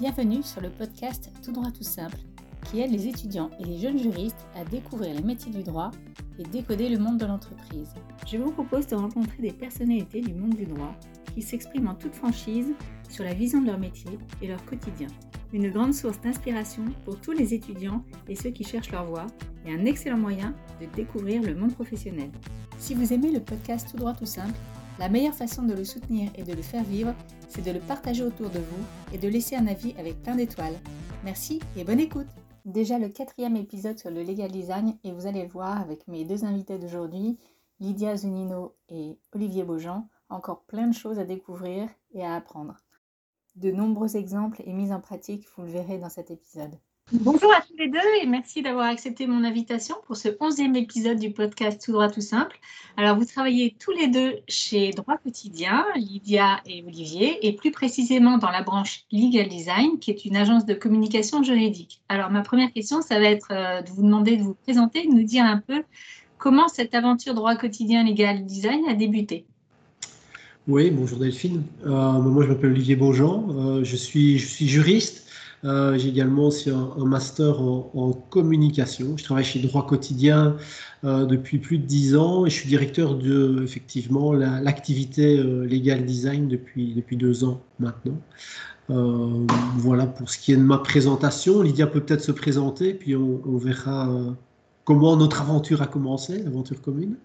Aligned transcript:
Bienvenue 0.00 0.42
sur 0.42 0.62
le 0.62 0.70
podcast 0.70 1.30
Tout 1.44 1.52
droit 1.52 1.70
tout 1.70 1.84
simple 1.84 2.16
qui 2.64 2.80
aide 2.80 2.90
les 2.90 3.06
étudiants 3.06 3.50
et 3.60 3.64
les 3.64 3.76
jeunes 3.76 3.98
juristes 3.98 4.46
à 4.56 4.64
découvrir 4.64 5.14
les 5.14 5.22
métiers 5.22 5.52
du 5.52 5.62
droit 5.62 5.90
et 6.38 6.42
décoder 6.44 6.88
le 6.88 6.96
monde 6.96 7.18
de 7.18 7.26
l'entreprise. 7.26 7.92
Je 8.26 8.38
vous 8.38 8.50
propose 8.50 8.86
de 8.86 8.96
rencontrer 8.96 9.42
des 9.42 9.52
personnalités 9.52 10.22
du 10.22 10.32
monde 10.32 10.54
du 10.54 10.64
droit 10.64 10.94
qui 11.34 11.42
s'expriment 11.42 11.88
en 11.88 11.94
toute 11.94 12.14
franchise 12.14 12.68
sur 13.10 13.24
la 13.24 13.34
vision 13.34 13.60
de 13.60 13.66
leur 13.66 13.78
métier 13.78 14.18
et 14.40 14.48
leur 14.48 14.64
quotidien. 14.64 15.08
Une 15.52 15.70
grande 15.70 15.92
source 15.92 16.18
d'inspiration 16.22 16.86
pour 17.04 17.20
tous 17.20 17.32
les 17.32 17.52
étudiants 17.52 18.02
et 18.26 18.36
ceux 18.36 18.52
qui 18.52 18.64
cherchent 18.64 18.92
leur 18.92 19.04
voie 19.04 19.26
et 19.66 19.74
un 19.74 19.84
excellent 19.84 20.16
moyen 20.16 20.54
de 20.80 20.86
découvrir 20.96 21.42
le 21.42 21.54
monde 21.54 21.74
professionnel. 21.74 22.30
Si 22.78 22.94
vous 22.94 23.12
aimez 23.12 23.32
le 23.32 23.40
podcast 23.40 23.90
Tout 23.90 23.98
droit 23.98 24.14
tout 24.14 24.24
simple, 24.24 24.58
la 24.98 25.10
meilleure 25.10 25.34
façon 25.34 25.62
de 25.62 25.74
le 25.74 25.84
soutenir 25.84 26.30
et 26.36 26.42
de 26.42 26.54
le 26.54 26.62
faire 26.62 26.84
vivre, 26.84 27.14
c'est 27.50 27.64
de 27.64 27.72
le 27.72 27.80
partager 27.80 28.22
autour 28.22 28.48
de 28.48 28.60
vous 28.60 28.84
et 29.12 29.18
de 29.18 29.28
laisser 29.28 29.56
un 29.56 29.66
avis 29.66 29.94
avec 29.98 30.22
plein 30.22 30.36
d'étoiles. 30.36 30.78
Merci 31.24 31.60
et 31.76 31.84
bonne 31.84 32.00
écoute 32.00 32.28
Déjà 32.64 32.98
le 32.98 33.08
quatrième 33.08 33.56
épisode 33.56 33.98
sur 33.98 34.10
le 34.10 34.22
legal 34.22 34.50
design 34.50 34.96
et 35.02 35.12
vous 35.12 35.26
allez 35.26 35.42
le 35.42 35.48
voir 35.48 35.80
avec 35.80 36.06
mes 36.08 36.24
deux 36.24 36.44
invités 36.44 36.78
d'aujourd'hui, 36.78 37.38
Lydia 37.80 38.16
Zunino 38.16 38.76
et 38.88 39.18
Olivier 39.34 39.64
Beaujean, 39.64 40.08
encore 40.28 40.64
plein 40.64 40.86
de 40.86 40.94
choses 40.94 41.18
à 41.18 41.24
découvrir 41.24 41.88
et 42.12 42.24
à 42.24 42.34
apprendre. 42.34 42.76
De 43.56 43.70
nombreux 43.70 44.16
exemples 44.16 44.62
et 44.66 44.72
mises 44.72 44.92
en 44.92 45.00
pratique, 45.00 45.46
vous 45.56 45.62
le 45.62 45.70
verrez 45.70 45.98
dans 45.98 46.10
cet 46.10 46.30
épisode. 46.30 46.78
Bonjour 47.12 47.52
à 47.52 47.60
tous 47.60 47.76
les 47.76 47.88
deux 47.88 47.98
et 48.22 48.26
merci 48.26 48.62
d'avoir 48.62 48.86
accepté 48.86 49.26
mon 49.26 49.42
invitation 49.42 49.96
pour 50.06 50.16
ce 50.16 50.28
onzième 50.38 50.76
épisode 50.76 51.18
du 51.18 51.32
podcast 51.32 51.82
Tout 51.84 51.90
droit 51.90 52.08
tout 52.08 52.20
simple. 52.20 52.56
Alors 52.96 53.16
vous 53.16 53.24
travaillez 53.24 53.74
tous 53.80 53.90
les 53.90 54.06
deux 54.06 54.34
chez 54.46 54.92
Droit 54.92 55.16
Quotidien, 55.16 55.84
Lydia 55.96 56.60
et 56.66 56.84
Olivier, 56.86 57.44
et 57.44 57.56
plus 57.56 57.72
précisément 57.72 58.38
dans 58.38 58.50
la 58.50 58.62
branche 58.62 59.06
Legal 59.10 59.48
Design, 59.48 59.98
qui 59.98 60.12
est 60.12 60.24
une 60.24 60.36
agence 60.36 60.66
de 60.66 60.74
communication 60.74 61.42
juridique. 61.42 62.00
Alors 62.08 62.30
ma 62.30 62.42
première 62.42 62.72
question, 62.72 63.02
ça 63.02 63.18
va 63.18 63.26
être 63.26 63.48
euh, 63.50 63.82
de 63.82 63.90
vous 63.90 64.02
demander 64.02 64.36
de 64.36 64.42
vous 64.44 64.54
présenter, 64.54 65.04
de 65.04 65.12
nous 65.12 65.24
dire 65.24 65.44
un 65.44 65.58
peu 65.58 65.82
comment 66.38 66.68
cette 66.68 66.94
aventure 66.94 67.34
Droit 67.34 67.56
Quotidien 67.56 68.04
Legal 68.04 68.44
Design 68.44 68.84
a 68.88 68.94
débuté. 68.94 69.46
Oui, 70.68 70.92
bonjour 70.92 71.18
Delphine. 71.18 71.64
Euh, 71.86 72.20
moi 72.20 72.44
je 72.44 72.50
m'appelle 72.50 72.70
Olivier 72.70 72.94
Beaujean, 72.94 73.48
euh, 73.50 73.82
je, 73.82 73.96
suis, 73.96 74.38
je 74.38 74.46
suis 74.46 74.68
juriste. 74.68 75.26
Euh, 75.64 75.98
j'ai 75.98 76.08
également 76.08 76.46
aussi 76.46 76.70
un, 76.70 77.04
master 77.04 77.60
en, 77.60 78.12
communication. 78.30 79.16
Je 79.16 79.24
travaille 79.24 79.44
chez 79.44 79.60
Droit 79.60 79.86
Quotidien 79.86 80.56
euh, 81.04 81.26
depuis 81.26 81.58
plus 81.58 81.78
de 81.78 81.84
dix 81.84 82.16
ans 82.16 82.46
et 82.46 82.50
je 82.50 82.54
suis 82.54 82.68
directeur 82.68 83.14
de 83.14 83.62
effectivement 83.62 84.32
l'activité 84.32 85.38
euh, 85.38 85.66
Legal 85.66 86.04
Design 86.04 86.48
depuis, 86.48 86.94
depuis 86.94 87.16
deux 87.16 87.44
ans 87.44 87.60
maintenant. 87.78 88.18
voilà 89.76 90.06
pour 90.06 90.30
ce 90.30 90.38
qui 90.38 90.52
est 90.52 90.56
de 90.56 90.62
ma 90.62 90.78
présentation. 90.78 91.62
Lydia 91.62 91.86
peut 91.86 92.00
peut-être 92.00 92.22
se 92.24 92.32
présenter, 92.32 92.94
puis 92.94 93.14
on, 93.14 93.56
verra 93.56 94.08
comment 94.84 95.16
notre 95.16 95.42
aventure 95.42 95.82
a 95.82 95.86
commencé, 95.86 96.42
l'aventure 96.42 96.80
commune. 96.80 97.16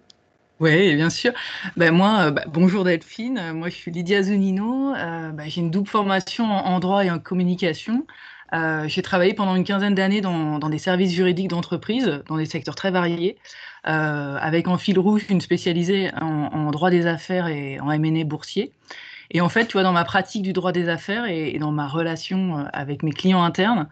Oui, 0.62 0.96
bien 0.96 1.10
sûr. 1.10 1.34
Ben 1.76 1.94
moi, 1.94 2.32
bah, 2.32 2.44
bonjour 2.48 2.86
Delphine. 2.86 3.52
Moi, 3.54 3.68
je 3.70 3.76
suis 3.76 3.92
Lydia 3.92 4.24
Zunino. 4.24 4.94
Bah, 4.94 5.44
j'ai 5.48 5.60
une 5.60 5.70
double 5.70 5.88
formation 5.88 6.46
en, 6.46 6.80
droit 6.80 7.04
et 7.04 7.12
en 7.12 7.20
communication. 7.20 8.08
Euh, 8.54 8.88
j'ai 8.88 9.02
travaillé 9.02 9.34
pendant 9.34 9.56
une 9.56 9.66
quinzaine 9.66 9.96
d'années 9.96 10.22
dans, 10.22 10.60
des 10.60 10.78
services 10.78 11.12
juridiques 11.12 11.50
d'entreprise, 11.50 12.22
dans 12.28 12.38
des 12.38 12.46
secteurs 12.46 12.76
très 12.76 12.90
variés, 12.90 13.38
euh, 13.88 14.38
avec 14.40 14.70
en 14.70 14.78
fil 14.78 14.98
rouge 14.98 15.26
une 15.30 15.42
spécialisée 15.42 16.12
en, 16.22 16.72
droit 16.72 16.90
des 16.90 17.06
affaires 17.06 17.48
et 17.48 17.80
en 17.82 17.92
M&A 17.92 18.24
boursier. 18.24 18.72
Et 19.32 19.42
en 19.42 19.50
fait, 19.50 19.66
tu 19.66 19.74
vois, 19.74 19.84
dans 19.84 19.92
ma 19.92 20.06
pratique 20.06 20.44
du 20.44 20.54
droit 20.54 20.72
des 20.72 20.88
affaires 20.88 21.26
et, 21.26 21.58
dans 21.60 21.72
ma 21.72 21.88
relation 21.88 22.60
euh, 22.60 22.64
avec 22.72 23.04
mes 23.04 23.12
clients 23.12 23.44
internes, 23.44 23.90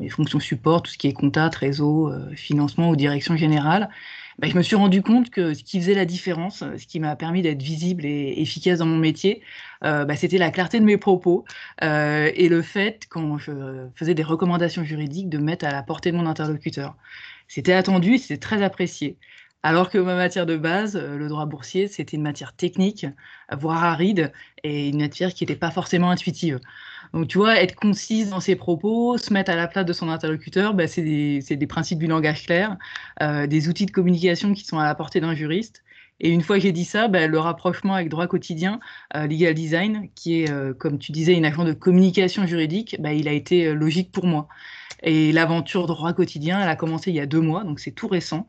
mes 0.00 0.08
fonctions 0.08 0.40
support, 0.40 0.82
tout 0.82 0.92
ce 0.92 0.98
qui 0.98 1.08
est 1.08 1.12
compta, 1.12 1.48
trésor, 1.50 2.14
financement 2.36 2.90
ou 2.90 2.96
direction 2.96 3.36
générale, 3.36 3.88
bah, 4.38 4.46
je 4.48 4.56
me 4.56 4.62
suis 4.62 4.76
rendu 4.76 5.02
compte 5.02 5.30
que 5.30 5.52
ce 5.52 5.64
qui 5.64 5.80
faisait 5.80 5.94
la 5.94 6.04
différence, 6.04 6.58
ce 6.60 6.86
qui 6.86 7.00
m'a 7.00 7.16
permis 7.16 7.42
d'être 7.42 7.60
visible 7.60 8.04
et 8.06 8.34
efficace 8.40 8.78
dans 8.78 8.86
mon 8.86 8.96
métier, 8.96 9.42
euh, 9.84 10.04
bah, 10.04 10.14
c'était 10.14 10.38
la 10.38 10.50
clarté 10.52 10.78
de 10.78 10.84
mes 10.84 10.96
propos 10.96 11.44
euh, 11.82 12.30
et 12.34 12.48
le 12.48 12.62
fait, 12.62 13.06
quand 13.08 13.36
je 13.38 13.88
faisais 13.96 14.14
des 14.14 14.22
recommandations 14.22 14.84
juridiques, 14.84 15.28
de 15.28 15.38
mettre 15.38 15.66
à 15.66 15.72
la 15.72 15.82
portée 15.82 16.12
de 16.12 16.16
mon 16.16 16.26
interlocuteur. 16.26 16.96
C'était 17.48 17.72
attendu 17.72 18.18
c'était 18.18 18.38
très 18.38 18.62
apprécié. 18.62 19.18
Alors 19.64 19.90
que 19.90 19.98
ma 19.98 20.14
matière 20.14 20.46
de 20.46 20.56
base, 20.56 20.94
euh, 20.94 21.16
le 21.16 21.28
droit 21.28 21.44
boursier, 21.46 21.88
c'était 21.88 22.16
une 22.16 22.22
matière 22.22 22.52
technique, 22.54 23.06
voire 23.50 23.82
aride, 23.82 24.32
et 24.62 24.88
une 24.88 24.98
matière 24.98 25.34
qui 25.34 25.44
n'était 25.44 25.56
pas 25.56 25.72
forcément 25.72 26.10
intuitive. 26.10 26.60
Donc, 27.12 27.28
tu 27.28 27.38
vois, 27.38 27.60
être 27.60 27.74
concise 27.74 28.30
dans 28.30 28.40
ses 28.40 28.56
propos, 28.56 29.16
se 29.18 29.32
mettre 29.32 29.50
à 29.50 29.56
la 29.56 29.66
place 29.66 29.86
de 29.86 29.92
son 29.92 30.08
interlocuteur, 30.08 30.74
bah, 30.74 30.86
c'est 30.86 31.02
des, 31.02 31.66
principes 31.66 31.98
du 31.98 32.06
langage 32.06 32.44
clair, 32.46 32.76
euh, 33.22 33.46
des 33.46 33.68
outils 33.68 33.86
de 33.86 33.90
communication 33.90 34.52
qui 34.54 34.64
sont 34.64 34.78
à 34.78 34.84
la 34.84 34.94
portée 34.94 35.20
d'un 35.20 35.34
juriste. 35.34 35.84
Et 36.20 36.30
une 36.30 36.42
fois 36.42 36.56
que 36.56 36.62
j'ai 36.62 36.72
dit 36.72 36.84
ça, 36.84 37.08
bah, 37.08 37.26
le 37.26 37.38
rapprochement 37.38 37.94
avec 37.94 38.08
droit 38.08 38.26
quotidien, 38.26 38.80
euh, 39.16 39.26
legal 39.26 39.54
design, 39.54 40.08
qui 40.14 40.42
est, 40.42 40.50
euh, 40.50 40.74
comme 40.74 40.98
tu 40.98 41.12
disais, 41.12 41.34
une 41.34 41.44
agence 41.44 41.66
de 41.66 41.72
communication 41.72 42.46
juridique, 42.46 42.96
bah, 42.98 43.12
il 43.12 43.28
a 43.28 43.32
été 43.32 43.72
logique 43.72 44.12
pour 44.12 44.26
moi. 44.26 44.48
Et 45.02 45.32
l'aventure 45.32 45.86
droit 45.86 46.12
quotidien, 46.12 46.60
elle 46.60 46.68
a 46.68 46.76
commencé 46.76 47.10
il 47.10 47.16
y 47.16 47.20
a 47.20 47.26
deux 47.26 47.40
mois, 47.40 47.62
donc 47.62 47.78
c'est 47.78 47.92
tout 47.92 48.08
récent. 48.08 48.48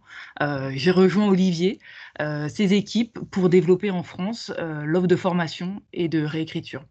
j'ai 0.72 0.90
rejoint 0.90 1.28
Olivier, 1.28 1.78
ses 2.19 2.74
équipes, 2.74 3.19
pour 3.30 3.50
développer 3.50 3.92
en 3.92 4.02
France 4.02 4.52
l'offre 4.58 5.06
de 5.06 5.16
formation 5.16 5.84
et 5.94 6.08
de 6.08 6.24
réécriture. 6.24 6.84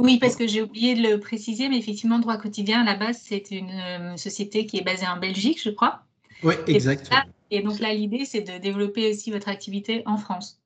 Oui, 0.00 0.18
parce 0.18 0.34
que 0.34 0.46
j'ai 0.46 0.62
oublié 0.62 0.94
de 0.94 1.02
le 1.02 1.20
préciser, 1.20 1.68
mais 1.68 1.78
effectivement, 1.78 2.18
Droit 2.18 2.38
Quotidien, 2.38 2.80
à 2.80 2.84
la 2.84 2.94
base, 2.94 3.20
c'est 3.22 3.50
une 3.50 3.70
euh, 3.70 4.16
société 4.16 4.64
qui 4.64 4.78
est 4.78 4.84
basée 4.84 5.06
en 5.06 5.18
Belgique, 5.18 5.60
je 5.62 5.68
crois. 5.70 6.00
Oui, 6.42 6.54
exact. 6.66 7.10
Et, 7.50 7.62
donc 7.62 7.80
là, 7.80 7.92
l'idée, 7.92 8.24
c'est 8.24 8.40
de 8.40 8.58
développer 8.58 9.10
aussi 9.10 9.30
votre 9.30 9.48
activité 9.48 10.02
en 10.06 10.16
France. 10.16 10.58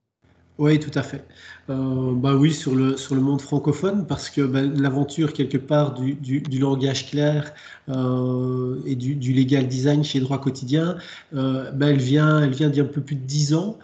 Oui, 0.56 0.78
tout 0.78 0.96
à 0.96 1.02
fait. 1.02 1.24
Euh, 1.68 2.12
bah 2.14 2.36
oui, 2.36 2.52
sur 2.52 2.76
le, 2.76 2.96
sur 2.96 3.16
le 3.16 3.20
monde 3.20 3.40
francophone, 3.40 4.06
parce 4.06 4.30
que 4.30 4.42
bah, 4.42 4.62
l'aventure, 4.62 5.32
quelque 5.32 5.58
part, 5.58 5.94
du, 5.94 6.14
du, 6.14 6.58
langage 6.60 7.10
clair 7.10 7.52
euh, 7.88 8.80
et 8.86 8.94
du, 8.94 9.16
du, 9.16 9.32
legal 9.32 9.66
design 9.66 10.04
chez 10.04 10.20
Droit 10.20 10.38
Quotidien, 10.38 10.96
bah, 11.32 11.72
elle 11.80 11.98
vient, 11.98 12.40
elle 12.40 12.54
vient 12.54 12.68
d'il 12.68 12.78
y 12.78 12.80
a 12.80 12.84
un 12.84 12.92
peu 12.92 13.00
plus 13.00 13.16
de 13.16 13.26
dix 13.26 13.52
ans. 13.52 13.78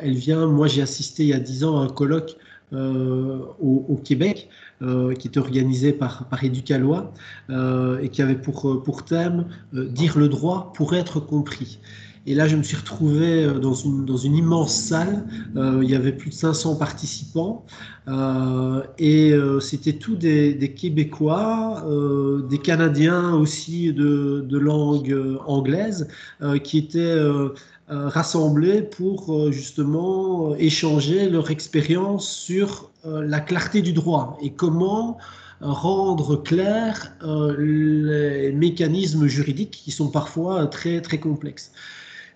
elle 0.00 0.14
vient, 0.14 0.46
moi, 0.46 0.66
j'ai 0.66 0.80
assisté 0.80 1.24
il 1.24 1.28
y 1.28 1.34
a 1.34 1.40
dix 1.40 1.62
ans 1.64 1.78
à 1.78 1.84
un 1.84 1.88
colloque 1.88 2.38
au, 2.72 3.86
au, 3.88 3.96
Québec 3.96 4.48
euh, 4.80 5.12
qui 5.14 5.26
était 5.26 5.40
organisé 5.40 5.92
par, 5.92 6.28
par 6.28 6.44
Éducalois 6.44 7.12
euh, 7.50 7.98
et 7.98 8.10
qui 8.10 8.22
avait 8.22 8.36
pour, 8.36 8.80
pour 8.84 9.04
thème 9.04 9.46
euh, 9.74 9.88
dire 9.88 10.16
le 10.16 10.28
droit 10.28 10.72
pour 10.72 10.94
être 10.94 11.18
compris. 11.18 11.80
Et 12.26 12.36
là, 12.36 12.46
je 12.46 12.54
me 12.54 12.62
suis 12.62 12.76
retrouvé 12.76 13.48
dans 13.60 13.74
une, 13.74 14.04
dans 14.04 14.16
une 14.16 14.36
immense 14.36 14.72
salle. 14.74 15.24
il 15.56 15.88
y 15.88 15.96
avait 15.96 16.12
plus 16.12 16.30
de 16.30 16.34
500 16.34 16.76
participants. 16.76 17.64
et 18.98 19.32
c'était 19.62 19.94
tous 19.94 20.14
des, 20.14 20.52
des 20.52 20.74
Québécois, 20.74 21.82
des 22.50 22.58
Canadiens 22.58 23.32
aussi 23.32 23.94
de, 23.94 24.44
de 24.46 24.58
langue 24.58 25.16
anglaise, 25.46 26.06
qui 26.64 26.76
étaient 26.76 27.18
rassemblés 27.90 28.82
pour 28.82 29.50
justement 29.50 30.54
échanger 30.56 31.28
leur 31.28 31.50
expérience 31.50 32.30
sur 32.30 32.90
euh, 33.06 33.24
la 33.24 33.38
clarté 33.38 33.80
du 33.80 33.92
droit 33.92 34.36
et 34.42 34.50
comment 34.50 35.18
rendre 35.60 36.34
clair 36.36 37.12
euh, 37.22 37.54
les 37.56 38.52
mécanismes 38.52 39.28
juridiques 39.28 39.70
qui 39.70 39.92
sont 39.92 40.08
parfois 40.08 40.66
très 40.66 41.00
très 41.00 41.18
complexes. 41.18 41.70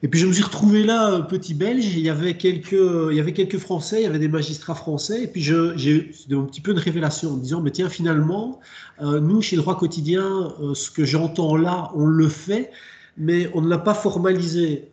Et 0.05 0.09
puis 0.09 0.21
je 0.21 0.27
me 0.27 0.33
suis 0.33 0.43
retrouvé 0.43 0.85
là, 0.85 1.21
petit 1.23 1.55
belge, 1.55 1.85
il 1.85 2.01
y 2.01 2.11
avait 2.11 2.37
quelques, 2.37 2.73
il 2.73 3.17
y 3.17 3.21
avait 3.21 3.33
quelques 3.33 3.59
Français, 3.59 4.01
il 4.01 4.05
y 4.05 4.07
avait 4.07 4.19
des 4.21 4.29
magistrats 4.29 4.75
français, 4.75 5.25
et 5.25 5.27
puis 5.27 5.41
j'ai 5.41 5.55
eu 5.93 6.13
un 6.33 6.43
petit 6.43 6.61
peu 6.61 6.75
de 6.75 6.81
révélation 6.81 7.35
en 7.35 7.37
disant, 7.37 7.61
mais 7.61 7.71
tiens, 7.71 7.89
finalement, 7.89 8.61
euh, 9.01 9.21
nous, 9.21 9.43
chez 9.43 9.57
le 9.57 9.63
droit 9.63 9.79
quotidien, 9.79 10.53
ce 10.75 10.91
que 10.91 11.05
j'entends 11.05 11.57
là, 11.57 11.91
on 11.95 12.07
le 12.07 12.29
fait, 12.29 12.71
mais 13.17 13.51
on 13.55 13.61
ne 13.61 13.69
l'a 13.69 13.79
pas 13.79 13.95
formalisé. 13.95 14.89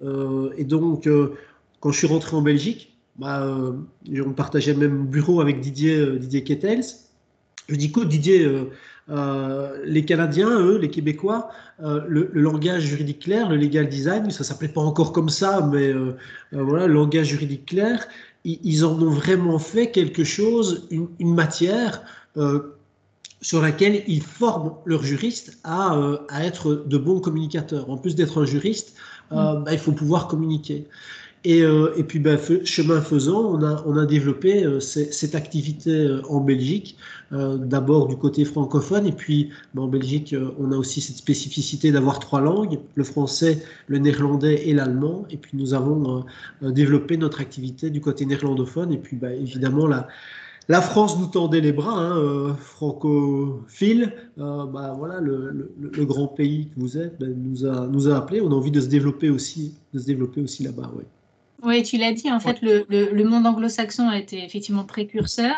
et 0.57 0.63
donc, 0.63 1.07
quand 1.79 1.91
je 1.91 1.97
suis 1.97 2.07
rentré 2.07 2.35
en 2.35 2.41
Belgique, 2.41 2.89
bah, 3.19 3.43
euh, 3.43 3.73
on 4.25 4.31
partageait 4.31 4.73
le 4.73 4.79
même 4.79 5.05
bureau 5.05 5.41
avec 5.41 5.59
Didier, 5.59 5.97
euh, 5.97 6.17
Didier 6.17 6.43
Kettels. 6.43 6.85
Je 7.67 7.75
dis 7.75 7.91
quoi, 7.91 8.05
Didier, 8.05 8.49
euh, 9.09 9.83
les 9.83 10.05
Canadiens, 10.05 10.49
eux, 10.49 10.77
les 10.77 10.89
Québécois, 10.89 11.49
le, 11.79 12.31
langage 12.33 12.83
juridique 12.83 13.19
clair, 13.19 13.49
le 13.49 13.57
legal 13.57 13.89
design, 13.89 14.31
ça 14.31 14.43
s'appelait 14.43 14.69
pas 14.69 14.81
encore 14.81 15.11
comme 15.11 15.29
ça, 15.29 15.67
mais 15.71 15.93
voilà, 16.51 16.87
le 16.87 16.93
langage 16.93 17.27
juridique 17.27 17.67
clair, 17.67 18.07
ils, 18.43 18.85
en 18.85 18.99
ont 18.99 19.11
vraiment 19.11 19.59
fait 19.59 19.91
quelque 19.91 20.23
chose, 20.23 20.87
une, 20.89 21.33
matière 21.35 22.01
sur 23.41 23.61
laquelle 23.61 24.03
ils 24.07 24.21
forment 24.21 24.73
leurs 24.85 25.03
juristes 25.03 25.57
à, 25.63 25.97
à, 26.29 26.43
être 26.43 26.83
de 26.85 26.97
bons 26.97 27.19
communicateurs. 27.19 27.89
En 27.89 27.97
plus 27.97 28.15
d'être 28.15 28.41
un 28.41 28.45
juriste, 28.45 28.95
mm. 29.31 29.63
bah, 29.63 29.71
il 29.71 29.79
faut 29.79 29.93
pouvoir 29.93 30.27
communiquer. 30.27 30.85
Et, 31.45 31.63
euh, 31.63 31.93
et 31.95 32.03
puis, 32.03 32.19
ben, 32.19 32.37
chemin 32.65 32.99
faisant, 32.99 33.53
on 33.53 33.63
a, 33.63 33.81
on 33.85 33.95
a 33.95 34.05
développé 34.05 34.65
euh, 34.65 34.81
cette 34.81 35.35
activité 35.35 35.91
euh, 35.91 36.21
en 36.27 36.41
Belgique, 36.41 36.97
d'abord 37.31 38.07
du 38.07 38.17
côté 38.17 38.43
francophone, 38.43 39.05
et 39.05 39.11
puis 39.11 39.51
ben, 39.75 39.83
en 39.83 39.87
Belgique, 39.87 40.35
on 40.59 40.71
a 40.71 40.75
aussi 40.75 40.99
cette 40.99 41.17
spécificité 41.17 41.91
d'avoir 41.91 42.19
trois 42.19 42.41
langues, 42.41 42.79
le 42.95 43.03
français, 43.03 43.63
le 43.87 43.99
néerlandais 43.99 44.67
et 44.67 44.73
l'allemand. 44.73 45.25
Et 45.29 45.37
puis, 45.37 45.51
nous 45.53 45.75
avons 45.75 46.25
développé 46.61 47.17
notre 47.17 47.39
activité 47.39 47.91
du 47.91 48.01
côté 48.01 48.25
néerlandophone, 48.25 48.91
et 48.91 48.97
puis 48.97 49.19
évidemment, 49.39 49.85
la, 49.85 50.07
la 50.69 50.81
France 50.81 51.17
nous 51.17 51.25
tendait 51.25 51.61
les 51.61 51.71
bras, 51.71 51.99
hein, 51.99 52.55
francophile. 52.55 54.13
bah, 54.37 54.93
voilà, 54.97 55.19
le, 55.19 55.73
le, 55.79 56.05
grand 56.05 56.27
pays 56.27 56.69
que 56.69 56.79
vous 56.79 56.97
êtes 56.97 57.19
ben, 57.19 57.33
nous, 57.35 57.65
a, 57.65 57.87
nous 57.87 58.07
a 58.07 58.15
appelés. 58.15 58.39
On 58.39 58.51
a 58.51 58.55
envie 58.55 58.71
de 58.71 58.79
se 58.79 58.87
développer 58.87 59.29
aussi, 59.29 59.75
de 59.93 59.99
se 59.99 60.05
développer 60.05 60.41
aussi 60.41 60.63
là-bas. 60.63 60.91
Ouais. 60.95 61.05
Oui, 61.63 61.83
tu 61.83 61.97
l'as 61.97 62.13
dit, 62.13 62.31
en 62.31 62.39
fait, 62.39 62.59
le, 62.61 63.23
monde 63.23 63.45
anglo-saxon 63.47 64.07
a 64.07 64.17
été 64.17 64.43
effectivement 64.45 64.85
précurseur, 64.85 65.55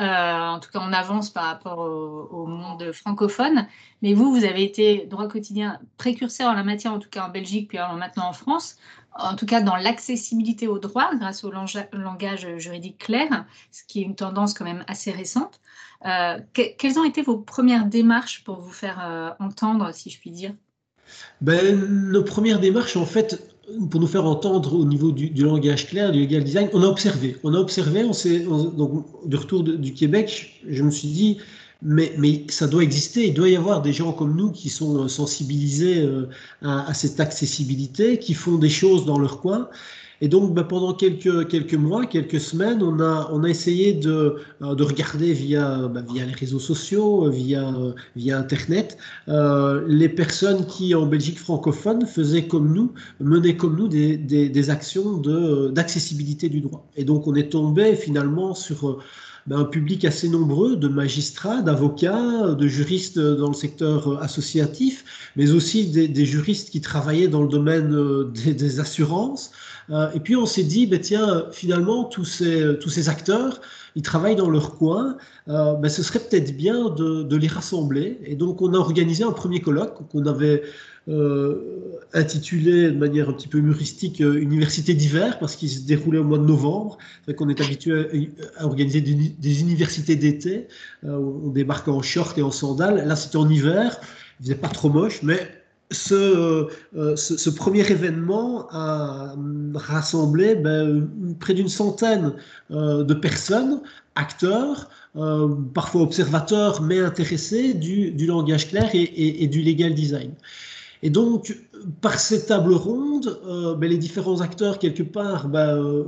euh, 0.00 0.04
en 0.04 0.60
tout 0.60 0.70
cas 0.70 0.80
en 0.80 0.92
avance 0.92 1.30
par 1.30 1.44
rapport 1.44 1.78
au, 1.78 2.46
monde 2.46 2.92
francophone. 2.92 3.66
Mais 4.02 4.12
vous, 4.14 4.30
vous 4.30 4.44
avez 4.44 4.62
été 4.62 5.06
droit 5.06 5.26
quotidien 5.26 5.78
précurseur 5.96 6.50
en 6.50 6.54
la 6.54 6.64
matière, 6.64 6.92
en 6.92 6.98
tout 6.98 7.08
cas 7.08 7.26
en 7.26 7.30
Belgique, 7.30 7.68
puis 7.68 7.78
maintenant 7.78 8.28
en 8.28 8.32
France, 8.32 8.76
en 9.16 9.36
tout 9.36 9.46
cas 9.46 9.60
dans 9.60 9.76
l'accessibilité 9.76 10.68
au 10.68 10.78
droit 10.78 11.10
grâce 11.14 11.44
au 11.44 11.50
langage 11.50 12.48
juridique 12.58 12.98
clair, 12.98 13.46
ce 13.70 13.82
qui 13.86 14.00
est 14.00 14.04
une 14.04 14.16
tendance 14.16 14.54
quand 14.54 14.64
même 14.64 14.84
assez 14.88 15.10
récente. 15.10 15.60
Euh, 16.06 16.38
quelles 16.52 16.98
ont 16.98 17.04
été 17.04 17.22
vos 17.22 17.38
premières 17.38 17.86
démarches 17.86 18.44
pour 18.44 18.60
vous 18.60 18.72
faire 18.72 19.00
euh, 19.02 19.30
entendre, 19.38 19.90
si 19.94 20.10
je 20.10 20.20
puis 20.20 20.30
dire? 20.30 20.52
Ben, 21.40 21.80
Nos 22.10 22.24
premières 22.24 22.60
démarches, 22.60 22.96
en 22.96 23.06
fait, 23.06 23.42
pour 23.90 24.00
nous 24.00 24.06
faire 24.06 24.26
entendre 24.26 24.74
au 24.74 24.84
niveau 24.84 25.12
du, 25.12 25.30
langage 25.42 25.86
clair, 25.86 26.12
du 26.12 26.20
legal 26.20 26.44
design, 26.44 26.68
on 26.72 26.82
a 26.82 26.86
observé. 26.86 27.36
On 27.42 27.54
a 27.54 27.58
observé, 27.58 28.04
on 28.04 28.12
s'est, 28.12 28.40
donc, 28.40 29.06
de 29.24 29.36
retour 29.36 29.62
du 29.62 29.94
Québec, 29.94 30.60
je 30.68 30.82
me 30.82 30.90
suis 30.90 31.08
dit, 31.08 31.38
mais, 31.84 32.46
ça 32.48 32.66
doit 32.66 32.82
exister. 32.82 33.28
Il 33.28 33.34
doit 33.34 33.48
y 33.48 33.56
avoir 33.56 33.82
des 33.82 33.92
gens 33.92 34.12
comme 34.12 34.34
nous 34.34 34.50
qui 34.50 34.70
sont 34.70 35.06
sensibilisés 35.08 36.02
euh, 36.02 36.28
à, 36.62 36.94
cette 36.94 37.20
accessibilité, 37.20 38.18
qui 38.18 38.34
font 38.34 38.56
des 38.56 38.70
choses 38.70 39.04
dans 39.04 39.18
leur 39.18 39.40
coin. 39.40 39.68
Et 40.20 40.28
donc, 40.28 40.54
bah, 40.54 40.64
pendant 40.64 40.94
quelques, 40.94 41.74
mois, 41.74 42.06
quelques 42.06 42.40
semaines, 42.40 42.82
on 42.82 43.00
a, 43.00 43.48
essayé 43.48 43.92
de, 43.92 44.36
euh, 44.62 44.74
de 44.74 44.82
regarder 44.82 45.34
via, 45.34 45.88
bah, 45.88 46.02
via 46.08 46.24
les 46.24 46.32
réseaux 46.32 46.60
sociaux, 46.60 47.28
via, 47.28 47.74
Internet, 48.38 48.96
euh, 49.28 49.84
les 49.86 50.08
personnes 50.08 50.66
qui, 50.66 50.94
en 50.94 51.04
Belgique 51.04 51.38
francophone, 51.38 52.06
faisaient 52.06 52.46
comme 52.46 52.72
nous, 52.72 52.92
menaient 53.20 53.56
comme 53.56 53.76
nous 53.76 53.88
des 53.88 54.70
actions 54.70 55.18
d'accessibilité 55.68 56.48
du 56.48 56.62
droit. 56.62 56.88
Et 56.96 57.04
donc, 57.04 57.26
on 57.26 57.34
est 57.34 57.50
tombé 57.50 57.94
finalement 57.94 58.54
sur 58.54 59.02
ben, 59.46 59.58
un 59.58 59.64
public 59.64 60.04
assez 60.04 60.28
nombreux 60.28 60.76
de 60.76 60.88
magistrats, 60.88 61.60
d'avocats, 61.62 62.54
de 62.54 62.66
juristes 62.66 63.18
dans 63.18 63.48
le 63.48 63.54
secteur 63.54 64.22
associatif, 64.22 65.04
mais 65.36 65.52
aussi 65.52 65.86
des, 65.86 66.26
juristes 66.26 66.70
qui 66.70 66.80
travaillaient 66.80 67.28
dans 67.28 67.42
le 67.42 67.48
domaine 67.48 67.94
euh, 67.94 68.32
des, 68.32 68.80
assurances. 68.80 69.50
Euh, 69.90 70.10
et 70.14 70.20
puis 70.20 70.36
on 70.36 70.46
s'est 70.46 70.62
dit, 70.62 70.86
ben, 70.86 71.00
tiens, 71.00 71.44
finalement, 71.52 72.04
tous 72.04 72.24
ces, 72.24 72.78
tous 72.80 72.88
ces 72.88 73.08
acteurs, 73.08 73.60
ils 73.96 74.02
travaillent 74.02 74.36
dans 74.36 74.50
leur 74.50 74.76
coin, 74.76 75.16
euh, 75.48 75.74
ben, 75.74 75.88
ce 75.88 76.02
serait 76.02 76.18
peut-être 76.18 76.56
bien 76.56 76.88
de, 76.90 77.22
de, 77.22 77.36
les 77.36 77.46
rassembler. 77.46 78.18
Et 78.24 78.34
donc 78.34 78.60
on 78.62 78.72
a 78.74 78.78
organisé 78.78 79.24
un 79.24 79.32
premier 79.32 79.60
colloque 79.60 80.08
qu'on 80.10 80.26
avait 80.26 80.62
euh, 80.62 80.68
intitulé 82.14 82.90
de 82.90 82.96
manière 82.96 83.28
un 83.28 83.32
petit 83.32 83.48
peu 83.48 83.58
humoristique 83.58 84.20
euh, 84.20 84.40
Université 84.40 84.94
d'hiver, 84.94 85.38
parce 85.38 85.56
qu'il 85.56 85.68
se 85.68 85.80
déroulait 85.80 86.18
au 86.18 86.24
mois 86.24 86.38
de 86.38 86.44
novembre. 86.44 86.96
Qu'on 87.36 87.48
est 87.48 87.60
habitué 87.60 88.30
à, 88.56 88.64
organiser 88.64 89.00
des, 89.00 89.60
universités 89.60 90.16
d'été, 90.16 90.68
euh, 91.04 91.16
on 91.44 91.48
débarque 91.48 91.88
en 91.88 92.00
short 92.00 92.38
et 92.38 92.42
en 92.42 92.50
sandales. 92.50 93.06
Là, 93.06 93.16
c'était 93.16 93.36
en 93.36 93.48
hiver, 93.48 93.98
il 94.40 94.44
faisait 94.44 94.54
pas 94.54 94.68
trop 94.68 94.88
moche, 94.88 95.22
mais 95.22 95.40
ce, 95.90 96.68
premier 97.50 97.90
événement 97.90 98.68
a 98.70 99.34
rassemblé 99.74 100.54
ben, 100.54 101.08
près 101.38 101.54
d'une 101.54 101.68
centaine 101.68 102.32
de 102.70 103.14
personnes, 103.14 103.80
acteurs, 104.14 104.88
parfois 105.74 106.02
observateurs, 106.02 106.82
mais 106.82 106.98
intéressés 107.00 107.74
du, 107.74 108.26
langage 108.26 108.68
clair 108.68 108.90
et, 108.94 109.46
du 109.46 109.62
legal 109.62 109.94
design. 109.94 110.32
Et 111.04 111.10
donc, 111.10 111.54
par 112.00 112.18
ces 112.18 112.46
tables 112.46 112.74
rondes, 112.74 113.38
euh, 113.46 113.74
ben, 113.74 113.90
les 113.90 113.98
différents 113.98 114.40
acteurs, 114.40 114.78
quelque 114.78 115.02
part, 115.02 115.48
ben, 115.48 115.76
euh, 115.76 116.04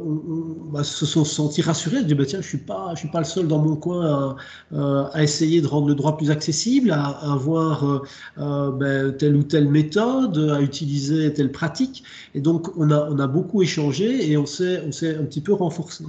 ben, 0.72 0.82
se 0.82 1.06
sont 1.06 1.24
sentis 1.24 1.62
rassurés. 1.62 1.98
Ils 1.98 2.06
disent, 2.06 2.26
tiens, 2.26 2.40
je 2.40 2.46
ne 2.46 2.48
suis, 2.48 2.58
pas, 2.58 2.94
le 3.18 3.24
seul 3.24 3.48
dans 3.48 3.58
mon 3.58 3.76
coin 3.76 4.36
à, 4.74 5.10
à, 5.12 5.22
essayer 5.22 5.60
de 5.60 5.66
rendre 5.66 5.88
le 5.88 5.94
droit 5.94 6.16
plus 6.16 6.30
accessible, 6.30 6.90
à, 6.90 7.04
avoir 7.32 8.02
euh, 8.38 9.10
telle 9.12 9.36
ou 9.36 9.42
telle 9.42 9.68
méthode, 9.68 10.38
à 10.38 10.60
utiliser 10.60 11.32
telle 11.32 11.52
pratique. 11.52 12.04
Et 12.34 12.40
donc, 12.40 12.68
on 12.76 12.90
a, 12.90 13.26
beaucoup 13.26 13.60
échangé 13.60 14.30
et 14.30 14.36
on 14.36 14.46
s'est 14.46 14.78
un 14.78 15.24
petit 15.24 15.40
peu 15.40 15.52
renforcé 15.52 16.04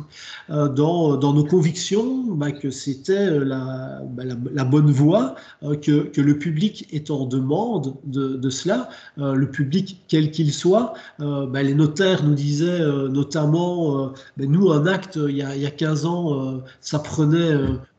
dans, 0.50 1.18
nos 1.18 1.44
convictions 1.44 2.38
que 2.62 2.70
c'était 2.70 3.40
la, 3.40 4.02
bonne 4.66 4.92
voie, 4.92 5.36
que, 5.82 6.22
le 6.22 6.38
public 6.38 6.88
est 6.92 7.10
en 7.10 7.26
demande 7.26 7.96
de, 8.06 8.50
cela. 8.50 8.90
Public, 9.58 10.04
quel 10.08 10.30
qu'il 10.30 10.54
soit. 10.54 10.94
Euh, 11.20 11.48
ben, 11.48 11.66
les 11.66 11.74
notaires 11.74 12.24
nous 12.24 12.36
disaient 12.36 12.82
euh, 12.82 13.10
notamment, 13.10 14.06
euh, 14.06 14.10
ben, 14.38 14.52
nous, 14.52 14.72
un 14.72 14.86
acte, 14.86 15.16
il 15.16 15.36
y 15.36 15.42
a, 15.42 15.56
il 15.56 15.62
y 15.64 15.66
a 15.66 15.72
15 15.72 16.06
ans, 16.06 16.62
ça 16.80 17.00
prenait 17.00 17.54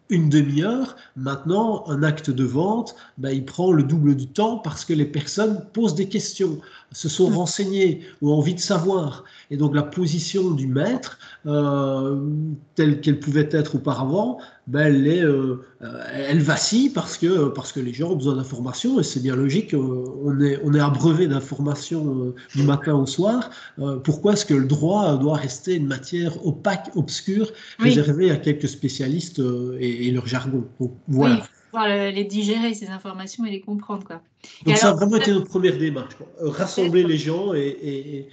une 0.09 0.29
demi-heure. 0.29 0.95
Maintenant, 1.17 1.85
un 1.89 2.05
acte 2.05 2.31
de 2.31 2.45
vente, 2.45 2.95
ben, 3.19 3.31
il 3.31 3.45
prend 3.45 3.73
le 3.73 3.83
double 3.83 4.15
du 4.15 4.29
temps 4.29 4.59
parce 4.59 4.85
que 4.85 4.93
les 4.93 5.05
personnes 5.05 5.65
posent 5.73 5.97
des 5.97 6.09
questions, 6.09 6.61
se 6.93 7.09
sont 7.09 7.29
renseignées 7.29 8.01
ou 8.21 8.31
ont 8.31 8.39
envie 8.39 8.55
de 8.55 8.61
savoir. 8.61 9.25
Et 9.51 9.57
donc 9.57 9.75
la 9.75 9.83
position 9.83 10.51
du 10.51 10.67
maître, 10.67 11.19
euh, 11.47 12.17
telle 12.75 13.01
qu'elle 13.01 13.21
pouvait 13.21 13.49
être 13.53 13.77
auparavant, 13.77 14.39
ben, 14.67 14.87
elle, 14.87 15.07
est, 15.07 15.23
euh, 15.23 15.65
elle 16.13 16.41
vacille 16.41 16.91
parce 16.91 17.17
que, 17.17 17.49
parce 17.49 17.73
que 17.73 17.81
les 17.81 17.93
gens 17.93 18.11
ont 18.11 18.17
besoin 18.17 18.37
d'informations 18.37 19.01
et 19.01 19.03
c'est 19.03 19.21
bien 19.21 19.37
logique. 19.37 19.75
on, 19.75 20.41
est, 20.41 20.61
on 20.65 20.75
est 20.75 20.81
abreuvé 20.81 21.27
d'informations 21.27 22.27
euh, 22.27 22.35
du 22.55 22.63
matin 22.63 22.95
au 22.95 23.07
soir. 23.07 23.51
pourquoi 24.05 24.33
est-ce 24.35 24.47
que 24.47 24.55
le 24.55 24.67
droit 24.67 25.17
doit 25.17 25.37
rester 25.37 25.75
une 25.75 25.87
matière 25.87 26.47
opaque, 26.47 26.91
obscure, 26.95 27.53
réservée 27.79 28.31
à 28.31 28.37
quelques 28.37 28.69
spécialistes 28.69 29.41
et, 29.79 30.11
leur 30.11 30.27
jargon? 30.27 30.65
Voilà. 31.09 31.37
Oui 31.37 31.41
pouvoir 31.71 31.89
les 31.89 32.25
digérer, 32.25 32.75
ces 32.75 32.89
informations, 32.89 33.45
et 33.45 33.51
les 33.51 33.61
comprendre. 33.61 34.05
Quoi. 34.05 34.21
Donc 34.65 34.77
ça 34.77 34.91
a 34.91 34.95
vraiment 34.95 35.17
été 35.17 35.33
notre 35.33 35.49
première 35.49 35.77
démarche. 35.79 36.17
Rassembler 36.41 37.05
les 37.05 37.19
gens 37.19 37.55
et, 37.55 38.29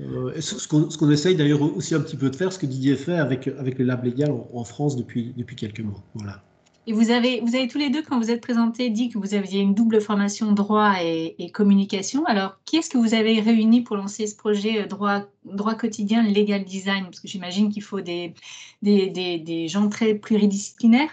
euh, 0.00 0.40
ce 0.40 0.66
qu'on 0.68 1.10
essaye 1.10 1.36
d'ailleurs 1.36 1.62
aussi 1.62 1.94
un 1.94 2.00
petit 2.00 2.16
peu 2.16 2.30
de 2.30 2.36
faire, 2.36 2.52
ce 2.52 2.58
que 2.58 2.66
Didier 2.66 2.96
fait 2.96 3.18
avec, 3.18 3.48
avec 3.48 3.78
le 3.78 3.84
Lab 3.84 4.04
Légal 4.04 4.30
en, 4.30 4.64
France 4.64 4.96
depuis, 4.96 5.34
depuis 5.36 5.56
quelques 5.56 5.80
mois. 5.80 6.02
Voilà. 6.14 6.42
Et 6.86 6.92
vous 6.92 7.10
avez, 7.10 7.40
vous 7.40 7.54
avez 7.54 7.68
tous 7.68 7.78
les 7.78 7.90
deux, 7.90 8.02
quand 8.02 8.18
vous 8.18 8.30
êtes 8.30 8.40
présentés, 8.40 8.88
dit 8.88 9.10
que 9.10 9.18
vous 9.18 9.34
aviez 9.34 9.60
une 9.60 9.74
double 9.74 10.00
formation 10.00 10.52
droit 10.52 10.94
et, 11.02 11.50
communication. 11.52 12.24
Alors, 12.24 12.58
qui 12.64 12.78
est-ce 12.78 12.88
que 12.88 12.98
vous 12.98 13.14
avez 13.14 13.40
réuni 13.40 13.82
pour 13.82 13.96
lancer 13.96 14.26
ce 14.26 14.34
projet 14.34 14.82
euh, 14.82 14.86
droit, 14.86 15.26
droit 15.44 15.74
quotidien, 15.74 16.22
legal 16.22 16.64
design? 16.64 17.04
Parce 17.04 17.20
que 17.20 17.28
j'imagine 17.28 17.70
qu'il 17.70 17.82
faut 17.82 18.00
des, 18.00 18.34
des, 18.80 19.08
des, 19.08 19.38
des 19.38 19.68
gens 19.68 19.88
très 19.88 20.14
pluridisciplinaires. 20.14 21.10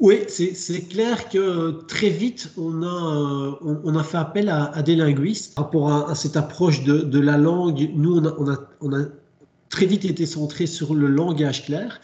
Oui, 0.00 0.20
c'est 0.28 0.88
clair 0.88 1.28
que 1.28 1.82
très 1.86 2.08
vite, 2.08 2.50
on 2.56 2.82
a, 2.82 3.98
a 3.98 4.02
fait 4.02 4.16
appel 4.16 4.48
à, 4.48 4.82
des 4.82 4.96
linguistes 4.96 5.54
par 5.54 5.66
rapport 5.66 6.08
à, 6.08 6.14
cette 6.14 6.38
approche 6.38 6.82
de, 6.84 7.18
la 7.18 7.36
langue. 7.36 7.90
Nous, 7.94 8.16
on 8.80 8.92
a 8.94 9.04
très 9.68 9.84
vite 9.84 10.06
été 10.06 10.24
centré 10.24 10.66
sur 10.66 10.94
le 10.94 11.06
langage 11.06 11.66
clair. 11.66 12.00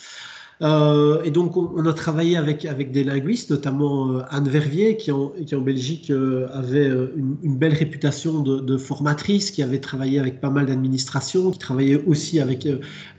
Euh, 0.63 1.23
et 1.23 1.31
donc, 1.31 1.57
on, 1.57 1.85
a 1.85 1.93
travaillé 1.93 2.37
avec, 2.37 2.65
avec 2.65 2.91
des 2.91 3.05
linguistes, 3.05 3.51
notamment 3.51 4.11
euh, 4.11 4.21
Anne 4.31 4.49
Vervier, 4.49 4.97
qui 4.97 5.13
en, 5.13 5.33
qui 5.47 5.55
en 5.55 5.61
Belgique 5.61 6.11
euh, 6.11 6.49
avait 6.53 6.87
une, 6.87 7.57
belle 7.57 7.75
réputation 7.75 8.43
de, 8.43 8.77
formatrice, 8.77 9.51
qui 9.51 9.63
avait 9.63 9.81
travaillé 9.81 10.19
avec 10.19 10.41
pas 10.41 10.51
mal 10.51 10.67
d'administrations, 10.67 11.51
qui 11.51 11.59
travaillait 11.59 12.03
aussi 12.07 12.41
avec 12.41 12.69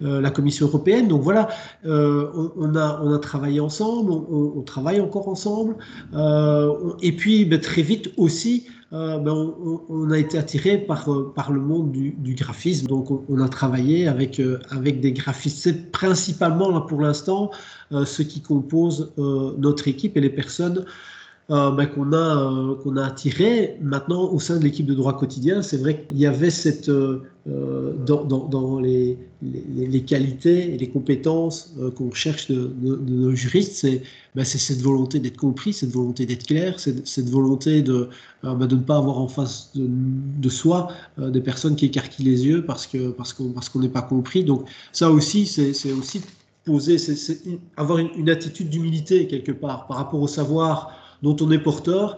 la 0.02 0.30
Commission 0.30 0.68
européenne. 0.68 1.08
Donc 1.08 1.22
voilà, 1.22 1.50
on, 1.86 2.76
a, 2.76 3.02
on 3.04 3.14
a 3.14 3.20
travaillé 3.20 3.60
ensemble, 3.60 4.12
on, 4.12 4.54
on 4.58 4.62
travaille 4.62 5.02
encore 5.02 5.28
ensemble. 5.28 5.76
et 7.02 7.12
puis, 7.14 7.46
ben, 7.46 7.60
très 7.60 7.82
vite 7.82 8.12
aussi, 8.18 8.68
euh, 8.94 9.18
ben, 9.18 9.54
on, 9.90 10.12
a 10.12 10.18
été 10.18 10.38
attiré 10.38 10.78
par, 10.78 11.12
euh, 11.12 11.34
par 11.36 11.52
le 11.52 11.60
monde 11.60 11.92
du, 11.92 12.36
graphisme. 12.36 12.88
Donc, 12.88 13.10
on, 13.12 13.42
a 13.42 13.50
travaillé 13.50 14.08
avec, 14.08 14.40
euh, 14.40 14.60
avec 14.70 15.02
des 15.02 15.12
graphistes. 15.12 15.58
C'est 15.58 15.92
principalement, 15.92 16.72
là, 16.72 16.82
pour 16.82 17.02
l'instant, 17.02 17.52
ce 17.92 18.22
qui 18.22 18.42
compose 18.42 19.14
notre 19.18 19.88
équipe 19.88 20.18
et 20.18 20.22
les 20.22 20.30
personnes 20.30 20.86
euh, 21.50 21.72
ben, 21.72 21.86
qu'on 21.86 22.12
a, 22.12 22.18
euh, 22.18 22.76
qu'on 22.76 22.98
a 22.98 23.06
attiré 23.06 23.78
maintenant 23.82 24.30
au 24.30 24.38
sein 24.38 24.58
de 24.60 24.66
l'équipe 24.66 24.86
de 24.86 24.94
droit 24.94 25.18
quotidien. 25.18 25.62
C'est 25.62 25.78
vrai 25.78 26.06
qu'il 26.06 26.18
y 26.18 26.26
avait 26.26 26.50
cette, 26.50 26.90
euh, 26.90 27.22
dans, 28.06 28.26
dans, 28.26 28.80
les, 28.82 29.18
les, 29.42 30.02
qualités 30.04 30.74
et 30.74 30.78
les 30.78 30.90
compétences 30.90 31.74
qu'on 31.96 32.12
cherche 32.12 32.52
de, 32.52 32.70
nos 32.82 33.34
juristes, 33.34 33.72
c'est 33.76 34.02
ben, 34.36 34.44
cette 34.44 34.82
volonté 34.82 35.20
d'être 35.20 35.38
compris, 35.38 35.72
cette 35.72 35.92
volonté 35.92 36.26
d'être 36.26 36.46
clair, 36.46 36.82
cette, 36.82 37.30
volonté 37.30 37.82
de, 37.82 38.10
ben, 38.44 38.68
de 38.68 38.76
ne 38.76 38.82
pas 38.82 38.98
avoir 38.98 39.18
en 39.18 39.30
face 39.30 39.72
de, 39.74 40.50
soi 40.50 40.90
des 41.18 41.40
personnes 41.40 41.78
qui 41.78 41.86
écarquillent 41.86 42.26
les 42.26 42.46
yeux 42.46 42.66
parce 42.66 42.86
qu'on 42.86 43.14
parce 43.14 43.32
qu'on 43.32 43.54
parce 43.54 43.74
n'est 43.76 43.88
pas 43.88 44.02
compris. 44.02 44.44
Donc 44.44 44.68
ça 44.92 45.10
aussi, 45.10 45.46
c'est 45.46 45.92
aussi 45.94 46.22
poser, 46.66 46.98
c'est 46.98 47.40
avoir 47.78 48.00
une 48.00 48.30
attitude 48.30 48.70
d'humilité 48.70 49.28
quelque 49.28 49.54
part 49.54 49.88
par 49.88 49.96
rapport 49.96 50.22
au 50.22 50.28
savoir 50.28 50.92
dont 51.22 51.36
on 51.42 51.52
est 51.52 51.60
porteur 51.60 52.18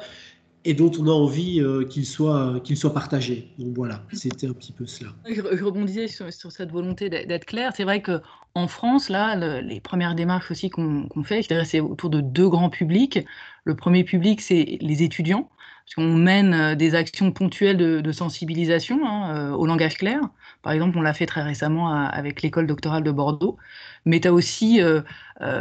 et 0.65 0.73
dont 0.73 0.91
on 0.99 1.07
a 1.07 1.11
envie 1.11 1.61
euh, 1.61 1.85
qu'il 1.85 2.05
soit, 2.05 2.61
soit 2.75 2.93
partagé. 2.93 3.53
Donc 3.57 3.75
voilà, 3.75 4.03
c'était 4.11 4.47
un 4.47 4.53
petit 4.53 4.73
peu 4.73 4.85
cela. 4.85 5.11
Je, 5.25 5.63
rebondissais 5.63 6.07
sur, 6.07 6.51
cette 6.51 6.71
volonté 6.71 7.09
d'être 7.09 7.45
clair. 7.45 7.71
C'est 7.75 7.85
vrai 7.85 8.01
qu'en 8.01 8.67
France, 8.67 9.09
là, 9.09 9.61
les 9.61 9.79
premières 9.79 10.15
démarches 10.15 10.51
aussi 10.51 10.69
qu'on 10.69 11.07
fait, 11.23 11.45
c'est 11.63 11.79
autour 11.79 12.09
de 12.09 12.21
deux 12.21 12.49
grands 12.49 12.69
publics. 12.69 13.19
Le 13.63 13.75
premier 13.75 14.03
public, 14.03 14.41
c'est 14.41 14.77
les 14.81 15.03
étudiants, 15.03 15.49
qu'on 15.95 16.13
mène 16.13 16.53
euh, 16.53 16.75
des 16.75 16.95
actions 16.95 17.31
ponctuelles 17.31 17.77
de, 17.77 18.11
sensibilisation 18.11 19.05
hein, 19.05 19.35
euh, 19.35 19.51
au 19.51 19.65
langage 19.65 19.97
clair. 19.97 20.21
Par 20.61 20.73
exemple, 20.73 20.97
on 20.97 21.01
l'a 21.01 21.13
fait 21.13 21.25
très 21.25 21.41
récemment 21.41 21.93
avec 21.93 22.41
l'école 22.41 22.67
doctorale 22.67 23.03
de 23.03 23.11
Bordeaux. 23.11 23.57
Mais 24.05 24.19
tu 24.19 24.27
as 24.27 24.33
aussi 24.33 24.81
euh, 24.81 25.01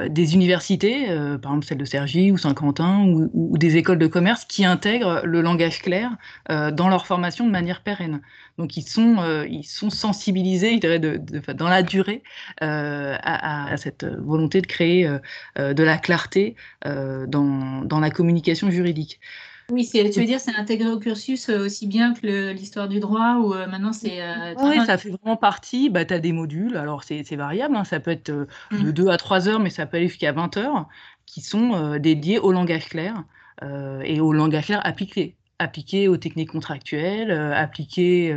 des 0.08 0.34
universités, 0.34 1.06
par 1.06 1.52
exemple 1.52 1.66
celle 1.66 1.78
de 1.78 1.84
Cergy 1.84 2.32
ou 2.32 2.36
Saint-Quentin, 2.36 3.04
ou, 3.04 3.56
des 3.58 3.76
écoles 3.76 3.98
de 3.98 4.08
commerce 4.08 4.44
qui 4.44 4.64
intègrent 4.64 5.22
le 5.24 5.40
langage 5.40 5.82
clair 5.82 6.10
dans 6.48 6.88
leur 6.88 7.06
formation 7.06 7.46
de 7.46 7.52
manière 7.52 7.82
pérenne. 7.82 8.22
Donc 8.58 8.76
ils 8.76 8.82
sont, 8.82 9.44
ils 9.48 9.64
sont 9.64 9.90
sensibilisés, 9.90 10.78
de, 10.78 11.20
dans 11.52 11.68
la 11.68 11.84
durée, 11.84 12.24
à, 12.60 13.76
cette 13.76 14.04
volonté 14.04 14.60
de 14.60 14.66
créer 14.66 15.08
de 15.56 15.82
la 15.84 15.98
clarté 15.98 16.56
dans 16.84 18.00
la 18.00 18.10
communication 18.10 18.68
juridique. 18.68 19.20
Oui, 19.70 19.86
tu 19.92 19.98
veux 20.02 20.24
dire 20.24 20.40
c'est 20.40 20.54
intégré 20.54 20.88
au 20.88 20.98
cursus 20.98 21.50
euh, 21.50 21.66
aussi 21.66 21.86
bien 21.86 22.14
que 22.14 22.52
l'histoire 22.52 22.88
du 22.88 23.00
droit 23.00 23.34
ou 23.34 23.52
euh, 23.52 23.66
maintenant 23.66 23.92
c'est. 23.92 24.22
Euh, 24.22 24.54
oui, 24.62 24.80
ça 24.86 24.96
fait 24.96 25.10
vraiment 25.10 25.36
partie. 25.36 25.90
Bah, 25.90 26.06
tu 26.06 26.14
as 26.14 26.20
des 26.20 26.32
modules, 26.32 26.76
alors 26.76 27.04
c'est 27.04 27.36
variable, 27.36 27.76
hein, 27.76 27.84
ça 27.84 28.00
peut 28.00 28.10
être 28.10 28.30
de 28.30 28.90
2 28.90 29.04
mmh. 29.04 29.08
à 29.08 29.16
3 29.18 29.48
heures, 29.48 29.60
mais 29.60 29.68
ça 29.68 29.84
peut 29.84 29.98
aller 29.98 30.08
jusqu'à 30.08 30.32
20 30.32 30.56
heures, 30.56 30.88
qui 31.26 31.42
sont 31.42 31.98
dédiés 31.98 32.38
au 32.38 32.50
langage 32.50 32.88
clair 32.88 33.24
et 34.04 34.20
au 34.20 34.32
langage 34.32 34.66
clair 34.66 34.80
appliqué 34.84 35.36
appliqué 35.58 36.08
aux 36.08 36.16
techniques 36.16 36.52
contractuelles, 36.52 37.30
appliqué 37.32 38.36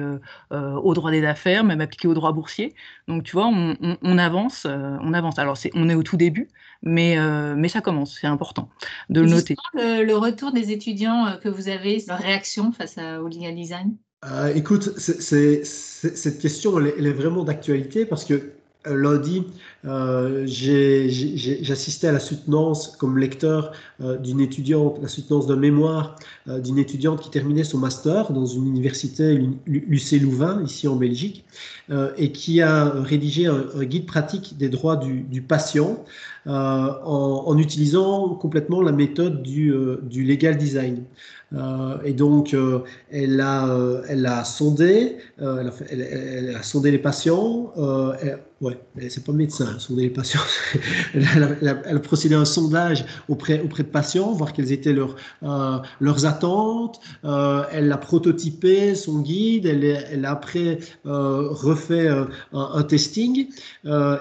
au 0.52 0.94
droit 0.94 1.12
des 1.12 1.24
affaires, 1.26 1.64
même 1.64 1.82
appliqué 1.82 2.08
au 2.08 2.14
droit 2.14 2.32
boursier. 2.32 2.74
Donc 3.08 3.24
tu 3.24 3.34
vois, 3.34 3.48
on, 3.48 4.18
avance, 4.18 4.66
on 4.66 5.14
avance. 5.14 5.40
Alors 5.40 5.58
on 5.76 5.90
est 5.90 5.96
au 5.96 6.04
tout 6.04 6.18
début, 6.18 6.50
mais, 6.84 7.18
euh, 7.18 7.56
mais 7.56 7.68
ça 7.68 7.82
commence, 7.82 8.18
c'est 8.20 8.28
important 8.28 8.70
de 9.10 9.22
le 9.22 9.28
noter. 9.28 9.56
Le, 9.74 10.14
retour 10.14 10.52
des 10.52 10.72
étudiants 10.72 11.28
euh, 11.28 11.38
que 11.38 11.50
vous 11.50 11.70
avez, 11.70 12.04
leur 12.08 12.20
réaction 12.20 12.72
face 12.72 12.98
au 12.98 13.28
legal 13.28 13.56
design? 13.56 13.96
Euh, 14.26 14.54
Écoute, 14.54 14.98
cette 14.98 16.40
question, 16.40 16.80
elle 16.80 17.08
est 17.08 17.14
vraiment 17.14 17.44
d'actualité 17.44 18.06
parce 18.06 18.26
que 18.26 18.54
euh, 18.88 18.96
lundi, 18.96 19.44
euh, 19.86 20.44
j'assistais 20.48 22.08
à 22.08 22.12
la 22.12 22.20
soutenance 22.20 22.96
comme 22.98 23.20
lecteur 23.20 23.74
euh, 24.02 24.18
d'une 24.18 24.42
étudiante, 24.42 24.98
la 25.00 25.08
soutenance 25.08 25.46
d'un 25.46 25.56
mémoire 25.56 26.16
d'une 26.48 26.80
étudiante 26.80 27.22
qui 27.22 27.30
terminait 27.30 27.64
son 27.64 27.78
master 27.78 28.32
dans 28.32 28.48
une 28.48 28.66
université, 28.66 29.40
l'UC 29.68 30.20
Louvain, 30.22 30.64
ici 30.64 30.88
en 30.88 30.96
Belgique, 30.96 31.46
et 32.18 32.32
qui 32.32 32.62
a 32.62 32.90
rédigé 32.90 33.46
un, 33.46 33.84
guide 33.84 34.08
pratique 34.08 34.58
des 34.58 34.70
droits 34.70 34.96
du, 34.96 35.42
patient 35.44 36.04
en, 36.48 37.58
utilisant 37.60 38.30
complètement 38.30 38.82
la 38.82 38.92
méthode 38.92 39.44
du 39.44 40.26
legal 40.26 40.58
design. 40.58 41.04
Et 42.06 42.14
donc, 42.14 42.56
elle, 43.12 43.42
a, 43.42 44.02
elle 44.08 44.26
a 44.26 44.44
sondé, 44.44 45.18
elle 45.38 45.68
a, 45.68 45.72
elle, 45.90 46.60
sondé 46.64 46.92
les 46.92 47.00
patients. 47.00 47.74
Ouais, 48.62 48.78
c'est 49.10 49.26
pas 49.26 49.32
médecin, 49.32 49.68
elle 49.74 49.82
sondé 49.82 50.04
les 50.04 50.10
patients. 50.12 50.40
elle, 51.16 51.68
a, 51.68 52.00
procédé 52.00 52.36
à 52.36 52.42
un 52.42 52.46
sondage 52.46 53.06
auprès, 53.28 53.60
auprès 53.60 53.82
de 53.82 53.88
patients, 53.88 54.34
voir 54.34 54.54
quelles 54.54 54.72
étaient 54.72 54.94
leurs, 54.94 55.16
euh, 55.42 55.80
leurs 56.00 56.28
attentes. 56.28 57.00
Euh, 57.26 57.64
elle 57.72 57.92
a 57.92 57.98
prototypé 57.98 58.94
son 58.94 59.22
guide, 59.22 59.66
elle, 59.66 59.84
elle 59.84 60.26
a 60.26 60.32
après 60.32 60.78
euh, 61.08 61.48
refait 61.50 62.08
un, 62.54 62.84
testing. 62.84 63.48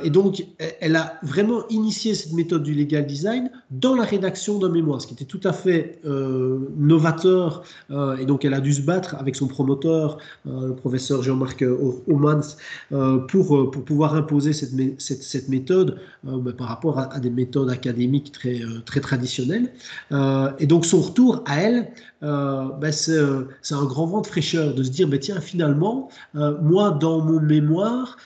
et 0.03 0.11
donc, 0.11 0.47
elle 0.81 0.97
a 0.97 1.19
vraiment 1.23 1.69
initié 1.69 2.15
cette 2.15 2.33
méthode 2.33 2.63
du 2.63 2.73
legal 2.73 3.07
design 3.07 3.51
dans 3.71 3.95
la 3.95 4.05
rédaction 4.05 4.59
d'un 4.59 4.71
mémoire, 4.71 5.03
ce 5.03 5.07
qui 5.07 5.15
était 5.15 5.25
tout 5.27 5.41
à 5.45 5.53
fait 5.53 6.01
novateur. 6.05 7.20
Et 7.25 8.25
donc, 8.25 8.45
elle 8.45 8.55
a 8.55 8.61
dû 8.61 8.73
se 8.73 8.83
battre 8.83 9.17
avec 9.19 9.37
son 9.37 9.47
promoteur, 9.49 10.19
le 10.45 10.75
professeur 10.75 11.23
Jean-Marc 11.23 11.65
Omans, 12.09 12.57
pour, 13.29 13.71
pour 13.71 13.85
pouvoir 13.85 14.27
poser 14.27 14.53
cette, 14.53 15.01
cette, 15.01 15.49
méthode 15.49 15.99
euh, 16.27 16.39
bah, 16.39 16.53
par 16.57 16.69
rapport 16.69 16.99
à, 16.99 17.19
des 17.21 17.31
méthodes 17.31 17.71
académiques 17.71 18.33
très, 18.33 18.63
euh, 18.63 18.81
très 18.85 19.01
traditionnelles. 19.01 19.73
Euh, 20.13 20.51
et 20.59 20.67
donc 20.67 20.85
son 20.85 21.01
retour 21.01 21.43
à 21.47 21.61
elle, 21.61 21.89
bah, 22.23 22.93
c'est 22.93 23.19
un 23.19 23.85
grand 23.85 24.07
vent 24.07 24.21
de 24.21 24.27
fraîcheur 24.27 24.75
de 24.75 24.83
se 24.83 24.91
dire, 24.91 25.09
bah, 25.09 25.19
tiens, 25.19 25.41
finalement, 25.41 26.09
moi, 26.35 26.91
dans 26.91 27.21
mon 27.21 27.41
mémoire, 27.41 28.17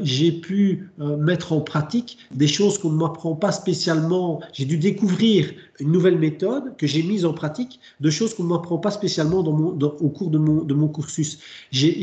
j'ai 0.00 0.32
pu 0.32 0.90
mettre 0.98 1.52
en 1.52 1.60
pratique 1.60 2.18
des 2.32 2.48
choses 2.48 2.78
qu'on 2.78 2.90
ne 2.90 2.98
m'apprend 2.98 3.34
pas 3.34 3.52
spécialement. 3.52 4.40
J'ai 4.52 4.64
dû 4.64 4.78
découvrir 4.78 5.52
une 5.80 5.92
nouvelle 5.92 6.18
méthode 6.18 6.76
que 6.76 6.86
j'ai 6.86 7.02
mise 7.02 7.24
en 7.24 7.32
pratique, 7.32 7.80
de 8.00 8.10
choses 8.10 8.34
qu'on 8.34 8.44
ne 8.44 8.48
m'apprend 8.48 8.78
pas 8.78 8.90
spécialement 8.90 9.42
dans 9.42 9.52
mon, 9.52 9.78
au 9.78 10.08
cours 10.08 10.30
de 10.30 10.38
mon, 10.38 10.88
cursus. 10.88 11.38
J'ai 11.70 12.02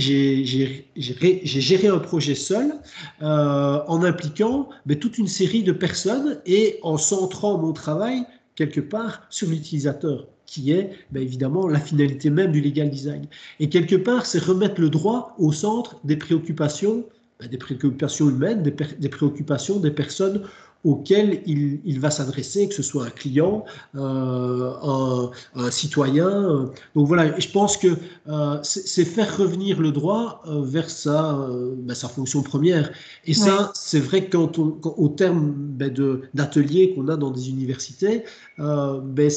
géré 0.96 1.88
un 1.88 2.00
projet 2.00 2.36
seul 2.36 2.74
euh, 3.22 3.80
en 3.88 4.04
impliquant 4.04 4.70
mais, 4.86 4.98
toute 4.98 5.18
une 5.18 5.28
série 5.28 5.64
de 5.64 5.72
personnes 5.72 6.40
et 6.46 6.80
en 6.82 6.98
centrant 6.98 7.58
mon 7.58 7.74
travail 7.74 8.24
quelque 8.56 8.82
part 8.82 9.22
sur 9.30 9.48
l'utilisateur 9.50 10.28
qui 10.52 10.74
est 10.74 10.92
ben, 11.12 11.24
évidemment 11.24 11.66
la 11.66 11.80
finalité 11.80 12.30
même 12.30 12.52
du 12.52 12.60
legal 12.60 12.90
design. 12.90 13.26
Et 13.62 13.70
quelque 13.70 13.96
part, 13.96 14.26
c'est 14.26 14.44
remettre 14.44 14.82
le 14.82 14.90
droit 14.90 15.34
au 15.40 15.54
centre 15.54 15.96
des 16.04 16.18
préoccupations, 16.18 17.06
ben, 17.40 17.48
des 17.48 17.58
préoccupations 17.58 18.30
humaines, 18.30 18.62
des, 18.62 18.76
des 19.00 19.10
préoccupations 19.10 19.80
des 19.80 19.92
personnes 19.92 20.44
auquel 20.84 21.44
il, 21.46 22.00
va 22.00 22.10
s'adresser, 22.10 22.68
que 22.68 22.74
ce 22.74 22.82
soit 22.82 23.06
un 23.06 23.10
client, 23.10 23.66
euh, 23.96 25.30
un, 25.56 25.72
citoyen. 25.72 26.72
Donc 26.96 27.08
voilà, 27.08 27.40
je 27.40 27.48
pense 27.50 27.78
que 27.78 27.98
euh, 28.28 28.58
c'est 28.64 29.06
faire 29.06 29.38
revenir 29.38 29.80
le 29.80 29.92
droit 29.92 30.42
euh, 30.48 30.62
vers 30.64 30.90
sa, 30.90 31.48
ben, 31.78 31.94
sa 31.94 32.08
fonction 32.08 32.42
première. 32.42 32.92
Et 33.26 33.34
ça, 33.34 33.72
c'est 33.76 34.00
vrai 34.00 34.26
que 34.26 34.38
quand 34.38 34.58
on, 34.58 34.78
au 34.84 35.10
terme 35.10 35.54
ben, 35.56 35.94
d'ateliers 36.34 36.94
qu'on 36.96 37.08
a 37.10 37.18
dans 37.18 37.32
des 37.32 37.50
universités, 37.50 38.24
ben 38.58 39.30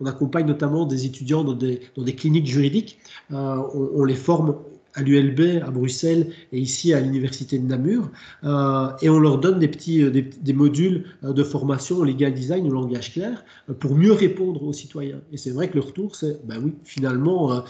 on 0.00 0.06
accompagne 0.06 0.46
notamment 0.46 0.86
des 0.86 1.06
étudiants 1.06 1.44
dans 1.44 1.54
des, 1.54 1.80
dans 1.96 2.02
des 2.02 2.14
cliniques 2.14 2.46
juridiques, 2.46 2.98
on, 3.30 3.90
on 3.94 4.04
les 4.04 4.14
forme 4.14 4.54
à 4.98 5.02
l'ULB 5.02 5.62
à 5.64 5.70
Bruxelles 5.70 6.30
et 6.52 6.58
ici 6.58 6.92
à 6.92 7.00
l'université 7.00 7.58
de 7.58 7.66
Namur 7.66 8.10
euh, 8.44 8.88
et 9.00 9.08
on 9.08 9.20
leur 9.20 9.38
donne 9.38 9.60
des 9.60 9.68
petits 9.68 10.02
euh, 10.02 10.10
des, 10.10 10.52
modules 10.52 11.04
euh, 11.24 11.32
de 11.32 11.44
formation 11.44 11.98
au 11.98 12.04
legal 12.04 12.34
design 12.34 12.66
au 12.66 12.72
langage 12.72 13.12
clair 13.12 13.44
pour 13.78 13.94
mieux 13.94 14.12
répondre 14.12 14.62
aux 14.64 14.72
citoyens 14.72 15.20
et 15.32 15.36
c'est 15.36 15.50
vrai 15.50 15.68
que 15.68 15.74
le 15.74 15.82
retour 15.82 16.16
c'est 16.16 16.44
ben 16.46 16.60
oui 16.62 16.74
finalement 16.84 17.62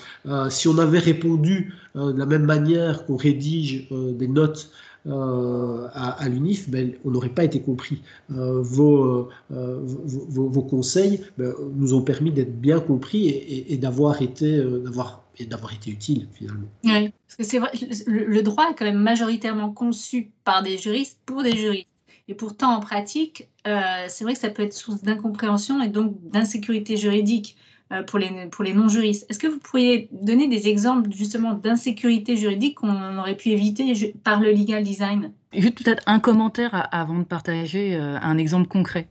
si 0.49 0.69
on 0.69 0.79
avait 0.79 0.99
répondu 0.99 1.75
de 1.95 2.19
la 2.19 2.27
même 2.27 2.45
manière 2.45 3.05
qu'on 3.07 3.17
rédige 3.17 3.89
des 3.91 4.29
notes 4.29 4.71
à, 5.07 6.29
l'UNIF, 6.29 6.69
ben, 6.69 6.93
on 7.05 7.11
n'aurait 7.11 7.29
pas 7.29 7.45
été 7.45 7.61
compris. 7.61 8.03
vos, 8.29 9.29
vos, 9.51 10.63
conseils 10.63 11.21
ben, 11.39 11.55
nous 11.77 11.95
ont 11.95 12.03
permis 12.03 12.31
d'être 12.31 12.61
bien 12.61 12.81
compris 12.81 13.29
et, 13.29 13.73
et 13.73 13.77
d'avoir 13.79 14.21
été, 14.23 14.63
d'avoir 14.85 15.28
et 15.38 15.47
d'avoir 15.47 15.73
été 15.73 15.90
utile 15.90 16.28
finalement. 16.35 16.68
Oui, 16.85 17.11
parce 17.26 17.37
que 17.38 17.45
c'est 17.45 17.59
vrai, 17.59 17.71
le, 18.07 18.42
droit 18.42 18.71
est 18.71 18.75
quand 18.75 18.85
même 18.85 18.99
majoritairement 18.99 19.71
conçu 19.73 20.30
par 20.45 20.62
des 20.62 20.78
juristes 20.78 21.18
pour 21.26 21.42
des 21.42 21.57
juristes. 21.57 21.88
Et 22.28 22.35
pourtant, 22.35 22.75
en 22.75 22.80
pratique, 22.80 23.49
euh, 23.66 24.04
c'est 24.09 24.25
vrai 24.25 24.35
que 24.35 24.40
ça 24.40 24.50
peut 24.50 24.62
être 24.62 24.75
source 24.75 25.02
d'incompréhension 25.02 25.83
et 25.83 25.88
donc 25.88 26.14
d'insécurité 26.28 26.97
juridique 26.97 27.57
euh, 27.90 28.02
pour 28.02 28.18
les, 28.18 28.47
pour 28.50 28.64
les 28.64 28.75
non-juristes. 28.75 29.25
Est-ce 29.30 29.38
que 29.38 29.47
vous 29.47 29.59
pourriez 29.59 30.11
donner 30.12 30.47
des 30.47 30.68
exemples 30.68 31.11
justement 31.11 31.54
d'insécurité 31.54 32.37
juridique 32.37 32.76
qu'on 32.76 33.18
aurait 33.18 33.37
pu 33.37 33.49
éviter 33.49 34.14
par 34.25 34.40
le 34.40 34.52
legal 34.52 34.83
design? 34.83 35.33
Juste 35.52 35.83
peut-être 35.83 36.02
un 36.07 36.21
commentaire 36.21 36.88
avant 36.93 37.19
de 37.19 37.25
partager 37.25 37.95
un 37.97 38.37
exemple 38.37 38.69
concret. 38.69 39.09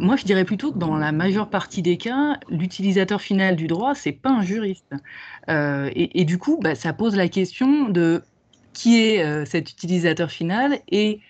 moi, 0.00 0.16
je 0.16 0.24
dirais 0.24 0.44
plutôt 0.44 0.72
que 0.72 0.78
dans 0.78 0.96
la 0.96 1.12
majeure 1.12 1.48
partie 1.48 1.80
des 1.80 1.96
cas, 1.96 2.38
l'utilisateur 2.50 3.22
final 3.22 3.56
du 3.56 3.68
droit, 3.68 3.94
c'est 3.94 4.12
pas 4.12 4.30
un 4.30 4.42
juriste. 4.42 4.92
Et, 5.48 6.24
du 6.26 6.38
coup, 6.38 6.58
bah, 6.60 6.74
ça 6.74 6.92
pose 6.92 7.16
la 7.16 7.28
question 7.28 7.88
de 7.88 8.22
qui 8.74 9.00
est 9.00 9.46
cet 9.46 9.70
utilisateur 9.70 10.30
final 10.30 10.78
et 10.88 11.20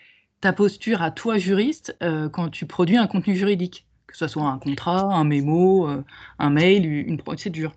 ta 0.40 0.52
posture 0.52 1.02
à 1.02 1.12
toi, 1.12 1.38
juriste, 1.38 1.96
quand 2.32 2.48
tu 2.48 2.66
produis 2.66 2.96
un 2.96 3.06
contenu 3.06 3.36
juridique 3.36 3.86
que 4.12 4.18
ce 4.18 4.28
soit 4.28 4.44
un 4.44 4.58
contrat, 4.58 5.02
un 5.02 5.24
mémo, 5.24 5.88
euh, 5.88 6.04
un 6.38 6.50
mail, 6.50 6.86
une 6.86 7.18
procédure. 7.18 7.72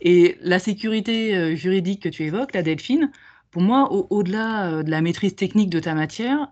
Et 0.00 0.38
la 0.40 0.58
sécurité 0.58 1.36
euh, 1.36 1.56
juridique 1.56 2.02
que 2.02 2.08
tu 2.08 2.24
évoques, 2.24 2.54
la 2.54 2.62
Delphine, 2.62 3.10
pour 3.56 3.62
moi, 3.62 3.90
au-delà 3.90 4.66
euh, 4.66 4.82
de 4.82 4.90
la 4.90 5.00
maîtrise 5.00 5.34
technique 5.34 5.70
de 5.70 5.80
ta 5.80 5.94
matière, 5.94 6.48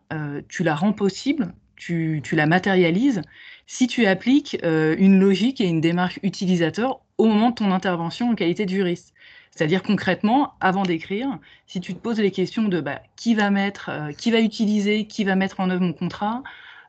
tu 0.48 0.64
la 0.64 0.74
rends 0.74 0.94
possible, 0.94 1.52
tu, 1.76 2.22
la 2.32 2.46
matérialises 2.46 3.20
si 3.66 3.86
tu 3.86 4.06
appliques 4.06 4.56
une 4.62 5.20
logique 5.20 5.60
et 5.60 5.66
une 5.66 5.82
démarche 5.82 6.18
utilisateur 6.22 7.00
au 7.18 7.26
moment 7.26 7.50
de 7.50 7.56
ton 7.56 7.72
intervention 7.72 8.30
en 8.30 8.34
qualité 8.34 8.64
de 8.64 8.70
juriste. 8.70 9.12
C'est-à-dire 9.50 9.82
concrètement, 9.82 10.54
avant 10.60 10.82
d'écrire, 10.84 11.28
si 11.66 11.78
tu 11.80 11.92
te 11.92 11.98
poses 11.98 12.20
les 12.20 12.30
questions 12.30 12.68
de 12.68 12.80
bah, 12.80 13.02
qui 13.16 13.34
va 13.34 13.50
mettre, 13.50 13.90
qui 14.16 14.30
va 14.30 14.40
utiliser, 14.40 15.06
qui 15.06 15.24
va 15.24 15.36
mettre 15.36 15.60
en 15.60 15.68
œuvre 15.68 15.82
mon 15.82 15.92
contrat, 15.92 16.42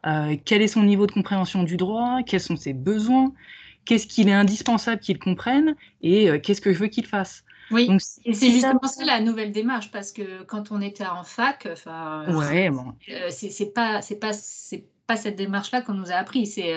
euh, 0.06 0.38
quel 0.46 0.62
est 0.62 0.68
son 0.68 0.84
niveau 0.84 1.08
de 1.08 1.12
compréhension 1.12 1.64
du 1.64 1.78
droit, 1.78 2.20
quels 2.26 2.40
sont 2.40 2.56
ses 2.56 2.74
besoins, 2.74 3.34
qu'est-ce 3.86 4.08
qu'il 4.08 4.30
est 4.30 4.34
indispensable 4.34 5.02
qu'il 5.02 5.18
comprenne 5.18 5.76
et 6.02 6.30
euh, 6.30 6.40
qu'est-ce 6.40 6.62
que 6.62 6.74
je 6.74 6.80
veux 6.80 6.88
qu'il 6.88 7.06
fasse. 7.06 7.44
Oui, 7.72 7.90
et 8.26 8.34
c'est 8.34 8.52
justement 8.52 8.84
ça 8.84 9.06
la 9.06 9.20
nouvelle 9.22 9.52
démarche 9.52 9.92
parce 9.92 10.12
que 10.12 10.44
quand 10.44 10.72
on 10.72 10.82
était 10.82 11.06
en 11.06 11.24
fac, 11.24 11.68
enfin, 11.72 12.26
ouais, 12.36 12.70
bon. 12.70 12.94
Euh, 13.10 13.30
c'est 13.30 13.74
pas, 13.74 14.02
cette 14.02 15.36
démarche-là 15.36 15.82
qu'on 15.82 15.94
nous 15.94 16.12
a 16.12 16.16
appris. 16.16 16.46
C'est 16.46 16.74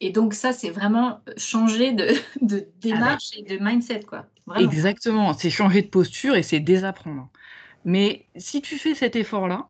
et 0.00 0.10
donc 0.10 0.34
ça, 0.34 0.52
c'est 0.52 0.70
vraiment 0.70 1.20
changer 1.36 1.92
de, 1.92 2.14
de 2.40 2.66
ah 2.66 2.70
démarche 2.80 3.30
et 3.36 3.42
de 3.42 3.62
mindset, 3.62 4.00
quoi. 4.00 4.26
Exactement, 4.56 5.34
c'est 5.34 5.50
changer 5.50 5.82
de 5.82 5.88
posture 5.88 6.36
et 6.36 6.42
c'est 6.42 6.60
désapprendre. 6.60 7.28
Mais 7.84 8.26
si 8.36 8.62
tu 8.62 8.78
fais 8.78 8.94
cet 8.94 9.16
effort-là, 9.16 9.68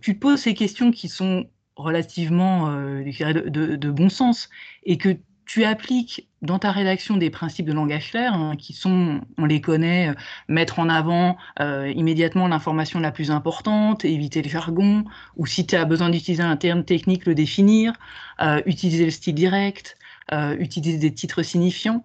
tu 0.00 0.14
te 0.14 0.18
poses 0.18 0.40
ces 0.40 0.54
questions 0.54 0.90
qui 0.90 1.08
sont 1.08 1.46
relativement 1.78 2.70
euh, 2.70 3.02
de, 3.02 3.76
de, 3.76 3.90
bon 3.90 4.08
sens 4.08 4.50
et 4.82 4.98
que 4.98 5.16
tu 5.48 5.64
appliques 5.64 6.28
dans 6.42 6.60
ta 6.60 6.70
rédaction 6.70 7.16
des 7.16 7.30
principes 7.30 7.66
de 7.66 7.72
langage 7.72 8.10
clair, 8.10 8.34
hein, 8.34 8.54
qui 8.56 8.72
sont, 8.72 9.22
on 9.36 9.44
les 9.44 9.60
connaît, 9.60 10.10
euh, 10.10 10.14
mettre 10.46 10.78
en 10.78 10.88
avant 10.88 11.36
euh, 11.58 11.90
immédiatement 11.96 12.46
l'information 12.46 13.00
la 13.00 13.10
plus 13.10 13.32
importante, 13.32 14.04
éviter 14.04 14.42
le 14.42 14.48
jargon, 14.48 15.04
ou 15.36 15.46
si 15.46 15.66
tu 15.66 15.74
as 15.74 15.84
besoin 15.84 16.10
d'utiliser 16.10 16.44
un 16.44 16.56
terme 16.56 16.84
technique, 16.84 17.26
le 17.26 17.34
définir, 17.34 17.94
utiliser 18.66 19.06
le 19.06 19.10
style 19.10 19.34
direct, 19.34 19.96
utiliser 20.30 20.98
des 20.98 21.12
titres 21.12 21.42
signifiants. 21.42 22.04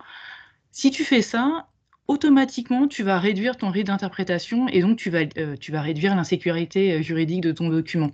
Si 0.72 0.90
tu 0.90 1.04
fais 1.04 1.22
ça, 1.22 1.68
automatiquement, 2.08 2.88
tu 2.88 3.04
vas 3.04 3.20
réduire 3.20 3.58
ton 3.58 3.70
risque 3.70 3.88
d'interprétation 3.88 4.68
et 4.68 4.82
donc 4.82 4.98
tu 4.98 5.10
vas, 5.10 5.24
euh, 5.38 5.56
tu 5.60 5.72
vas 5.72 5.82
réduire 5.82 6.16
l'insécurité 6.16 6.94
euh, 6.94 7.02
juridique 7.02 7.42
de 7.42 7.52
ton 7.52 7.70
document. 7.70 8.12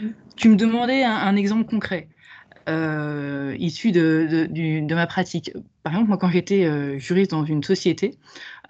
Mm. 0.00 0.08
Tu 0.36 0.48
me 0.48 0.56
demandais 0.56 1.04
un, 1.04 1.36
exemple 1.36 1.68
concret 1.68 2.08
euh, 2.70 3.56
issu 3.58 3.92
de, 3.92 4.48
de, 4.50 4.94
ma 4.94 5.06
pratique. 5.06 5.52
Par 5.82 5.92
exemple, 5.92 6.08
moi, 6.08 6.18
quand 6.18 6.30
j'étais 6.30 6.98
juriste 6.98 7.32
dans 7.32 7.44
une 7.44 7.62
société, 7.62 8.14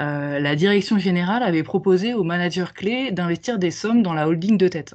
la 0.00 0.56
direction 0.56 0.98
générale 0.98 1.42
avait 1.42 1.62
proposé 1.62 2.14
aux 2.14 2.24
managers 2.24 2.72
clés 2.74 3.12
d'investir 3.12 3.58
des 3.58 3.70
sommes 3.70 4.02
dans 4.02 4.14
la 4.14 4.28
holding 4.28 4.56
de 4.56 4.68
tête. 4.68 4.94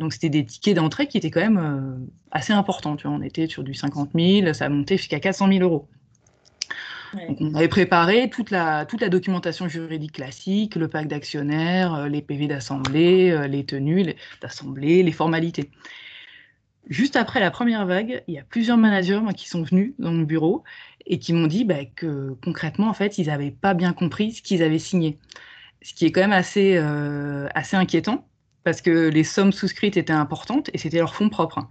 donc 0.00 0.12
c'était 0.12 0.30
des 0.30 0.44
tickets 0.44 0.76
d'entrée 0.76 1.06
qui 1.06 1.18
étaient 1.18 1.30
quand 1.30 1.40
même 1.40 2.08
assez 2.30 2.52
importants. 2.52 2.96
Tu 2.96 3.06
vois, 3.06 3.16
on 3.16 3.22
était 3.22 3.46
sur 3.46 3.62
du 3.62 3.74
50 3.74 4.10
000, 4.14 4.52
ça 4.54 4.68
montait 4.68 4.96
jusqu'à 4.96 5.20
400 5.20 5.48
000 5.48 5.62
euros 5.62 5.88
on 7.40 7.54
avait 7.54 7.68
préparé 7.68 8.30
toute 8.30 8.50
la, 8.50 8.86
toute 8.86 9.00
la 9.00 9.08
documentation 9.08 9.68
juridique 9.68 10.12
classique, 10.12 10.76
le 10.76 10.88
pacte 10.88 11.10
d'actionnaires, 11.10 11.94
euh, 11.94 12.08
les 12.08 12.22
PV 12.22 12.46
d'assemblée, 12.46 13.30
euh, 13.30 13.46
les 13.46 13.64
tenues 13.64 14.14
d'assemblée, 14.40 15.02
les 15.02 15.12
formalités. 15.12 15.70
Juste 16.88 17.16
après 17.16 17.40
la 17.40 17.50
première 17.50 17.86
vague, 17.86 18.24
il 18.26 18.34
y 18.34 18.38
a 18.38 18.42
plusieurs 18.42 18.76
managers 18.76 19.20
qui 19.36 19.48
sont 19.48 19.62
venus 19.62 19.94
dans 19.98 20.12
mon 20.12 20.22
bureau 20.22 20.64
et 21.06 21.18
qui 21.18 21.32
m'ont 21.32 21.46
dit 21.46 21.64
bah, 21.64 21.84
que 21.84 22.36
concrètement, 22.44 22.88
en 22.88 22.94
fait, 22.94 23.18
ils 23.18 23.28
n'avaient 23.28 23.50
pas 23.52 23.74
bien 23.74 23.92
compris 23.92 24.32
ce 24.32 24.42
qu'ils 24.42 24.62
avaient 24.62 24.78
signé. 24.78 25.18
Ce 25.82 25.94
qui 25.94 26.06
est 26.06 26.12
quand 26.12 26.20
même 26.20 26.32
assez, 26.32 26.76
euh, 26.76 27.48
assez 27.54 27.76
inquiétant 27.76 28.26
parce 28.64 28.80
que 28.80 29.08
les 29.08 29.24
sommes 29.24 29.52
souscrites 29.52 29.96
étaient 29.96 30.12
importantes 30.12 30.70
et 30.72 30.78
c'était 30.78 30.98
leur 30.98 31.14
fonds 31.14 31.28
propre. 31.28 31.68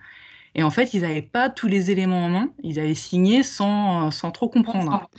Et 0.55 0.63
en 0.63 0.69
fait, 0.69 0.93
ils 0.93 1.01
n'avaient 1.01 1.21
pas 1.21 1.49
tous 1.49 1.67
les 1.67 1.91
éléments 1.91 2.25
en 2.25 2.29
main, 2.29 2.53
ils 2.63 2.79
avaient 2.79 2.95
signé 2.95 3.43
sans, 3.43 4.11
sans 4.11 4.31
trop 4.31 4.49
comprendre. 4.49 5.09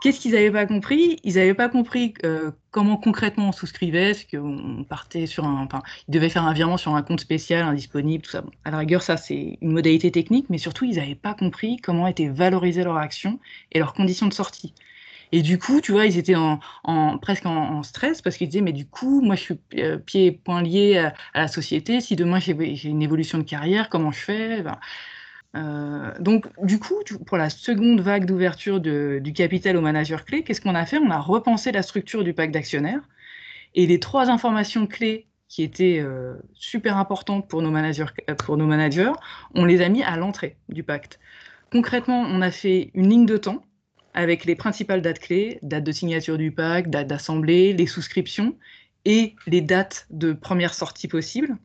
Qu'est-ce 0.00 0.20
qu'ils 0.20 0.32
n'avaient 0.32 0.50
pas 0.50 0.66
compris? 0.66 1.18
Ils 1.24 1.34
n'avaient 1.34 1.54
pas 1.54 1.68
compris 1.68 2.14
euh, 2.24 2.50
comment 2.70 2.96
concrètement 2.96 3.48
on 3.48 3.52
souscrivait, 3.52 4.12
parce 4.12 4.24
qu'on 4.24 4.84
partait 4.84 5.26
sur 5.26 5.44
un. 5.44 5.68
Ils 6.08 6.12
devaient 6.12 6.28
faire 6.28 6.44
un 6.44 6.52
virement 6.52 6.76
sur 6.76 6.94
un 6.94 7.02
compte 7.02 7.20
spécial, 7.20 7.64
indisponible, 7.64 8.24
tout 8.24 8.30
ça. 8.30 8.44
À 8.64 8.70
la 8.70 8.78
rigueur, 8.78 9.02
ça, 9.02 9.16
c'est 9.16 9.58
une 9.60 9.72
modalité 9.72 10.10
technique, 10.10 10.46
mais 10.50 10.58
surtout, 10.58 10.84
ils 10.84 10.96
n'avaient 10.96 11.14
pas 11.14 11.34
compris 11.34 11.76
comment 11.76 12.06
étaient 12.06 12.28
valorisées 12.28 12.84
leurs 12.84 12.96
actions 12.96 13.38
et 13.72 13.78
leurs 13.78 13.94
conditions 13.94 14.26
de 14.26 14.34
sortie. 14.34 14.74
Et 15.32 15.40
du 15.40 15.58
coup, 15.58 15.80
tu 15.80 15.92
vois, 15.92 16.04
ils 16.04 16.18
étaient 16.18 16.34
en, 16.34 16.58
presque 17.18 17.46
en, 17.46 17.82
stress 17.82 18.20
parce 18.20 18.36
qu'ils 18.36 18.48
disaient, 18.48 18.60
mais 18.60 18.74
du 18.74 18.86
coup, 18.86 19.22
moi, 19.22 19.34
je 19.34 19.40
suis 19.40 19.58
euh, 19.78 19.96
pied 19.96 20.26
et 20.26 20.32
poing 20.32 20.62
lié 20.62 20.98
à, 20.98 21.14
la 21.34 21.48
société. 21.48 22.00
Si 22.02 22.16
demain 22.16 22.38
j'ai 22.38 22.88
une 22.88 23.02
évolution 23.02 23.38
de 23.38 23.44
carrière, 23.44 23.88
comment 23.88 24.12
je 24.12 24.18
fais? 24.18 24.62
Ben, 24.62 24.78
euh, 25.54 26.12
donc, 26.18 26.46
du 26.64 26.78
coup, 26.78 26.94
pour 27.26 27.36
la 27.36 27.50
seconde 27.50 28.00
vague 28.00 28.24
d'ouverture 28.24 28.80
du 28.80 29.32
capital 29.34 29.76
au 29.76 29.80
manager 29.80 30.24
clé, 30.24 30.42
qu'est-ce 30.42 30.60
qu'on 30.60 30.74
a 30.74 30.86
fait? 30.86 30.98
On 30.98 31.10
a 31.10 31.18
repensé 31.18 31.72
la 31.72 31.82
structure 31.82 32.24
du 32.24 32.32
pacte 32.32 32.54
d'actionnaires 32.54 33.02
et 33.74 33.86
les 33.86 34.00
trois 34.00 34.30
informations 34.30 34.86
clés 34.86 35.26
qui 35.48 35.62
étaient 35.62 35.98
euh, 36.00 36.34
super 36.54 36.96
importantes 36.96 37.46
pour 37.48 37.60
nos, 37.60 37.70
managers, 37.70 38.06
euh, 38.30 38.34
pour 38.34 38.56
nos 38.56 38.66
managers, 38.66 39.12
on 39.54 39.66
les 39.66 39.82
a 39.82 39.88
mis 39.90 40.02
à 40.02 40.16
l'entrée 40.16 40.56
du 40.70 40.82
pacte. 40.82 41.20
Concrètement, 41.70 42.22
on 42.26 42.40
a 42.40 42.50
fait 42.50 42.90
une 42.94 43.10
ligne 43.10 43.26
de 43.26 43.36
temps 43.36 43.62
avec 44.14 44.46
les 44.46 44.56
principales 44.56 45.02
dates 45.02 45.18
clés, 45.18 45.58
date 45.62 45.84
de 45.84 45.92
signature 45.92 46.38
du 46.38 46.52
pacte, 46.52 46.88
date 46.88 47.06
d'assemblée, 47.06 47.74
les 47.74 47.86
souscriptions 47.86 48.56
et 49.04 49.36
les 49.46 49.60
dates 49.60 50.06
de 50.10 50.32
première 50.32 50.72
sortie 50.72 51.08
possible. 51.08 51.56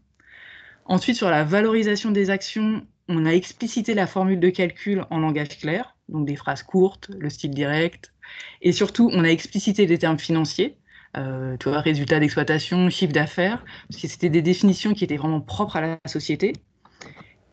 Ensuite, 0.85 1.15
sur 1.15 1.29
la 1.29 1.45
valorisation 1.45 2.11
des 2.11 2.29
actions, 2.29 2.85
on 3.09 3.25
a 3.25 3.31
explicité 3.31 3.93
la 3.93 4.07
formule 4.07 4.39
de 4.39 4.49
calcul 4.49 5.05
en 5.09 5.19
langage 5.19 5.57
clair, 5.59 5.95
donc 6.09 6.25
des 6.25 6.35
phrases 6.35 6.63
courtes, 6.63 7.09
le 7.17 7.29
style 7.29 7.51
direct, 7.51 8.13
et 8.61 8.71
surtout, 8.71 9.09
on 9.13 9.23
a 9.23 9.29
explicité 9.29 9.85
des 9.85 9.97
termes 9.97 10.19
financiers, 10.19 10.77
euh, 11.15 11.55
résultat 11.65 12.19
d'exploitation, 12.19 12.89
chiffre 12.89 13.13
d'affaires, 13.13 13.63
parce 13.89 14.01
que 14.01 14.07
c'était 14.07 14.29
des 14.29 14.41
définitions 14.41 14.93
qui 14.93 15.03
étaient 15.03 15.17
vraiment 15.17 15.41
propres 15.41 15.77
à 15.77 15.81
la 15.81 15.97
société. 16.05 16.53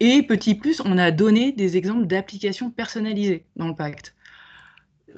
Et 0.00 0.22
petit 0.22 0.54
plus, 0.54 0.82
on 0.84 0.98
a 0.98 1.10
donné 1.10 1.52
des 1.52 1.76
exemples 1.76 2.06
d'applications 2.06 2.70
personnalisées 2.70 3.44
dans 3.56 3.68
le 3.68 3.74
pacte. 3.74 4.14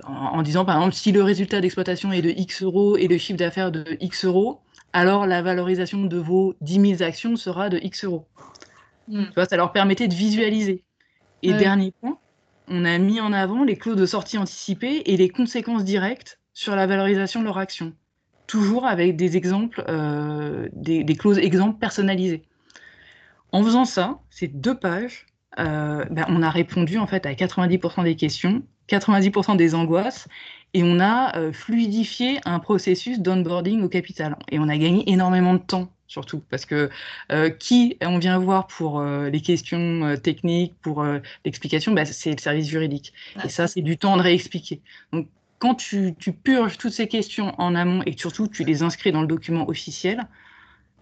En, 0.05 0.13
en, 0.13 0.43
disant, 0.43 0.67
par 0.67 0.77
exemple, 0.77 0.95
si 0.95 1.13
le 1.13 1.23
résultat 1.23 1.61
d'exploitation 1.61 2.13
est 2.13 2.21
de 2.21 2.31
X 2.31 2.63
euros 2.63 2.97
et 2.99 3.09
le 3.09 3.17
chiffre 3.17 3.39
d'affaires 3.39 3.73
de 3.73 3.97
X 4.01 4.27
euros, 4.27 4.61
alors 4.93 5.27
la 5.27 5.43
valorisation 5.43 6.05
de 6.05 6.17
vos 6.19 6.55
10 6.61 6.97
000 6.97 7.03
actions 7.03 7.37
sera 7.37 7.69
de 7.69 7.79
X 7.79 8.05
euros. 8.05 8.27
Mm. 9.09 9.25
Tu 9.25 9.35
vois, 9.35 9.47
ça 9.47 9.57
leur 9.57 9.73
permettait 9.73 10.09
de 10.09 10.15
visualiser. 10.15 10.83
Et 11.43 11.53
dernier 11.53 11.93
point, 12.01 12.19
on 12.69 12.85
a 12.85 12.99
mis 12.99 13.21
en 13.21 13.33
avant 13.33 13.65
les 13.65 13.77
clauses 13.77 13.97
de 13.97 14.07
sortie 14.07 14.39
anticipée 14.39 15.03
et 15.07 15.17
les 15.17 15.29
conséquences 15.29 15.85
directes 15.85 16.41
sur 16.55 16.75
la 16.75 16.87
valorisation 16.87 17.41
de 17.41 17.45
leur 17.45 17.59
action. 17.59 17.93
Toujours 18.47 18.87
avec 18.87 19.17
des 19.17 19.37
exemples, 19.37 19.85
euh, 19.89 20.69
des, 20.73 21.05
clauses 21.17 21.39
exemples 21.39 21.79
personnalisées. 21.79 22.43
En 23.53 23.63
faisant 23.63 23.85
ça, 23.85 24.19
ces 24.31 24.49
deux 24.49 24.75
pages, 24.75 25.27
euh, 25.59 26.05
ben, 26.11 26.25
on 26.29 26.43
a 26.43 26.51
répondu 26.51 26.99
en 26.99 27.07
fait 27.07 27.27
à 27.27 27.33
90% 27.33 28.05
des 28.05 28.17
questions, 28.17 28.63
90% 28.89 29.57
des 29.57 29.75
angoisses, 29.75 30.29
et 30.77 30.83
on 30.83 31.01
a 31.01 31.35
euh, 31.39 31.53
fluidifié 31.53 32.39
un 32.45 32.59
processus 32.59 33.21
d'onboarding 33.21 33.83
au 33.83 33.89
capital. 33.89 34.37
Et 34.51 34.59
on 34.59 34.69
a 34.69 34.77
gagné 34.77 35.11
énormément 35.11 35.55
de 35.55 35.59
temps 35.59 35.89
surtout 36.07 36.43
parce 36.51 36.67
que 36.67 36.91
euh, 37.33 37.51
qui 37.51 37.97
on 38.01 38.19
vient 38.19 38.39
voir 38.39 38.67
pour 38.67 39.01
euh, 39.01 39.29
les 39.31 39.41
questions 39.41 40.05
euh, 40.05 40.17
techniques, 40.17 40.75
pour 40.83 41.05
l'explication, 41.45 41.93
bah, 41.93 42.05
c'est 42.05 42.33
le 42.33 42.39
service 42.39 42.69
juridique. 42.69 43.13
et 43.45 43.49
ça, 43.49 43.67
c'est 43.67 43.83
du 43.83 43.99
temps 43.99 44.17
de 44.17 44.23
réexpliquer. 44.23 44.81
Donc, 45.13 45.29
quand 45.59 45.75
tu, 45.75 46.15
purges 46.45 46.77
toutes 46.77 46.93
ces 46.93 47.09
questions 47.09 47.55
en 47.59 47.75
amont 47.75 48.03
et 48.05 48.15
surtout 48.17 48.47
tu 48.47 48.63
les 48.63 48.83
inscris 48.83 49.11
dans 49.11 49.23
le 49.23 49.27
document 49.27 49.69
officiel, 49.69 50.27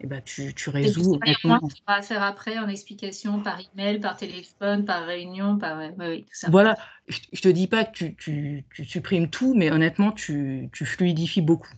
eh 0.04 0.06
ben, 0.06 0.20
tu, 0.22 0.52
tu 0.52 0.68
résous. 0.68 1.18
Et 1.26 1.34
tu 1.34 1.48
vas 1.88 2.02
faire 2.02 2.22
après 2.22 2.58
en 2.58 2.68
explication 2.68 3.40
par 3.40 3.58
email, 3.72 4.00
par 4.00 4.18
téléphone, 4.18 4.84
par 4.84 5.06
réunion, 5.06 5.56
par 5.56 5.78
oui, 5.98 6.24
tout 6.24 6.34
ça. 6.34 6.50
Voilà, 6.50 6.76
je, 7.08 7.18
ne 7.32 7.38
te 7.38 7.48
dis 7.48 7.66
pas 7.66 7.86
que 7.86 8.04
tu, 8.04 8.64
tu 8.74 8.84
supprimes 8.84 9.30
tout, 9.30 9.54
mais 9.54 9.70
honnêtement, 9.70 10.12
tu, 10.12 10.68
fluidifies 10.74 11.40
beaucoup. 11.40 11.72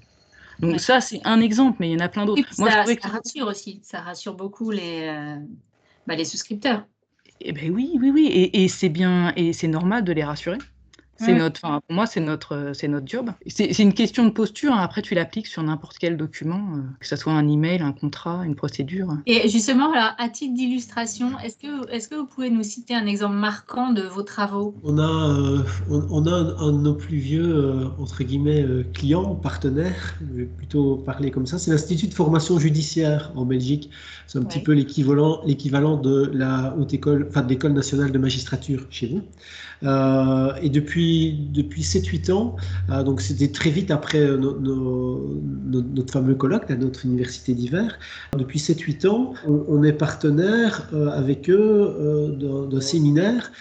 Donc 0.59 0.81
ça, 0.81 1.01
c'est 1.01 1.21
un 1.23 1.41
exemple, 1.41 1.77
mais 1.79 1.91
il 1.91 1.93
y 1.93 1.97
en 1.97 2.05
a 2.05 2.09
plein 2.09 2.27
d'autres. 2.27 2.43
Moi, 2.59 2.69
ça, 2.69 2.85
ça 2.85 3.09
rassure 3.09 3.47
aussi, 3.47 3.81
ça 3.85 4.01
rassure 4.01 4.35
beaucoup 4.35 4.73
les, 4.73 5.37
bah, 6.09 6.17
les 6.17 6.25
souscripteurs. 6.25 6.85
Eh 7.41 7.53
ben 7.53 7.71
oui, 7.71 7.97
oui, 8.01 8.11
oui, 8.11 8.27
et, 8.27 8.65
et 8.65 8.69
c'est 8.69 8.89
bien, 8.89 9.33
et 9.37 9.53
c'est 9.53 9.69
normal 9.69 10.03
de 10.03 10.13
les 10.13 10.25
rassurer. 10.25 10.59
C'est 11.19 11.33
mmh. 11.35 11.39
notre, 11.39 11.61
pour 11.61 11.95
moi, 11.95 12.07
c'est 12.07 12.21
notre, 12.21 12.73
c'est 12.75 12.89
notre 12.89 13.07
job. 13.07 13.31
C'est 13.47 13.79
une 13.79 13.95
question 13.95 14.25
de 14.25 14.31
posture. 14.31 14.73
Hein. 14.73 14.81
Après, 14.81 15.03
tu 15.03 15.15
l'appliques 15.15 15.47
sur 15.47 15.63
n'importe 15.63 15.97
quel 15.99 16.17
document, 16.17 16.63
euh, 16.75 16.81
que 17.01 17.07
ce 17.07 17.17
soit 17.17 17.33
un 17.33 17.49
email, 17.49 17.81
un 17.81 17.93
contrat, 17.93 18.43
une 18.45 18.55
procédure. 18.55 19.17
Et 19.27 19.49
justement, 19.49 19.93
alors, 19.93 20.13
à 20.19 20.29
titre 20.29 20.55
d'illustration, 20.55 21.39
est-ce 21.41 21.57
que, 21.57 21.91
est-ce 21.91 22.09
que 22.09 22.15
vous 22.15 22.27
pouvez 22.27 22.51
nous 22.51 22.63
citer 22.63 22.95
un 22.95 23.07
exemple 23.07 23.37
marquant 23.37 23.93
de 23.93 24.03
vos 24.03 24.23
travaux? 24.23 24.75
On 24.85 24.99
a, 24.99 25.03
euh, 25.03 25.63
on, 25.89 26.27
a 26.27 26.33
un, 26.33 26.73
de 26.73 26.79
nos 26.79 26.95
plus 26.95 27.19
vieux, 27.19 27.49
euh, 27.49 27.89
entre 27.99 28.23
guillemets, 28.23 28.65
clients, 28.93 29.35
partenaires, 29.35 30.17
je 30.21 30.41
vais 30.41 30.45
plutôt 30.45 30.97
parler 30.97 31.31
comme 31.31 31.47
ça, 31.47 31.59
c'est 31.59 31.71
l'Institut 31.71 32.09
de 32.09 32.15
formation 32.15 32.59
judiciaire 32.59 33.33
en 33.37 33.45
Belgique. 33.45 33.91
C'est 34.27 34.39
un 34.39 34.43
petit 34.43 34.61
peu 34.61 34.73
l'équivalent, 34.73 35.41
l'équivalent 35.45 35.97
de 35.97 36.31
la 36.35 36.75
haute 36.79 36.93
école, 36.93 37.27
enfin 37.29 37.43
de 37.43 37.49
l'école 37.49 37.73
nationale 37.73 38.11
de 38.11 38.19
magistrature 38.19 38.87
chez 38.91 39.07
vous. 39.07 39.23
Et 39.83 40.71
depuis 40.71 41.17
depuis, 41.53 41.83
7-8 41.83 42.33
ans, 42.33 42.57
euh, 42.91 43.03
donc 43.03 43.21
c'était 43.21 43.51
très 43.51 43.71
vite 43.71 43.91
après 43.91 44.21
euh, 44.21 44.37
notre 44.37 46.13
fameux 46.13 46.35
colloque 46.35 46.71
à 46.71 46.77
notre 46.77 47.05
université 47.05 47.55
d'hiver. 47.55 47.99
Depuis 48.37 48.59
7-8 48.59 49.09
ans, 49.09 49.35
on, 49.47 49.83
est 49.83 49.93
partenaire 49.93 50.89
euh, 50.93 51.09
avec 51.11 51.51
eux 51.51 52.37
d'un 52.71 52.81
séminaire 52.81 53.53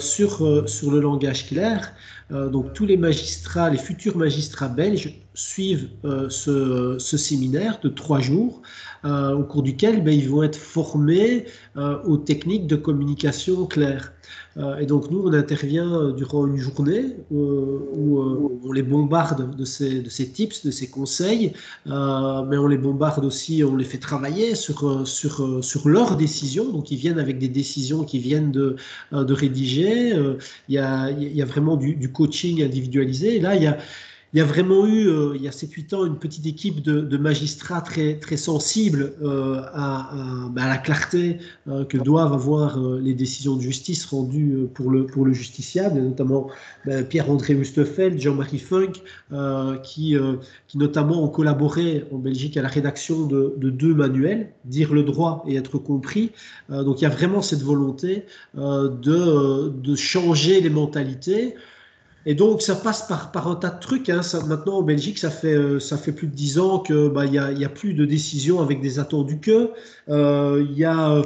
sur, 0.00 0.68
sur 0.68 0.90
le 0.90 1.00
langage 1.00 1.46
clair. 1.46 1.94
donc 2.30 2.74
tous 2.74 2.84
les 2.84 2.98
magistrats, 2.98 3.70
les 3.70 3.78
futurs 3.78 4.18
magistrats 4.18 4.68
belges 4.68 5.18
suivent 5.34 5.88
ce, 6.28 6.96
ce, 6.98 7.16
séminaire 7.16 7.80
de 7.82 7.88
trois 7.88 8.20
jours 8.20 8.60
au 9.04 9.42
cours 9.44 9.62
duquel 9.62 10.04
ben, 10.04 10.12
ils 10.12 10.28
vont 10.28 10.42
être 10.42 10.58
formés 10.58 11.46
aux 11.76 12.18
techniques 12.18 12.66
de 12.66 12.76
communication 12.76 13.64
claire. 13.64 14.12
Euh, 14.58 14.78
et 14.78 14.86
donc 14.86 15.10
nous, 15.10 15.22
on 15.26 15.32
intervient 15.32 15.90
euh, 15.92 16.12
durant 16.12 16.46
une 16.46 16.56
journée 16.56 17.16
euh, 17.32 17.78
où, 17.92 18.60
on 18.64 18.72
les 18.72 18.82
bombarde 18.82 19.56
de 19.56 19.64
ces, 19.64 20.02
tips, 20.32 20.64
de 20.64 20.70
ces 20.70 20.88
conseils, 20.88 21.52
mais 21.86 22.56
on 22.56 22.66
les 22.66 22.78
bombarde 22.78 23.24
aussi, 23.24 23.62
on 23.64 23.76
les 23.76 23.84
fait 23.84 23.98
travailler 23.98 24.54
sur, 24.54 25.06
sur, 25.06 25.64
sur 25.64 25.88
leurs 25.88 26.16
décisions. 26.16 26.70
Donc 26.70 26.90
ils 26.90 26.96
viennent 26.96 27.18
avec 27.18 27.38
des 27.38 27.48
décisions 27.48 28.04
qui 28.04 28.18
viennent 28.18 28.52
de, 28.52 28.76
de 29.12 29.32
rédiger. 29.32 30.14
Il 30.68 30.74
y, 30.74 30.78
a, 30.78 31.10
il 31.10 31.36
y 31.36 31.42
a 31.42 31.44
vraiment 31.44 31.76
du, 31.76 32.12
coaching 32.12 32.62
individualisé. 32.62 33.40
Là, 33.40 33.56
il 33.56 33.62
y 33.62 33.66
a 33.66 33.78
il 34.32 34.38
y 34.38 34.40
a 34.40 34.44
vraiment 34.44 34.86
eu, 34.86 35.08
euh, 35.08 35.32
il 35.34 35.42
y 35.42 35.48
a 35.48 35.50
7-8 35.50 35.94
ans, 35.94 36.06
une 36.06 36.18
petite 36.18 36.46
équipe 36.46 36.80
de, 36.80 37.16
magistrats 37.18 37.82
très, 37.82 38.18
très 38.18 38.38
sensibles 38.38 39.12
euh, 39.22 39.60
bah, 39.60 40.62
à, 40.64 40.68
la 40.68 40.78
clarté 40.78 41.38
euh, 41.68 41.84
que 41.84 41.98
doivent 41.98 42.32
avoir 42.32 42.78
les 42.78 43.12
décisions 43.12 43.56
de 43.56 43.60
justice 43.60 44.06
rendues 44.06 44.68
pour 44.72 44.90
le, 44.90 45.04
pour 45.04 45.26
le 45.26 45.34
justiciable, 45.34 46.00
notamment 46.00 46.48
bah, 46.86 47.02
Pierre-André 47.02 47.54
Wustefeld, 47.54 48.18
Jean-Marie 48.18 48.58
Funk, 48.58 48.92
qui, 49.82 50.16
qui 50.66 50.78
notamment 50.78 51.22
ont 51.22 51.28
collaboré 51.28 52.04
en 52.10 52.18
Belgique 52.18 52.56
à 52.56 52.62
la 52.62 52.68
rédaction 52.68 53.26
de, 53.26 53.54
de, 53.56 53.70
deux 53.70 53.94
manuels, 53.94 54.52
Dire 54.64 54.94
le 54.94 55.02
droit 55.02 55.44
et 55.46 55.56
être 55.56 55.78
compris. 55.78 56.32
donc 56.68 57.00
il 57.00 57.04
y 57.04 57.06
a 57.06 57.10
vraiment 57.10 57.42
cette 57.42 57.62
volonté 57.62 58.24
de, 58.54 59.68
de 59.68 59.94
changer 59.94 60.60
les 60.60 60.70
mentalités. 60.70 61.54
Et 62.24 62.34
donc, 62.34 62.62
ça 62.62 62.76
passe 62.76 63.08
par, 63.08 63.48
un 63.48 63.56
tas 63.56 63.70
de 63.70 63.80
trucs. 63.80 64.08
Hein. 64.08 64.20
Maintenant, 64.46 64.78
en 64.78 64.82
Belgique, 64.82 65.18
ça 65.18 65.30
fait, 65.30 65.54
euh, 65.54 65.80
ça 65.80 65.98
fait 65.98 66.12
plus 66.12 66.28
de 66.28 66.34
dix 66.34 66.58
ans 66.58 66.78
qu'il 66.78 67.10
bah, 67.12 67.26
n'y 67.26 67.38
a, 67.38 67.68
plus 67.68 67.94
de 67.94 68.04
décisions 68.04 68.60
avec 68.60 68.80
des 68.80 68.98
attendus 68.98 69.40
que. 69.40 69.70
Euh, 70.08 70.64
il 70.70 70.78
y, 70.78 70.84
a, 70.84 71.22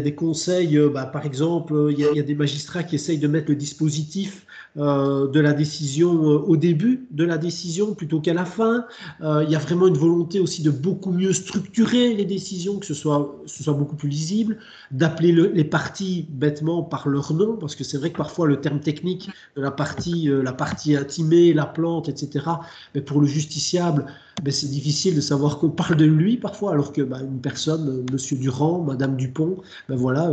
des, 0.00 0.14
conseils, 0.14 0.76
euh, 0.76 0.88
bah, 0.88 1.06
par 1.06 1.24
exemple, 1.26 1.90
il 1.90 1.98
y, 1.98 2.16
y, 2.16 2.20
a 2.20 2.22
des 2.22 2.34
magistrats 2.34 2.82
qui 2.82 2.96
essayent 2.96 3.18
de 3.18 3.28
mettre 3.28 3.50
le 3.50 3.56
dispositif 3.56 4.46
euh, 4.76 5.26
de 5.26 5.40
la 5.40 5.52
décision 5.52 6.14
euh, 6.30 6.38
au 6.38 6.56
début 6.56 7.08
de 7.10 7.24
la 7.24 7.38
décision 7.38 7.92
plutôt 7.92 8.20
qu'à 8.20 8.34
la 8.34 8.44
fin. 8.44 8.86
Euh, 9.20 9.42
il 9.44 9.50
y 9.50 9.56
a 9.56 9.58
vraiment 9.58 9.88
une 9.88 9.96
volonté 9.96 10.38
aussi 10.38 10.62
de 10.62 10.70
beaucoup 10.70 11.10
mieux 11.10 11.32
structurer 11.32 12.14
les 12.14 12.24
décisions, 12.24 12.78
que 12.78 12.86
ce 12.86 12.94
soit, 12.94 13.36
ce 13.46 13.64
soit 13.64 13.74
beaucoup 13.74 13.96
plus 13.96 14.08
lisible, 14.08 14.58
d'appeler 14.92 15.32
les 15.32 15.64
parties 15.64 16.28
bêtement 16.30 16.84
par 16.84 17.08
leur 17.08 17.32
nom, 17.32 17.56
parce 17.56 17.74
que 17.74 17.82
c'est 17.82 17.98
vrai 17.98 18.10
que 18.10 18.16
parfois 18.16 18.46
le 18.46 18.60
terme 18.60 18.78
technique 18.78 19.28
de 19.56 19.62
la 19.62 19.72
partie, 19.72 20.28
la 20.28 20.52
partie 20.52 20.94
intimée, 20.94 21.52
la 21.52 21.66
plante, 21.66 22.08
etc., 22.08 22.46
mais 22.94 23.00
pour 23.00 23.20
le 23.20 23.26
justiciable, 23.26 24.06
ben, 24.44 24.52
c'est 24.52 24.70
difficile 24.70 25.16
de 25.16 25.20
savoir 25.20 25.58
qu'on 25.58 25.70
parle 25.70 25.96
de 25.96 26.04
lui 26.04 26.36
parfois, 26.36 26.72
alors 26.72 26.92
que 26.92 27.02
ben, 27.02 27.20
une 27.20 27.40
personne, 27.40 28.06
Monsieur 28.12 28.36
Durand, 28.36 28.82
Madame 28.82 29.16
Dupont, 29.16 29.56
ben 29.88 29.96
voilà, 29.96 30.32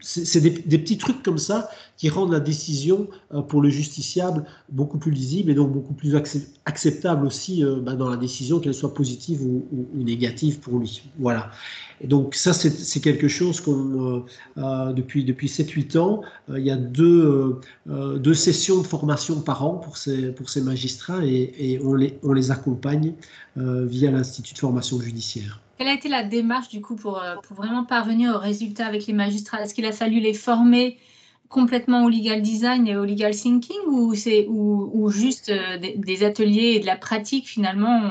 c'est 0.00 0.40
des, 0.40 0.78
petits 0.78 0.98
trucs 0.98 1.22
comme 1.22 1.38
ça 1.38 1.70
qui 1.96 2.08
rendent 2.08 2.32
la 2.32 2.40
décision 2.40 3.08
euh, 3.34 3.42
pour 3.42 3.60
le 3.60 3.68
justiciable 3.68 4.44
beaucoup 4.70 4.98
plus 4.98 5.10
lisible 5.10 5.50
et 5.50 5.54
donc 5.54 5.72
beaucoup 5.72 5.94
plus 5.94 6.14
acceptable 6.64 7.26
aussi 7.26 7.64
euh, 7.64 7.76
bah, 7.80 7.94
dans 7.94 8.08
la 8.08 8.16
décision, 8.16 8.60
qu'elle 8.60 8.74
soit 8.74 8.94
positive 8.94 9.42
ou, 9.42 9.66
négative 9.94 10.60
pour 10.60 10.78
lui. 10.78 11.02
Voilà. 11.18 11.50
Et 12.00 12.06
donc 12.06 12.34
ça, 12.34 12.52
c'est 12.52 13.00
quelque 13.00 13.28
chose 13.28 13.60
qu'on, 13.60 14.24
euh, 14.56 14.92
depuis, 14.92 15.24
depuis 15.24 15.48
7-8 15.48 15.98
ans, 15.98 16.22
il 16.48 16.64
y 16.64 16.70
a 16.70 16.76
deux, 16.76 17.60
deux 17.86 18.34
sessions 18.34 18.78
de 18.80 18.86
formation 18.86 19.40
par 19.40 19.64
an 19.66 19.74
pour 19.74 19.98
ces, 19.98 20.32
pour 20.32 20.48
ces 20.48 20.62
magistrats 20.62 21.24
et, 21.24 21.52
et 21.58 21.80
on, 21.84 21.94
les, 21.94 22.18
on 22.22 22.32
les 22.32 22.50
accompagne 22.50 23.12
via 23.56 24.10
l'Institut 24.10 24.54
de 24.54 24.58
formation 24.58 24.98
judiciaire. 25.00 25.60
Quelle 25.80 25.88
a 25.88 25.94
été 25.94 26.10
la 26.10 26.24
démarche 26.24 26.68
du 26.68 26.82
coup 26.82 26.94
pour, 26.94 27.22
euh, 27.22 27.36
pour 27.42 27.56
vraiment 27.56 27.84
parvenir 27.84 28.34
au 28.34 28.38
résultat 28.38 28.84
avec 28.84 29.06
les 29.06 29.14
magistrats? 29.14 29.62
Est-ce 29.62 29.72
qu'il 29.72 29.86
a 29.86 29.92
fallu 29.92 30.20
les 30.20 30.34
former 30.34 30.98
complètement 31.48 32.04
au 32.04 32.10
legal 32.10 32.42
design 32.42 32.86
et 32.86 32.98
au 32.98 33.06
legal 33.06 33.34
thinking 33.34 33.80
ou, 33.86 34.14
c'est, 34.14 34.46
ou, 34.50 34.90
ou 34.92 35.08
juste 35.08 35.48
euh, 35.48 35.78
des, 35.78 36.22
ateliers 36.22 36.74
et 36.74 36.80
de 36.80 36.84
la 36.84 36.96
pratique 36.96 37.48
finalement 37.48 38.02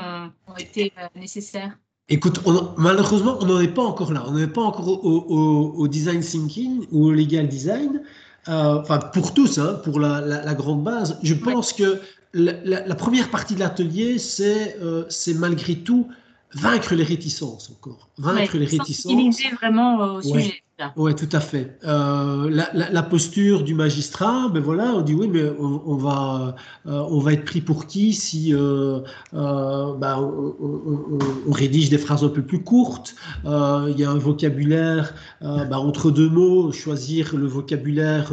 ont, 0.48 0.56
été 0.56 0.92
euh, 0.98 1.06
nécessaires? 1.14 1.78
Écoute, 2.08 2.40
malheureusement, 2.76 3.38
on 3.40 3.46
n'en 3.46 3.60
est 3.60 3.72
pas 3.72 3.84
encore 3.84 4.12
là. 4.12 4.24
On 4.26 4.32
n'en 4.32 4.38
est 4.38 4.52
pas 4.52 4.62
encore 4.62 4.88
au, 4.88 5.72
au, 5.76 5.86
design 5.86 6.22
thinking 6.22 6.86
ou 6.90 7.04
au 7.04 7.12
legal 7.12 7.46
design. 7.46 8.02
enfin, 8.48 8.98
pour 8.98 9.32
tous, 9.32 9.58
hein, 9.58 9.80
pour 9.84 10.00
la, 10.00 10.20
la, 10.20 10.54
grande 10.54 10.82
base. 10.82 11.20
Je 11.22 11.34
pense 11.34 11.72
que 11.72 12.00
la, 12.34 12.52
la, 12.64 12.94
première 12.96 13.30
partie 13.30 13.54
de 13.54 13.60
l'atelier, 13.60 14.18
c'est, 14.18 14.76
c'est 15.08 15.34
malgré 15.34 15.76
tout 15.76 16.08
vaincre 16.54 16.94
les 16.94 17.04
réticences 17.04 17.70
encore. 17.70 18.08
Vaincre 18.18 18.56
les 18.56 18.66
réticences. 18.66 19.12
vraiment 19.60 20.14
au 20.14 20.22
sujet. 20.22 20.62
Oui, 20.96 21.14
tout 21.14 21.28
à 21.32 21.40
fait. 21.40 21.78
Euh, 21.84 22.48
la, 22.72 23.02
posture 23.02 23.62
du 23.62 23.74
magistrat, 23.74 24.48
ben 24.48 24.60
voilà, 24.62 24.94
on 24.94 25.02
dit 25.02 25.14
oui, 25.14 25.28
mais 25.28 25.44
on, 25.58 25.96
va, 25.96 26.56
euh, 26.86 27.04
on 27.10 27.18
va 27.18 27.32
être 27.34 27.44
pris 27.44 27.60
pour 27.60 27.86
qui 27.86 28.14
si 28.14 28.54
euh, 28.54 29.00
ben 29.32 30.16
on, 30.18 31.52
rédige 31.52 31.90
des 31.90 31.98
phrases 31.98 32.24
un 32.24 32.28
peu 32.28 32.42
plus 32.42 32.62
courtes. 32.62 33.14
Il 33.44 33.94
y 33.96 34.04
a 34.04 34.10
un 34.10 34.18
vocabulaire 34.18 35.14
ben 35.40 35.76
entre 35.76 36.10
deux 36.10 36.28
mots, 36.28 36.72
choisir 36.72 37.36
le 37.36 37.46
vocabulaire 37.46 38.32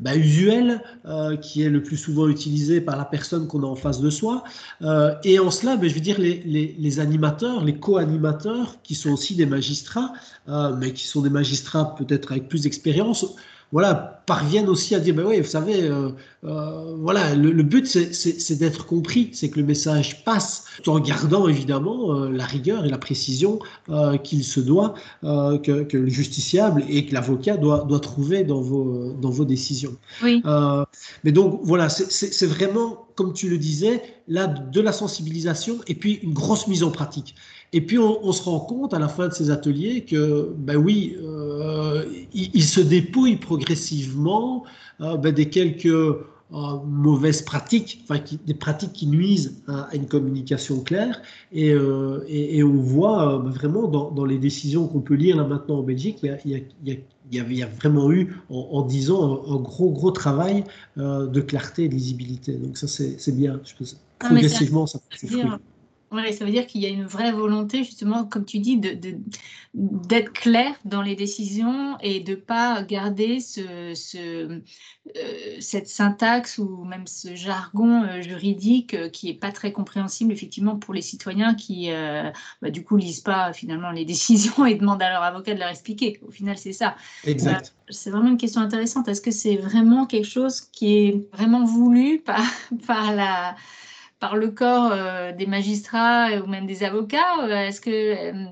bah, 0.00 0.16
usuel, 0.16 0.80
euh, 1.06 1.36
qui 1.36 1.62
est 1.62 1.68
le 1.68 1.82
plus 1.82 1.96
souvent 1.96 2.28
utilisé 2.28 2.80
par 2.80 2.96
la 2.96 3.04
personne 3.04 3.48
qu'on 3.48 3.62
a 3.62 3.66
en 3.66 3.74
face 3.74 4.00
de 4.00 4.10
soi. 4.10 4.44
Euh, 4.82 5.14
et 5.24 5.38
en 5.40 5.50
cela, 5.50 5.76
ben, 5.76 5.88
je 5.88 5.94
veux 5.94 6.00
dire, 6.00 6.18
les, 6.18 7.00
animateurs, 7.00 7.64
les 7.64 7.78
co-animateurs, 7.78 8.76
qui 8.82 8.94
sont 8.94 9.10
aussi 9.10 9.34
des 9.34 9.46
magistrats, 9.46 10.12
euh, 10.48 10.74
mais 10.76 10.92
qui 10.92 11.06
sont 11.06 11.22
des 11.22 11.30
magistrats 11.30 11.96
peut-être 11.96 12.30
avec 12.30 12.48
plus 12.48 12.62
d'expérience, 12.62 13.26
voilà, 13.72 14.22
parviennent 14.28 14.68
aussi 14.68 14.94
à 14.94 15.00
dire, 15.00 15.14
ben 15.14 15.24
oui, 15.26 15.40
vous 15.40 15.46
savez, 15.46 15.82
euh, 15.82 16.10
euh, 16.44 16.94
voilà, 16.98 17.34
le, 17.34 17.62
but 17.62 17.86
c'est 17.86 18.58
d'être 18.58 18.86
compris, 18.86 19.30
c'est 19.32 19.50
que 19.50 19.58
le 19.58 19.66
message 19.66 20.24
passe, 20.24 20.64
tout 20.82 20.90
en 20.90 21.00
gardant 21.00 21.48
évidemment 21.48 22.14
euh, 22.14 22.30
la 22.30 22.44
rigueur 22.44 22.84
et 22.84 22.88
la 22.90 22.98
précision 22.98 23.58
qu'il 24.22 24.44
se 24.44 24.60
doit, 24.60 24.94
que, 25.22 25.82
que, 25.82 25.96
le 25.96 26.08
justiciable 26.08 26.84
et 26.88 27.06
que 27.06 27.14
l'avocat 27.14 27.56
doit, 27.56 27.84
doit 27.88 28.00
trouver 28.00 28.44
dans 28.44 28.60
vos, 28.60 29.12
dans 29.14 29.30
vos 29.30 29.44
décisions. 29.44 29.96
Oui. 30.22 30.42
mais 31.24 31.32
donc 31.32 31.60
voilà, 31.62 31.88
c'est 31.88 32.46
vraiment, 32.46 33.06
comme 33.14 33.32
tu 33.32 33.48
le 33.48 33.58
disais, 33.58 34.02
là, 34.28 34.46
de 34.46 34.80
la 34.80 34.92
sensibilisation 34.92 35.78
et 35.86 35.94
puis 35.94 36.20
une 36.22 36.34
grosse 36.34 36.68
mise 36.68 36.82
en 36.82 36.90
pratique. 36.90 37.34
Et 37.72 37.82
puis 37.82 37.98
on, 37.98 38.32
se 38.32 38.42
rend 38.42 38.60
compte 38.60 38.94
à 38.94 38.98
la 38.98 39.08
fin 39.08 39.28
de 39.28 39.34
ces 39.34 39.50
ateliers 39.50 40.04
que, 40.04 40.54
ben 40.56 40.76
oui, 40.76 41.16
euh, 41.22 42.04
il, 42.32 42.64
se 42.64 42.80
dépouille 42.80 43.36
progressivement 43.36 44.64
euh, 45.00 45.16
ben 45.16 45.34
des 45.34 45.50
quelques 45.50 46.16
mauvaises 46.50 47.42
pratiques, 47.42 48.02
enfin, 48.04 48.22
des 48.46 48.54
pratiques 48.54 48.94
qui 48.94 49.06
nuisent 49.06 49.62
à, 49.68 49.90
une 49.94 50.06
communication 50.06 50.80
claire. 50.80 51.20
Et, 51.52 51.74
et, 52.26 52.62
on 52.64 52.80
voit 52.80 53.36
vraiment 53.36 53.86
dans, 53.86 54.10
dans, 54.12 54.24
les 54.24 54.38
décisions 54.38 54.86
qu'on 54.86 55.00
peut 55.00 55.14
lire 55.14 55.36
là 55.36 55.44
maintenant 55.44 55.80
en 55.80 55.82
Belgique, 55.82 56.20
il 56.22 56.30
y 56.30 56.32
a, 56.32 56.38
il 56.44 56.52
y 56.86 56.92
a, 56.92 56.96
il 57.30 57.54
y 57.54 57.62
a, 57.62 57.66
vraiment 57.66 58.10
eu 58.10 58.34
en, 58.48 58.80
dix 58.80 59.10
ans 59.10 59.42
un, 59.46 59.56
gros 59.56 59.90
gros 59.90 60.10
travail 60.10 60.64
de 60.96 61.40
clarté 61.42 61.84
et 61.84 61.88
de 61.90 61.94
lisibilité. 61.94 62.54
Donc 62.54 62.78
ça 62.78 62.86
c'est 62.88 63.36
bien. 63.36 63.60
Je 63.66 63.74
pense, 63.76 64.00
progressivement 64.18 64.86
ça, 64.86 65.00
ça 65.10 65.28
fait 65.28 65.44
oui, 66.10 66.32
ça 66.32 66.44
veut 66.44 66.50
dire 66.50 66.66
qu'il 66.66 66.80
y 66.80 66.86
a 66.86 66.88
une 66.88 67.04
vraie 67.04 67.32
volonté, 67.32 67.84
justement, 67.84 68.24
comme 68.24 68.44
tu 68.44 68.58
dis, 68.58 68.78
d'être 68.78 69.18
de, 69.74 70.20
clair 70.20 70.74
dans 70.84 71.02
les 71.02 71.14
décisions 71.16 71.98
et 72.00 72.20
de 72.20 72.32
ne 72.32 72.36
pas 72.36 72.82
garder 72.82 73.40
ce, 73.40 73.92
ce 73.94 74.60
euh, 75.16 75.56
cette 75.60 75.88
syntaxe 75.88 76.58
ou 76.58 76.84
même 76.84 77.06
ce 77.06 77.34
jargon 77.34 78.02
euh, 78.02 78.20
juridique 78.20 78.94
euh, 78.94 79.08
qui 79.08 79.26
n'est 79.26 79.38
pas 79.38 79.52
très 79.52 79.72
compréhensible, 79.72 80.32
effectivement, 80.32 80.76
pour 80.76 80.94
les 80.94 81.02
citoyens 81.02 81.54
qui, 81.54 81.90
bah, 82.62 82.70
du 82.70 82.84
coup, 82.84 82.96
lisent 82.96 83.20
pas 83.20 83.52
finalement 83.52 83.90
les 83.90 84.04
décisions 84.06 84.64
et 84.64 84.74
demandent 84.74 85.02
à 85.02 85.10
leur 85.10 85.22
avocat 85.22 85.54
de 85.54 85.60
leur 85.60 85.68
expliquer. 85.68 86.20
Au 86.26 86.30
final, 86.30 86.56
c'est 86.56 86.72
ça. 86.72 86.96
Exact. 87.24 87.74
c'est 87.90 88.10
vraiment 88.10 88.30
une 88.30 88.38
question 88.38 88.60
intéressante. 88.60 89.08
Est-ce 89.08 89.20
que 89.20 89.30
c'est 89.30 89.56
vraiment 89.56 90.06
quelque 90.06 90.28
chose 90.28 90.60
qui 90.60 90.96
est 90.96 91.28
vraiment 91.32 91.64
voulu 91.64 92.20
par, 92.20 92.42
par 92.86 93.14
la 93.14 93.56
par 94.20 94.36
le 94.36 94.50
corps 94.50 94.90
euh, 94.92 95.32
des 95.32 95.46
magistrats 95.46 96.30
ou 96.42 96.46
même 96.46 96.66
des 96.66 96.82
avocats 96.82 97.44
euh, 97.44 97.66
est-ce 97.66 97.80
que, 97.80 97.90
euh, 97.90 98.44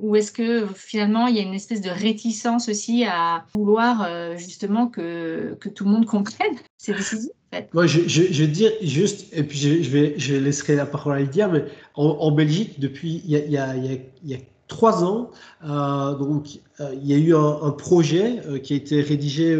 Ou 0.00 0.16
est-ce 0.16 0.32
que 0.32 0.66
finalement 0.74 1.28
il 1.28 1.36
y 1.36 1.38
a 1.38 1.42
une 1.42 1.54
espèce 1.54 1.80
de 1.80 1.90
réticence 1.90 2.68
aussi 2.68 3.04
à 3.04 3.44
vouloir 3.54 4.08
justement 4.36 4.88
que, 4.88 5.56
que, 5.60 5.68
tout 5.68 5.84
le 5.84 5.90
monde 5.90 6.06
comprenne 6.06 6.54
ces 6.78 6.92
décisions 6.92 7.30
Moi, 7.72 7.86
je, 7.86 8.00
je, 8.06 8.44
dire 8.44 8.70
juste, 8.82 9.26
et 9.32 9.42
puis 9.42 9.58
je, 9.58 9.90
vais, 9.90 10.14
je 10.18 10.34
laisserai 10.34 10.76
la 10.76 10.86
parole 10.86 11.16
à 11.16 11.20
Lydia, 11.20 11.48
mais 11.48 11.64
en, 11.94 12.30
Belgique, 12.32 12.80
depuis 12.80 13.22
il 13.24 13.30
y 13.30 13.58
a, 13.58 13.76
y 13.76 14.00
y 14.24 14.38
trois 14.66 15.04
ans, 15.04 15.30
donc 15.62 16.56
il 16.80 17.06
y 17.06 17.14
a 17.14 17.18
eu 17.18 17.34
un 17.34 17.70
projet 17.70 18.40
qui 18.62 18.74
a 18.74 18.76
été 18.76 19.00
rédigé 19.00 19.58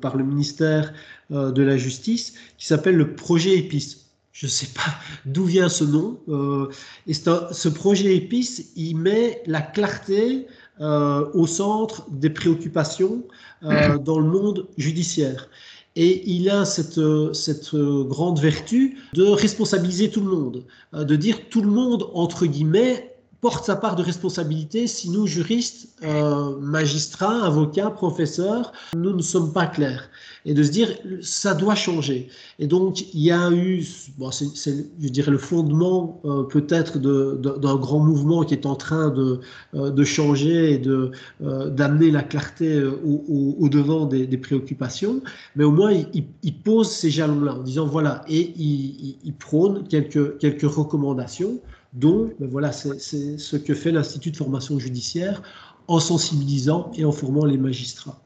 par 0.00 0.16
le 0.16 0.24
ministère 0.24 0.92
de 1.30 1.62
la 1.62 1.76
Justice 1.76 2.34
qui 2.58 2.66
s'appelle 2.66 2.96
le 2.96 3.14
projet 3.14 3.58
EPIS 3.58 4.03
je 4.34 4.46
ne 4.46 4.50
sais 4.50 4.68
pas 4.74 4.92
d'où 5.24 5.44
vient 5.44 5.68
ce 5.68 5.84
nom. 5.84 6.18
Euh, 6.28 6.68
et 7.06 7.14
ce 7.14 7.68
projet 7.68 8.16
EPIS, 8.16 8.72
il 8.74 8.96
met 8.96 9.42
la 9.46 9.62
clarté 9.62 10.48
euh, 10.80 11.30
au 11.34 11.46
centre 11.46 12.04
des 12.10 12.30
préoccupations 12.30 13.22
euh, 13.62 13.96
dans 13.96 14.18
le 14.18 14.28
monde 14.28 14.66
judiciaire. 14.76 15.48
Et 15.94 16.28
il 16.28 16.50
a 16.50 16.64
cette, 16.64 17.00
cette 17.32 17.76
grande 17.76 18.40
vertu 18.40 18.98
de 19.12 19.22
responsabiliser 19.22 20.10
tout 20.10 20.22
le 20.22 20.30
monde, 20.36 20.64
de 20.92 21.14
dire 21.14 21.48
tout 21.48 21.62
le 21.62 21.70
monde, 21.70 22.10
entre 22.14 22.46
guillemets, 22.46 23.13
porte 23.44 23.66
sa 23.66 23.76
part 23.76 23.94
de 23.94 24.02
responsabilité 24.02 24.86
si 24.86 25.10
nous, 25.10 25.26
juristes, 25.26 25.88
euh, 26.02 26.58
magistrats, 26.60 27.44
avocats, 27.44 27.90
professeurs, 27.90 28.72
nous 28.96 29.14
ne 29.14 29.20
sommes 29.20 29.52
pas 29.52 29.66
clairs. 29.66 30.08
Et 30.46 30.54
de 30.54 30.62
se 30.62 30.70
dire, 30.70 30.88
ça 31.20 31.52
doit 31.52 31.74
changer. 31.74 32.28
Et 32.58 32.66
donc, 32.66 33.02
il 33.12 33.20
y 33.20 33.30
a 33.30 33.50
eu, 33.50 33.82
c'est, 34.30 34.86
je 34.98 35.08
dirais, 35.10 35.30
le 35.30 35.36
fondement 35.36 36.22
euh, 36.24 36.44
peut-être 36.44 36.98
d'un 36.98 37.76
grand 37.76 37.98
mouvement 37.98 38.44
qui 38.44 38.54
est 38.54 38.64
en 38.64 38.76
train 38.76 39.10
de, 39.10 39.40
euh, 39.74 40.04
changer 40.04 40.72
et 40.72 40.78
de, 40.78 41.10
d'amener 41.40 42.10
la 42.10 42.22
clarté 42.22 42.82
au, 42.82 43.68
devant 43.68 44.06
des, 44.06 44.38
préoccupations. 44.38 45.20
Mais 45.54 45.64
au 45.64 45.70
moins, 45.70 45.92
il, 45.92 46.24
il 46.42 46.54
pose 46.54 46.90
ces 46.90 47.10
jalons-là 47.10 47.56
en 47.56 47.62
disant, 47.62 47.84
voilà, 47.84 48.24
et 48.26 48.54
il, 48.56 49.18
il 49.22 49.34
prône 49.34 49.86
quelques, 49.86 50.38
quelques 50.38 50.70
recommandations 50.80 51.60
dont 51.94 52.32
ben 52.38 52.48
voilà, 52.48 52.72
c'est 52.72 52.98
ce 53.38 53.56
que 53.56 53.74
fait 53.74 53.92
l'Institut 53.92 54.30
de 54.30 54.36
formation 54.36 54.78
judiciaire 54.78 55.42
en 55.88 56.00
sensibilisant 56.00 56.90
et 56.94 57.04
en 57.04 57.12
formant 57.12 57.44
les 57.44 57.58
magistrats. 57.58 58.20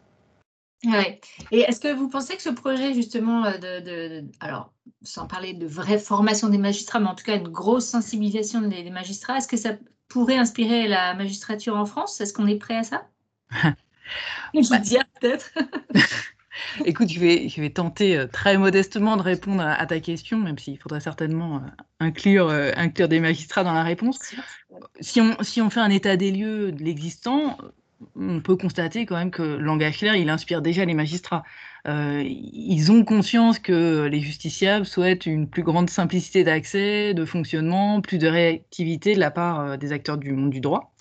Ouais. 0.84 1.20
Et 1.50 1.60
est-ce 1.60 1.80
que 1.80 1.92
vous 1.92 2.08
pensez 2.08 2.36
que 2.36 2.42
ce 2.42 2.50
projet, 2.50 2.94
justement, 2.94 3.44
euh, 3.44 3.58
de, 3.58 4.24
alors, 4.38 4.72
sans 5.02 5.26
parler 5.26 5.52
de 5.52 5.66
vraie 5.66 5.98
formation 5.98 6.48
des 6.48 6.58
magistrats, 6.58 7.00
mais 7.00 7.08
en 7.08 7.16
tout 7.16 7.24
cas 7.24 7.36
une 7.36 7.48
grosse 7.48 7.86
sensibilisation 7.86 8.60
des, 8.62 8.88
magistrats, 8.90 9.38
est-ce 9.38 9.48
que 9.48 9.56
ça 9.56 9.76
pourrait 10.06 10.36
inspirer 10.36 10.86
la 10.86 11.14
magistrature 11.14 11.76
en 11.76 11.84
France? 11.84 12.20
Est-ce 12.20 12.32
qu'on 12.32 12.46
est 12.46 12.58
prêt 12.58 12.76
à 12.76 12.84
ça? 12.84 13.06
Dire 14.54 15.04
peut-être? 15.20 15.50
Écoute, 16.84 17.08
je 17.08 17.20
vais, 17.20 17.48
je 17.48 17.60
vais 17.60 17.70
tenter 17.70 18.16
euh, 18.16 18.26
très 18.26 18.58
modestement 18.58 19.16
de 19.16 19.22
répondre 19.22 19.62
à, 19.62 19.86
ta 19.86 20.00
question, 20.00 20.38
même 20.38 20.58
s'il 20.58 20.78
faudrait 20.78 21.00
certainement 21.00 21.56
euh, 21.56 21.60
inclure, 22.00 22.48
euh, 22.48 22.70
inclure 22.76 23.08
des 23.08 23.20
magistrats 23.20 23.64
dans 23.64 23.72
la 23.72 23.82
réponse. 23.82 24.18
Si 25.00 25.20
on, 25.20 25.36
si 25.42 25.60
on 25.60 25.70
fait 25.70 25.80
un 25.80 25.90
état 25.90 26.16
des 26.16 26.30
lieux 26.30 26.72
de 26.72 26.82
l'existant, 26.82 27.58
on 28.14 28.40
peut 28.40 28.56
constater 28.56 29.06
quand 29.06 29.16
même 29.16 29.30
que 29.30 29.42
langage 29.42 29.98
clair, 29.98 30.14
il 30.14 30.30
inspire 30.30 30.62
déjà 30.62 30.84
les 30.84 30.94
magistrats. 30.94 31.42
ils 31.84 32.92
ont 32.92 33.04
conscience 33.04 33.58
que 33.58 34.06
les 34.06 34.20
justiciables 34.20 34.86
souhaitent 34.86 35.26
une 35.26 35.48
plus 35.48 35.64
grande 35.64 35.90
simplicité 35.90 36.44
d'accès, 36.44 37.12
de 37.12 37.24
fonctionnement, 37.24 38.00
plus 38.00 38.18
de 38.18 38.28
réactivité 38.28 39.14
de 39.14 39.20
la 39.20 39.32
part 39.32 39.78
des 39.78 39.90
acteurs 39.92 40.16
du 40.16 40.32
monde 40.32 40.50
du 40.50 40.60
droit. 40.60 40.94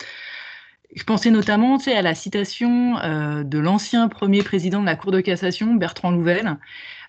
Je 0.94 1.04
pensais 1.04 1.30
notamment 1.30 1.76
à 1.76 2.02
la 2.02 2.14
citation 2.14 2.98
euh, 2.98 3.44
de 3.44 3.58
l'ancien 3.58 4.08
premier 4.08 4.42
président 4.42 4.80
de 4.80 4.86
la 4.86 4.96
Cour 4.96 5.12
de 5.12 5.20
cassation, 5.20 5.74
Bertrand 5.74 6.10
Louvel, 6.10 6.56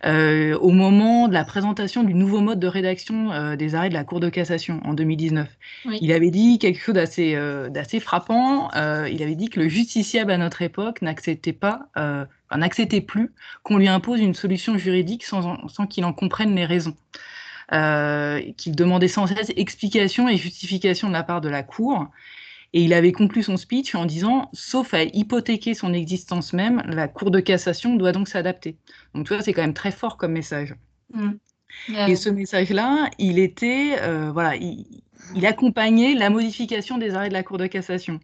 euh, 0.06 0.58
au 0.58 0.72
moment 0.72 1.30
de 1.30 1.34
la 1.34 1.46
présentation 1.46 2.04
du 2.04 2.14
nouveau 2.14 2.42
mode 2.42 2.60
de 2.60 2.68
rédaction 2.68 3.32
euh, 3.32 3.56
des 3.56 3.76
arrêts 3.76 3.88
de 3.88 3.94
la 3.94 4.04
Cour 4.04 4.20
de 4.20 4.28
cassation 4.28 4.82
en 4.84 4.94
2019. 4.94 5.48
Il 6.02 6.12
avait 6.12 6.30
dit 6.30 6.60
quelque 6.60 6.82
chose 6.82 6.94
d'assez 6.94 8.00
frappant. 8.02 8.70
il 8.74 9.24
avait 9.24 9.36
dit 9.36 9.50
que 9.50 9.62
le 9.62 9.70
justiciable 9.70 10.32
à 10.32 10.38
notre 10.38 10.62
époque 10.62 11.02
n'acceptait 11.02 11.54
pas, 11.54 11.88
n'acceptait 12.54 13.02
plus 13.02 13.32
qu'on 13.64 13.78
lui 13.78 13.88
impose 13.88 14.20
une 14.20 14.34
solution 14.34 14.78
juridique 14.78 15.24
sans, 15.24 15.70
sans 15.70 15.88
qu'il 15.88 16.04
en 16.04 16.12
comprenne 16.12 16.54
les 16.54 16.66
raisons. 16.66 16.98
qu'il 17.72 18.76
demandait 18.76 19.08
sans 19.08 19.26
cesse 19.28 19.54
explication 19.56 20.28
et 20.28 20.36
justification 20.36 21.08
de 21.08 21.14
la 21.14 21.24
part 21.24 21.40
de 21.40 21.50
la 21.50 21.64
Cour, 21.64 22.10
et 22.74 22.84
il 22.84 22.94
avait 22.94 23.12
conclu 23.12 23.42
son 23.42 23.58
speech 23.58 23.96
en 23.96 24.06
disant, 24.06 24.50
sauf 24.54 24.94
à 24.94 25.04
hypothéquer 25.04 25.74
son 25.74 25.94
existence 25.94 26.54
même, 26.54 26.84
la 26.86 27.08
Cour 27.08 27.32
de 27.32 27.40
cassation 27.40 27.96
doit 27.96 28.12
donc 28.12 28.28
s'adapter. 28.28 28.78
Donc 29.16 29.26
tu 29.26 29.34
vois, 29.34 29.42
c'est 29.42 29.54
quand 29.54 29.62
même 29.62 29.74
très 29.74 29.92
fort 29.92 30.18
comme 30.18 30.34
message. 30.34 30.76
Mm. 31.14 31.32
Et 32.08 32.16
ce 32.16 32.30
message-là, 32.30 33.10
il 33.18 33.40
était, 33.40 33.98
euh, 34.02 34.32
voilà, 34.32 34.56
il, 34.56 34.86
accompagnait 35.46 36.16
la 36.16 36.30
modification 36.30 36.98
des 36.98 37.16
arrêts 37.16 37.30
de 37.30 37.34
la 37.34 37.44
Cour 37.44 37.58
de 37.58 37.68
cassation. 37.68 38.20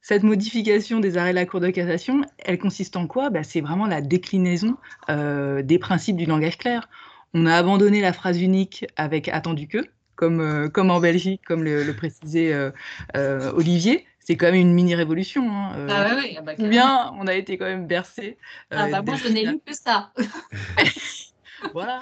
Cette 0.00 0.22
modification 0.22 1.00
des 1.00 1.16
arrêts 1.16 1.30
de 1.30 1.36
la 1.36 1.46
Cour 1.46 1.60
de 1.60 1.70
cassation, 1.70 2.22
elle 2.38 2.58
consiste 2.58 2.96
en 2.96 3.06
quoi? 3.06 3.30
Bah, 3.30 3.42
C'est 3.42 3.60
vraiment 3.60 3.86
la 3.86 4.00
déclinaison 4.00 4.76
euh, 5.10 5.62
des 5.62 5.78
principes 5.78 6.16
du 6.16 6.26
langage 6.26 6.58
clair. 6.58 6.88
On 7.34 7.46
a 7.46 7.54
abandonné 7.54 8.00
la 8.00 8.12
phrase 8.12 8.40
unique 8.40 8.86
avec 8.96 9.28
attendu 9.28 9.68
que, 9.68 9.78
comme, 10.16 10.40
euh, 10.40 10.68
comme 10.68 10.90
en 10.90 10.98
Belgique, 10.98 11.42
comme 11.46 11.62
le, 11.62 11.92
précisait 11.92 12.52
euh, 12.52 12.70
euh, 13.16 13.52
Olivier. 13.52 14.06
C'est 14.18 14.36
quand 14.36 14.46
même 14.46 14.56
une 14.56 14.72
mini-révolution. 14.72 15.48
Hein, 15.48 15.86
ah 15.88 16.16
ouais, 16.16 16.34
ah 16.36 16.42
bah, 16.42 16.54
bien, 16.58 17.12
on 17.16 17.28
a 17.28 17.34
été 17.34 17.56
quand 17.56 17.66
même 17.66 17.86
bercé. 17.86 18.38
ah 18.72 18.88
bah 18.88 19.02
moi, 19.02 19.14
je 19.14 19.28
n'ai 19.28 19.44
lu 19.46 19.60
que 19.64 19.72
ça. 19.72 20.12
voilà. 21.72 22.00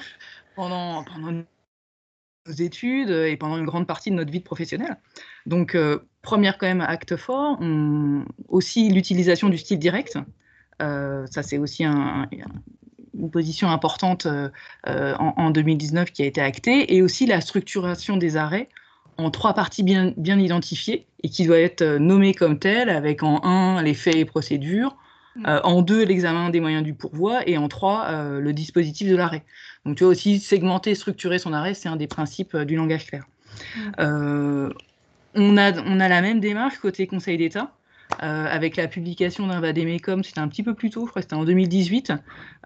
Pendant, 0.56 1.04
pendant 1.04 1.44
nos 2.46 2.52
études 2.52 3.10
et 3.10 3.36
pendant 3.36 3.58
une 3.58 3.66
grande 3.66 3.86
partie 3.86 4.10
de 4.10 4.14
notre 4.14 4.30
vie 4.30 4.40
professionnelle. 4.40 4.96
Donc, 5.44 5.76
première 6.22 6.56
quand 6.56 6.66
même 6.66 6.80
acte 6.80 7.16
fort, 7.16 7.60
aussi 8.48 8.88
l'utilisation 8.88 9.50
du 9.50 9.58
style 9.58 9.78
direct. 9.78 10.16
ça, 10.80 11.42
c'est 11.42 11.58
aussi 11.58 11.84
un, 11.84 12.26
une 13.18 13.30
position 13.30 13.70
importante 13.70 14.26
euh, 14.26 14.48
euh, 14.88 15.14
en, 15.18 15.50
2019 15.50 16.10
qui 16.10 16.22
a 16.22 16.26
été 16.26 16.40
actée, 16.40 16.94
et 16.94 17.02
aussi 17.02 17.26
la 17.26 17.40
structuration 17.40 18.16
des 18.16 18.36
arrêts 18.36 18.68
en 19.16 19.30
trois 19.30 19.54
parties 19.54 19.82
bien, 19.82 20.12
bien 20.16 20.38
identifiées 20.38 21.06
et 21.22 21.28
qui 21.28 21.46
doit 21.46 21.58
être 21.58 21.82
euh, 21.82 21.98
nommée 21.98 22.34
comme 22.34 22.58
telle, 22.58 22.90
avec 22.90 23.22
en 23.22 23.44
un 23.44 23.82
les 23.82 23.94
faits 23.94 24.16
et 24.16 24.24
procédures, 24.24 24.96
mm. 25.36 25.60
en 25.64 25.82
deux 25.82 26.04
l'examen 26.04 26.50
des 26.50 26.60
moyens 26.60 26.82
du 26.82 26.94
pourvoi, 26.94 27.48
et 27.48 27.58
en 27.58 27.68
trois 27.68 28.10
le 28.40 28.52
dispositif 28.52 29.08
de 29.08 29.16
l'arrêt. 29.16 29.44
Donc 29.84 29.96
tu 29.96 30.04
vois 30.04 30.12
aussi 30.12 30.40
segmenter, 30.40 30.94
structurer 30.94 31.38
son 31.38 31.52
arrêt, 31.52 31.74
c'est 31.74 31.88
un 31.88 31.96
des 31.96 32.06
principes 32.06 32.56
du 32.56 32.76
langage 32.76 33.06
clair. 33.06 33.24
Mm. 33.98 34.70
on, 35.36 35.56
a, 35.56 35.72
on 35.82 36.00
a 36.00 36.08
la 36.08 36.22
même 36.22 36.40
démarche 36.40 36.78
côté 36.78 37.06
Conseil 37.06 37.38
d'État. 37.38 37.72
Euh, 38.22 38.46
avec 38.48 38.76
la 38.76 38.86
publication 38.86 39.46
d'un 39.46 39.60
vadémécum, 39.60 40.22
c'était 40.22 40.40
un 40.40 40.48
petit 40.48 40.62
peu 40.62 40.74
plus 40.74 40.90
tôt, 40.90 41.04
je 41.06 41.10
crois 41.10 41.22
que 41.22 41.24
c'était 41.24 41.34
en 41.34 41.44
2018, 41.44 42.12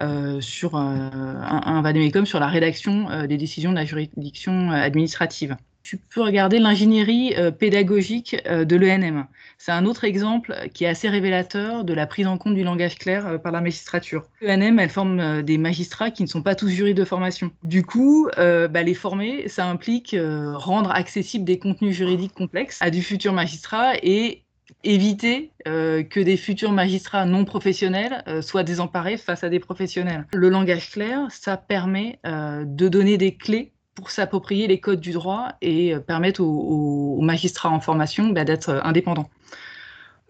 euh, 0.03 0.41
sur 0.41 0.77
euh, 0.77 0.81
un 0.81 1.83
vadémécum 1.83 2.27
sur 2.27 2.41
la 2.41 2.49
rédaction 2.49 3.27
des 3.27 3.37
décisions 3.37 3.71
de 3.71 3.77
la 3.77 3.85
juridiction 3.85 4.71
administrative. 4.71 5.57
tu 5.83 5.97
peux 5.97 6.21
regarder 6.21 6.59
l'ingénierie 6.59 7.35
euh, 7.39 7.51
pédagogique 7.51 8.37
euh, 8.47 8.65
de 8.65 8.77
l'ENM. 8.77 9.27
C'est 9.57 9.73
un 9.73 9.87
autre 9.87 10.05
exemple 10.05 10.55
qui 10.75 10.85
est 10.85 10.89
assez 10.89 11.09
révélateur 11.09 11.83
de 11.83 11.95
la 11.95 12.07
prise 12.07 12.27
en 12.27 12.37
compte 12.37 12.55
du 12.55 12.63
langage 12.63 12.99
clair 12.99 13.41
par 13.41 13.53
la 13.53 13.61
magistrature. 13.61 14.25
L'ENM, 14.43 14.79
elle 14.79 14.91
forme 14.91 15.43
des 15.43 15.57
magistrats 15.57 16.11
qui 16.11 16.23
ne 16.23 16.29
sont 16.29 16.43
pas 16.43 16.55
tous 16.55 16.69
juristes 16.69 16.99
de 16.99 17.05
formation. 17.05 17.51
Du 17.65 17.83
coup, 17.85 18.29
bah, 18.37 18.83
les 18.83 18.95
former, 18.95 19.49
ça 19.49 19.67
implique 19.67 20.15
rendre 20.55 20.93
accessibles 20.93 21.45
des 21.45 21.59
contenus 21.59 21.97
juridiques 21.97 22.35
complexes 22.35 22.79
à 22.81 22.91
du 22.91 23.03
futur 23.03 23.33
magistrat 23.33 23.95
et 24.03 24.45
éviter 24.85 25.53
euh, 25.67 26.03
que 26.03 26.21
des 26.21 26.37
futurs 26.37 26.73
magistrats 26.73 27.27
non 27.27 27.45
professionnels 27.45 28.23
euh, 28.29 28.43
soient 28.43 28.63
désemparés 28.63 29.17
face 29.17 29.45
à 29.45 29.49
des 29.49 29.59
professionnels. 29.59 30.27
Le 30.33 30.49
langage 30.49 30.91
clair, 30.91 31.27
ça 31.31 31.57
permet 31.57 32.19
euh, 32.27 32.65
de 32.65 32.89
donner 32.89 33.19
des 33.19 33.35
clés 33.35 33.73
pour 33.95 34.11
s'approprier 34.11 34.69
les 34.69 34.79
codes 34.79 35.01
du 35.01 35.11
droit 35.11 35.55
et 35.61 35.97
permettre 36.07 36.41
aux, 36.41 37.21
magistrats 37.21 37.71
en 37.71 37.81
formation 37.81 38.29
bah, 38.29 38.45
d'être 38.45 38.81
indépendants. 38.85 39.29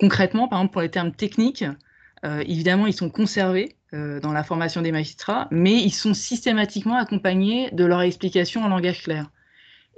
Concrètement, 0.00 0.48
par 0.48 0.60
exemple, 0.60 0.72
pour 0.72 0.80
les 0.80 0.90
termes 0.90 1.12
techniques, 1.12 1.66
évidemment, 2.24 2.86
ils 2.86 2.94
sont 2.94 3.10
conservés 3.10 3.76
dans 3.92 4.32
la 4.32 4.42
formation 4.42 4.80
des 4.80 4.90
magistrats, 4.90 5.48
mais 5.50 5.74
ils 5.74 5.92
sont 5.92 6.14
systématiquement 6.14 6.96
accompagnés 6.96 7.70
de 7.72 7.84
leur 7.84 8.00
explication 8.00 8.64
en 8.64 8.68
langage 8.68 9.02
clair. 9.02 9.28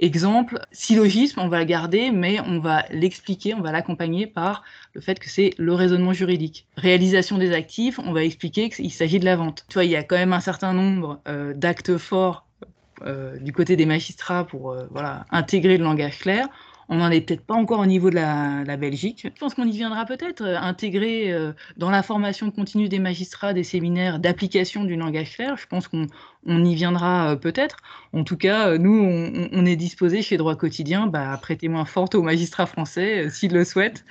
Exemple, 0.02 0.58
syllogisme, 0.72 1.40
on 1.40 1.48
va 1.48 1.58
le 1.58 1.66
garder, 1.66 2.10
mais 2.10 2.40
on 2.40 2.58
va 2.58 2.86
l'expliquer, 2.90 3.52
on 3.52 3.60
va 3.60 3.70
l'accompagner 3.70 4.26
par 4.26 4.64
le 4.94 5.02
fait 5.02 5.18
que 5.18 5.28
c'est 5.28 5.52
le 5.58 5.74
raisonnement 5.74 6.14
juridique. 6.14 6.66
Réalisation 6.78 7.36
des 7.36 7.52
actifs, 7.52 7.98
on 7.98 8.12
va 8.12 8.24
expliquer 8.24 8.70
qu'il 8.70 8.90
s'agit 8.90 9.20
de 9.20 9.26
la 9.26 9.36
vente. 9.36 9.66
Tu 9.68 9.74
vois, 9.74 9.84
il 9.84 9.90
y 9.90 9.96
a 9.96 10.02
quand 10.02 10.16
même 10.16 10.32
un 10.32 10.40
certain 10.40 10.72
nombre 10.72 11.20
euh, 11.28 11.52
d'actes 11.52 11.98
forts 11.98 12.46
euh, 13.02 13.38
du 13.40 13.52
côté 13.52 13.76
des 13.76 13.84
magistrats 13.84 14.46
pour 14.46 14.70
euh, 14.70 14.86
voilà, 14.90 15.26
intégrer 15.30 15.76
le 15.76 15.84
langage 15.84 16.18
clair. 16.18 16.48
On 16.92 16.96
n'en 16.96 17.10
est 17.12 17.20
peut-être 17.20 17.46
pas 17.46 17.54
encore 17.54 17.78
au 17.78 17.86
niveau 17.86 18.10
de 18.10 18.16
la, 18.16 18.76
Belgique. 18.76 19.20
Je 19.22 19.38
pense 19.38 19.54
qu'on 19.54 19.64
y 19.64 19.70
viendra 19.70 20.04
peut-être, 20.06 20.42
euh, 20.42 20.58
intégrer 20.58 21.32
euh, 21.32 21.52
dans 21.76 21.88
la 21.88 22.02
formation 22.02 22.50
continue 22.50 22.88
des 22.88 22.98
magistrats 22.98 23.52
des 23.52 23.62
séminaires 23.62 24.18
d'application 24.18 24.82
du 24.82 24.96
langage 24.96 25.36
clair. 25.36 25.56
Je 25.56 25.68
pense 25.68 25.86
qu'on 25.86 26.08
y 26.46 26.74
viendra 26.74 27.30
euh, 27.30 27.36
peut-être. 27.36 27.76
En 28.12 28.24
tout 28.24 28.36
cas, 28.36 28.76
nous, 28.76 29.48
on, 29.52 29.66
est 29.66 29.76
disposé 29.76 30.20
chez 30.20 30.36
Droit 30.36 30.56
Quotidien 30.56 31.06
bah, 31.06 31.32
à 31.32 31.36
prêter 31.38 31.68
main 31.68 31.84
forte 31.84 32.16
aux 32.16 32.22
magistrats 32.22 32.66
français, 32.66 33.30
s'ils 33.30 33.52
le 33.52 33.64
souhaitent, 33.64 34.04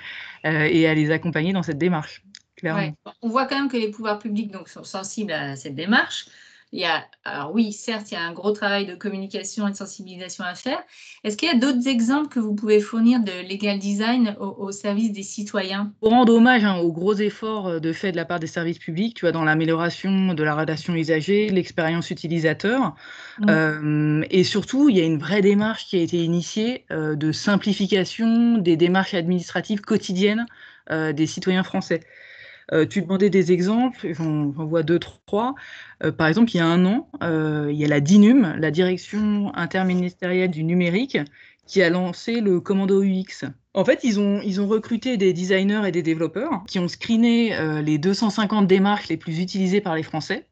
et 0.45 0.87
à 0.87 0.93
les 0.93 1.11
accompagner 1.11 1.51
dans 1.51 1.63
cette 1.63 1.77
démarche. 1.77 2.23
On 3.21 3.29
voit 3.29 3.45
quand 3.45 3.57
même 3.57 3.69
que 3.69 3.77
les 3.77 3.91
pouvoirs 3.91 4.19
publics 4.19 4.51
donc, 4.51 4.69
sont 4.69 4.85
sensibles 4.85 5.33
à 5.33 5.57
cette 5.57 5.75
démarche. 5.75 6.27
Il 6.71 6.79
y 6.79 6.85
a, 6.85 7.03
alors 7.25 7.51
oui, 7.53 7.73
certes, 7.73 8.11
il 8.11 8.13
y 8.13 8.17
a 8.17 8.21
un 8.21 8.31
gros 8.31 8.51
travail 8.51 8.85
de 8.85 8.93
communication 8.93 9.67
et 9.67 9.71
de 9.71 9.75
sensibilisation 9.75 10.43
à 10.43 10.53
faire. 10.53 10.77
Est-ce 11.23 11.35
qu'il 11.35 11.47
y 11.47 11.51
a 11.51 11.57
d'autres 11.57 11.87
exemples 11.87 12.27
que 12.27 12.39
vous 12.39 12.53
pouvez 12.53 12.79
fournir 12.79 13.21
de 13.21 13.31
legal 13.49 13.79
design 13.79 14.35
au, 14.39 14.71
service 14.71 15.11
des 15.11 15.23
citoyens? 15.23 15.91
Pour 15.99 16.11
rendre 16.11 16.33
hommage 16.35 16.63
hein, 16.63 16.77
aux 16.77 16.91
gros 16.91 17.15
efforts 17.15 17.67
euh, 17.67 17.79
de 17.79 17.91
fait 17.91 18.11
de 18.11 18.17
la 18.17 18.25
part 18.25 18.39
des 18.39 18.47
services 18.47 18.77
publics, 18.77 19.15
tu 19.15 19.21
vois, 19.21 19.31
dans 19.31 19.43
l'amélioration 19.43 20.35
de 20.35 20.43
la 20.43 20.53
relation 20.53 20.93
usagée, 20.93 21.49
l'expérience 21.49 22.11
utilisateur, 22.11 22.95
mmh. 23.39 23.45
euh, 23.49 24.25
et 24.29 24.43
surtout, 24.43 24.89
il 24.89 24.97
y 24.97 25.01
a 25.01 25.05
une 25.05 25.17
vraie 25.17 25.41
démarche 25.41 25.87
qui 25.87 25.97
a 25.97 26.01
été 26.01 26.17
initiée 26.17 26.85
euh, 26.91 27.15
de 27.15 27.31
simplification 27.31 28.59
des 28.59 28.77
démarches 28.77 29.15
administratives 29.15 29.81
quotidiennes 29.81 30.45
des 31.13 31.27
citoyens 31.27 31.61
français. 31.61 31.99
Euh, 32.71 32.85
tu 32.85 33.01
demandais 33.01 33.29
des 33.29 33.51
exemples, 33.51 34.13
j'en 34.13 34.47
vois 34.49 34.83
deux, 34.83 34.99
trois. 34.99 35.55
Euh, 36.03 36.11
par 36.11 36.27
exemple, 36.27 36.51
il 36.53 36.57
y 36.57 36.59
a 36.59 36.65
un 36.65 36.85
an, 36.85 37.09
euh, 37.23 37.69
il 37.71 37.77
y 37.77 37.85
a 37.85 37.87
la 37.87 37.99
DINUM, 37.99 38.55
la 38.57 38.71
Direction 38.71 39.51
interministérielle 39.55 40.51
du 40.51 40.63
numérique, 40.63 41.17
qui 41.65 41.81
a 41.81 41.89
lancé 41.89 42.41
le 42.41 42.59
commando 42.59 43.03
UX. 43.03 43.45
En 43.73 43.85
fait, 43.85 44.03
ils 44.03 44.19
ont, 44.19 44.41
ils 44.43 44.59
ont 44.59 44.67
recruté 44.67 45.17
des 45.17 45.33
designers 45.33 45.87
et 45.87 45.91
des 45.91 46.01
développeurs 46.01 46.63
qui 46.67 46.79
ont 46.79 46.87
screené 46.87 47.55
les 47.83 47.99
250 47.99 48.65
démarches 48.65 49.07
les 49.07 49.17
plus 49.17 49.39
utilisées 49.39 49.79
par 49.79 49.95
les 49.95 50.01
Français 50.01 50.47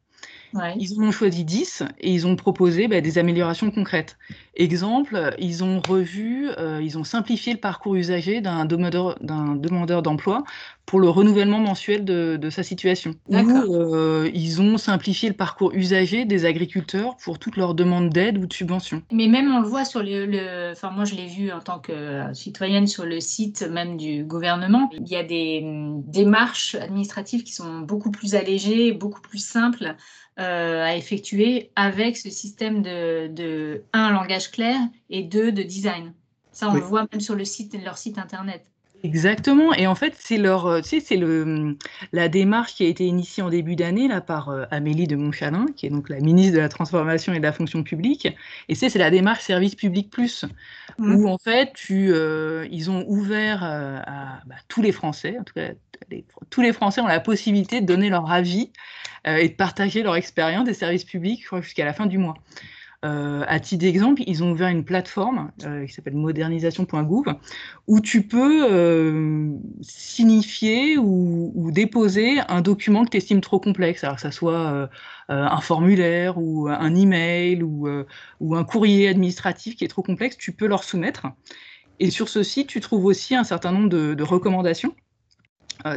ils 0.77 0.99
en 0.99 1.03
ont 1.03 1.11
choisi 1.11 1.43
10 1.43 1.83
et 1.99 2.11
ils 2.11 2.27
ont 2.27 2.35
proposé 2.35 2.87
bah, 2.87 3.01
des 3.01 3.17
améliorations 3.17 3.71
concrètes. 3.71 4.17
Exemple, 4.59 5.35
ils 5.37 5.63
ont 5.63 5.79
revu, 5.87 6.49
euh, 6.57 6.81
ils 6.81 6.97
ont 6.97 7.03
simplifié 7.03 7.53
le 7.53 7.59
parcours 7.59 7.95
usager 7.95 8.41
d'un 8.41 8.65
demandeur, 8.65 9.15
demandeur 9.21 10.01
d'emploi 10.01 10.43
pour 10.87 10.99
le 10.99 11.09
renouvellement 11.09 11.59
mensuel 11.59 12.03
de, 12.03 12.49
sa 12.49 12.63
situation. 12.63 13.13
Ou 13.27 13.35
euh, 13.35 14.31
ils 14.33 14.59
ont 14.59 14.79
simplifié 14.79 15.29
le 15.29 15.35
parcours 15.35 15.73
usager 15.75 16.25
des 16.25 16.45
agriculteurs 16.45 17.17
pour 17.17 17.37
toutes 17.37 17.55
leurs 17.55 17.75
demandes 17.75 18.09
d'aide 18.09 18.39
ou 18.39 18.47
de 18.47 18.53
subvention. 18.53 19.03
Mais 19.11 19.27
même 19.27 19.53
on 19.53 19.59
le 19.59 19.67
voit 19.67 19.85
sur 19.85 20.01
le, 20.01 20.71
enfin 20.71 20.89
moi 20.89 21.03
je 21.03 21.13
l'ai 21.13 21.27
vu 21.27 21.51
en 21.51 21.59
tant 21.59 21.77
que 21.77 22.33
citoyenne 22.33 22.87
sur 22.87 23.05
le 23.05 23.19
site 23.19 23.61
même 23.61 23.95
du 23.95 24.23
gouvernement, 24.23 24.89
il 24.93 25.07
y 25.07 25.17
a 25.17 25.23
des 25.23 25.61
hum, 25.63 26.01
démarches 26.07 26.73
administratives 26.75 27.43
qui 27.43 27.53
sont 27.53 27.81
beaucoup 27.81 28.09
plus 28.09 28.33
allégées, 28.33 28.91
beaucoup 28.91 29.21
plus 29.21 29.45
simples. 29.45 29.95
Euh, 30.39 30.83
à 30.83 30.95
effectuer 30.95 31.71
avec 31.75 32.15
ce 32.15 32.29
système 32.29 32.83
de, 32.83 33.25
de, 33.25 33.85
un, 33.91 34.11
langage 34.11 34.46
clair 34.51 34.79
et 35.09 35.23
deux, 35.23 35.51
de 35.51 35.63
design. 35.63 36.13
Ça, 36.51 36.69
on 36.69 36.73
le 36.73 36.79
voit 36.79 37.05
même 37.11 37.21
sur 37.21 37.35
le 37.35 37.45
site, 37.45 37.77
leur 37.83 37.97
site 37.97 38.17
internet. 38.17 38.65
Exactement. 39.03 39.75
Et 39.75 39.85
en 39.85 39.93
fait, 39.93 40.15
c'est 40.17 40.37
leur, 40.37 40.65
euh, 40.65 40.81
tu 40.81 40.89
sais, 40.89 40.99
c'est 40.99 41.17
le, 41.17 41.77
la 42.13 42.29
démarche 42.29 42.73
qui 42.73 42.83
a 42.83 42.87
été 42.87 43.05
initiée 43.05 43.43
en 43.43 43.49
début 43.49 43.75
d'année 43.75 44.07
là 44.07 44.21
par 44.21 44.49
euh, 44.49 44.65
Amélie 44.71 45.05
de 45.05 45.15
Montchalin, 45.15 45.67
qui 45.75 45.85
est 45.85 45.91
donc 45.91 46.09
la 46.09 46.19
ministre 46.19 46.55
de 46.55 46.59
la 46.59 46.67
Transformation 46.67 47.31
et 47.33 47.37
de 47.37 47.43
la 47.43 47.53
Fonction 47.53 47.83
publique. 47.83 48.27
Et 48.69 48.73
c'est, 48.73 48.89
c'est 48.89 48.97
la 48.97 49.11
démarche 49.11 49.43
Service 49.43 49.75
Public 49.75 50.09
Plus, 50.09 50.45
mmh. 50.97 51.15
où 51.15 51.27
en 51.27 51.37
fait, 51.37 51.73
tu, 51.75 52.11
ils 52.71 52.89
ont 52.89 53.05
ouvert 53.07 53.63
à 53.63 54.39
bah, 54.47 54.55
tous 54.67 54.81
les 54.81 54.91
Français, 54.91 55.37
en 55.39 55.43
tout 55.43 55.53
cas, 55.53 55.73
tous 56.49 56.61
les 56.61 56.73
Français 56.73 57.01
ont 57.01 57.07
la 57.07 57.19
possibilité 57.19 57.81
de 57.81 57.85
donner 57.85 58.09
leur 58.09 58.31
avis 58.31 58.71
euh, 59.27 59.37
et 59.37 59.49
de 59.49 59.53
partager 59.53 60.03
leur 60.03 60.15
expérience 60.15 60.65
des 60.65 60.73
services 60.73 61.03
publics 61.03 61.45
jusqu'à 61.61 61.85
la 61.85 61.93
fin 61.93 62.05
du 62.05 62.17
mois. 62.17 62.35
Euh, 63.05 63.43
à 63.47 63.59
titre 63.59 63.81
d'exemple, 63.81 64.23
ils 64.25 64.43
ont 64.43 64.51
ouvert 64.51 64.69
une 64.69 64.83
plateforme 64.83 65.51
euh, 65.63 65.85
qui 65.85 65.93
s'appelle 65.93 66.15
modernisation.gouv 66.15 67.25
où 67.85 67.99
tu 68.01 68.23
peux 68.23 69.55
signifier 69.81 70.97
ou, 70.97 71.69
déposer 71.71 72.39
un 72.47 72.61
document 72.61 73.05
que 73.05 73.11
tu 73.11 73.17
estimes 73.17 73.41
trop 73.41 73.59
complexe, 73.59 74.03
alors 74.03 74.15
que 74.15 74.23
ce 74.23 74.31
soit 74.31 74.89
un 75.29 75.61
formulaire 75.61 76.37
ou 76.37 76.67
un 76.69 76.95
email 76.95 77.61
ou, 77.61 77.87
ou 78.39 78.55
un 78.55 78.63
courrier 78.63 79.07
administratif 79.09 79.75
qui 79.75 79.85
est 79.85 79.89
trop 79.89 80.01
complexe, 80.01 80.37
tu 80.37 80.51
peux 80.51 80.67
leur 80.67 80.83
soumettre. 80.83 81.27
Et 81.99 82.09
sur 82.11 82.29
ce 82.29 82.43
site, 82.43 82.67
tu 82.67 82.79
trouves 82.79 83.05
aussi 83.05 83.35
un 83.35 83.43
certain 83.43 83.71
nombre 83.71 83.89
de 83.89 84.23
recommandations 84.23 84.95
euh, 84.95 85.06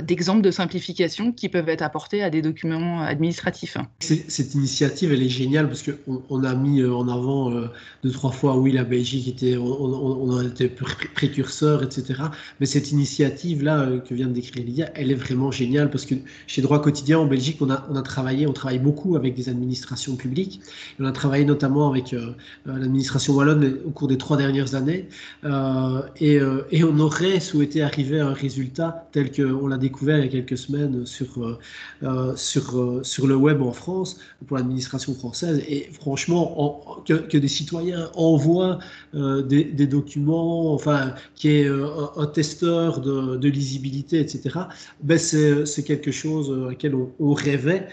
d'exemples 0.03 0.43
de 0.43 0.51
simplification 0.51 1.33
qui 1.33 1.49
peuvent 1.49 1.69
être 1.69 1.83
apportés 1.83 2.23
à 2.23 2.31
des 2.31 2.43
documents 2.43 3.03
administratifs. 3.03 3.77
Cette 4.01 4.55
initiative, 4.55 5.13
elle 5.13 5.23
est 5.23 5.29
géniale 5.29 5.69
parce 5.69 5.83
qu'on 5.83 6.23
on 6.29 6.45
a 6.45 6.55
mis 6.55 6.81
euh, 6.81 6.95
en 6.95 7.09
avant 7.09 7.53
euh, 7.53 7.67
deux, 8.03 8.11
trois 8.11 8.31
fois, 8.31 8.57
oui, 8.57 8.73
la 8.73 8.85
Belgique 8.85 9.29
était, 9.29 9.57
on, 9.57 9.65
on, 9.65 10.41
été 10.43 10.69
précurseur, 10.69 11.83
etc. 11.83 12.23
Mais 12.61 12.67
cette 12.67 12.93
initiative-là 12.93 13.99
que 14.09 14.15
vient 14.15 14.27
de 14.27 14.33
décrire 14.33 14.65
Lydia, 14.65 14.91
elle 14.95 15.11
est 15.11 15.15
vraiment 15.15 15.51
géniale 15.51 15.91
parce 15.91 16.07
que 16.07 16.15
chez 16.47 16.63
Droit 16.63 16.81
Quotidien 16.81 17.19
en 17.19 17.27
Belgique, 17.27 17.59
on 17.61 17.71
a, 17.71 17.87
on 17.91 17.97
a 17.97 18.03
travaillé, 18.03 18.47
on 18.47 18.53
travaille 18.53 18.79
beaucoup 18.79 19.17
avec 19.17 19.35
des 19.35 19.49
administrations 19.49 20.17
publiques. 20.17 20.61
On 20.99 21.05
a 21.05 21.13
travaillé 21.13 21.45
notamment 21.45 21.91
avec 21.91 22.15
l'administration 22.65 23.35
wallonne 23.35 23.79
au 23.87 23.91
cours 23.91 24.09
des 24.09 24.19
trois 24.19 24.37
dernières 24.37 24.75
années. 24.75 25.09
et, 26.21 26.39
et, 26.71 26.85
on 26.85 26.99
aurait 26.99 27.41
souhaité 27.41 27.83
arriver 27.83 28.21
à 28.21 28.29
un 28.29 28.33
résultat 28.33 29.09
tel 29.13 29.31
qu'on 29.31 29.70
l'a 29.71 29.79
découvert 29.79 30.19
il 30.19 30.25
y 30.25 30.29
a 30.29 30.31
quelques 30.31 30.59
semaines 30.59 31.07
sur, 31.07 31.43
euh, 31.43 31.59
euh, 32.03 32.37
sur, 32.37 32.79
euh, 32.79 33.03
sur 33.03 33.27
le 33.27 33.37
web 33.37 33.63
en 33.63 33.73
France 33.73 34.19
pour 34.47 34.57
l'administration 34.57 35.15
française. 35.15 35.63
Et 35.69 35.91
franchement, 35.93 37.03
que, 37.07 37.37
des 37.37 37.49
citoyens 37.49 38.11
envoient 38.15 38.79
des, 39.15 39.87
documents, 39.87 40.75
enfin, 40.75 41.15
qui 41.35 41.49
est 41.49 41.69
un, 41.69 42.27
testeur 42.27 43.01
de, 43.01 43.49
lisibilité, 43.49 44.21
etc., 44.21 44.61
ben 45.03 45.19
c'est 45.19 45.85
quelque 45.85 46.13
chose 46.13 46.53
à 46.67 46.71
laquelle 46.71 46.95
on, 47.19 47.33
rêvait 47.33 47.89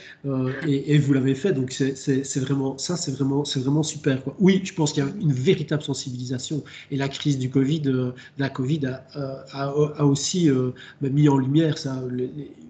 et, 0.67 0.97
vous 0.97 1.13
l'avez 1.13 1.35
fait. 1.35 1.53
Donc, 1.53 1.71
c'est 1.71 2.39
vraiment 2.39 2.77
ça, 2.77 2.97
c'est 2.97 3.11
vraiment, 3.11 3.43
vraiment 3.43 3.83
super. 3.83 4.21
Oui, 4.39 4.61
je 4.63 4.73
pense 4.73 4.93
qu'il 4.93 5.03
y 5.03 5.07
a 5.07 5.09
une 5.19 5.33
véritable 5.33 5.83
sensibilisation 5.83 6.63
et 6.91 6.97
la 6.97 7.07
crise 7.07 7.37
du 7.37 7.49
Covid, 7.49 7.81
de 7.81 8.13
la 8.37 8.49
Covid 8.49 8.85
a, 8.85 9.03
a, 9.53 10.05
aussi 10.05 10.49
ben, 11.01 11.13
mis 11.13 11.29
en 11.29 11.37
lumière 11.37 11.66
ça, 11.75 12.03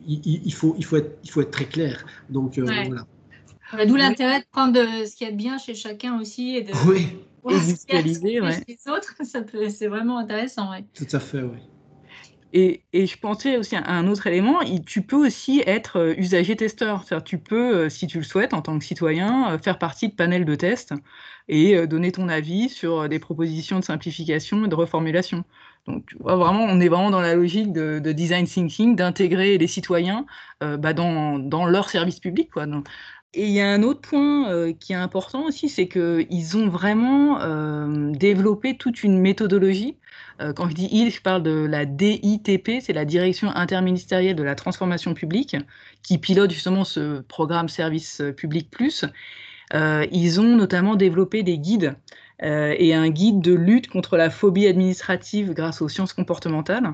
il, 0.07 0.53
faut, 0.53 0.75
il, 0.77 0.85
faut 0.85 0.97
être, 0.97 1.19
il 1.23 1.29
faut 1.29 1.41
être 1.41 1.51
très 1.51 1.65
clair. 1.65 2.05
Donc, 2.29 2.57
euh, 2.57 2.63
voilà. 2.63 3.85
D'où 3.85 3.95
l'intérêt 3.97 4.39
de 4.39 4.45
prendre 4.49 4.79
ce 5.05 5.13
qu'il 5.15 5.27
y 5.27 5.29
a 5.29 5.33
de 5.33 5.37
bien 5.37 5.57
chez 5.57 5.75
chacun 5.75 6.19
aussi 6.21 6.55
et 6.55 6.61
de 6.61 6.71
oui. 6.87 7.07
et 7.49 7.59
visualiser 7.59 8.39
ouais. 8.39 8.63
les 8.67 8.79
autres. 8.89 9.13
C'est 9.69 9.87
vraiment 9.87 10.17
intéressant. 10.17 10.71
Tout 10.93 11.07
à 11.11 11.19
fait, 11.19 11.41
oui. 11.41 11.59
Et, 12.53 12.81
je 12.93 13.17
pensais 13.17 13.57
aussi 13.57 13.75
à 13.75 13.89
un 13.89 14.07
autre 14.07 14.25
élément, 14.27 14.59
tu 14.85 15.01
peux 15.01 15.27
aussi 15.27 15.61
être 15.65 15.97
euh, 15.97 16.13
usager-testeur. 16.17 17.03
Tu 17.23 17.37
peux, 17.37 17.75
euh, 17.75 17.89
si 17.89 18.07
tu 18.07 18.17
le 18.19 18.23
souhaites, 18.23 18.53
en 18.53 18.61
tant 18.61 18.79
que 18.79 18.85
citoyen, 18.85 19.51
euh, 19.51 19.57
faire 19.57 19.77
partie 19.77 20.07
de 20.07 20.13
panels 20.13 20.45
de 20.45 20.55
tests 20.55 20.93
et 21.49 21.87
donner 21.87 22.11
ton 22.11 22.27
avis 22.27 22.67
sur 22.67 23.07
des 23.07 23.19
propositions 23.19 23.79
de 23.79 23.83
simplification 23.85 24.65
et 24.65 24.67
de 24.67 24.75
reformulation. 24.75 25.45
Donc, 25.87 26.03
vraiment, 26.19 26.63
on 26.63 26.79
est 26.79 26.89
vraiment 26.89 27.11
dans 27.11 27.21
la 27.21 27.35
logique 27.35 27.71
de, 27.71 27.99
design 28.11 28.45
thinking, 28.45 28.95
d'intégrer 28.95 29.57
les 29.57 29.67
citoyens 29.67 30.25
bah, 30.61 30.93
dans, 30.93 31.39
dans, 31.39 31.65
leur 31.65 31.89
service 31.89 32.19
public. 32.19 32.49
Et 33.33 33.45
il 33.45 33.51
y 33.51 33.61
a 33.61 33.69
un 33.69 33.83
autre 33.83 34.01
point 34.01 34.73
qui 34.73 34.93
est 34.93 34.97
important 34.97 35.45
aussi, 35.45 35.69
c'est 35.69 35.87
qu'ils 35.87 36.57
ont 36.57 36.67
vraiment 36.67 37.39
développé 38.11 38.75
toute 38.75 39.03
une 39.03 39.19
méthodologie 39.19 39.95
euh, 40.41 40.53
quand 40.53 40.69
je 40.69 40.75
dis 40.75 40.89
il, 40.91 41.11
je 41.11 41.21
parle 41.21 41.43
de 41.43 41.65
la 41.65 41.85
DITP, 41.85 42.81
c'est 42.81 42.93
la 42.93 43.05
Direction 43.05 43.49
interministérielle 43.49 44.35
de 44.35 44.43
la 44.43 44.55
transformation 44.55 45.13
publique, 45.13 45.55
qui 46.03 46.17
pilote 46.17 46.51
justement 46.51 46.83
ce 46.83 47.21
programme 47.21 47.69
Service 47.69 48.21
Public 48.35 48.69
Plus. 48.69 49.05
Euh, 49.73 50.05
ils 50.11 50.39
ont 50.39 50.55
notamment 50.55 50.95
développé 50.95 51.43
des 51.43 51.57
guides 51.57 51.95
euh, 51.95 51.95
et 52.41 52.93
un 52.93 53.09
guide 53.09 53.41
de 53.41 53.53
lutte 53.53 53.87
contre 53.87 54.15
la 54.15 54.29
phobie 54.29 54.67
administrative 54.67 55.53
grâce 55.53 55.81
aux 55.81 55.89
sciences 55.89 56.13
comportementales, 56.13 56.93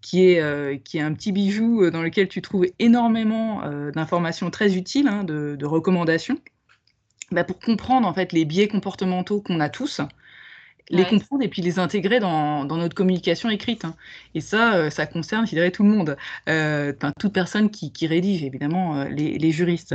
qui 0.00 0.24
est, 0.24 0.82
qui 0.84 0.98
est 0.98 1.00
un 1.00 1.12
petit 1.14 1.32
bijou 1.32 1.90
dans 1.90 2.02
lequel 2.02 2.28
tu 2.28 2.40
trouves 2.42 2.66
énormément 2.78 3.62
d'informations 3.92 4.50
très 4.50 4.76
utiles, 4.76 5.08
hein, 5.08 5.24
de, 5.24 5.66
recommandations, 5.66 6.38
bah, 7.32 7.42
pour 7.42 7.58
comprendre 7.58 8.06
en 8.06 8.14
fait 8.14 8.32
les 8.32 8.44
biais 8.44 8.68
comportementaux 8.68 9.40
qu'on 9.40 9.58
a 9.58 9.68
tous 9.68 10.00
les 10.90 11.04
comprendre 11.04 11.42
et 11.42 11.48
puis 11.48 11.62
les 11.62 11.78
intégrer 11.78 12.20
dans, 12.20 12.64
notre 12.64 12.94
communication 12.94 13.50
écrite. 13.50 13.84
Hein. 13.84 13.94
Et 14.34 14.40
ça, 14.40 14.74
euh, 14.74 14.90
ça 14.90 15.06
concerne, 15.06 15.46
je 15.46 15.50
dirais, 15.50 15.70
tout 15.70 15.82
le 15.82 15.88
monde. 15.88 16.16
Euh, 16.48 16.92
toute 17.18 17.32
personne 17.32 17.70
qui, 17.70 18.06
rédige, 18.06 18.42
évidemment, 18.44 19.00
euh, 19.00 19.08
les, 19.08 19.50
juristes. 19.50 19.94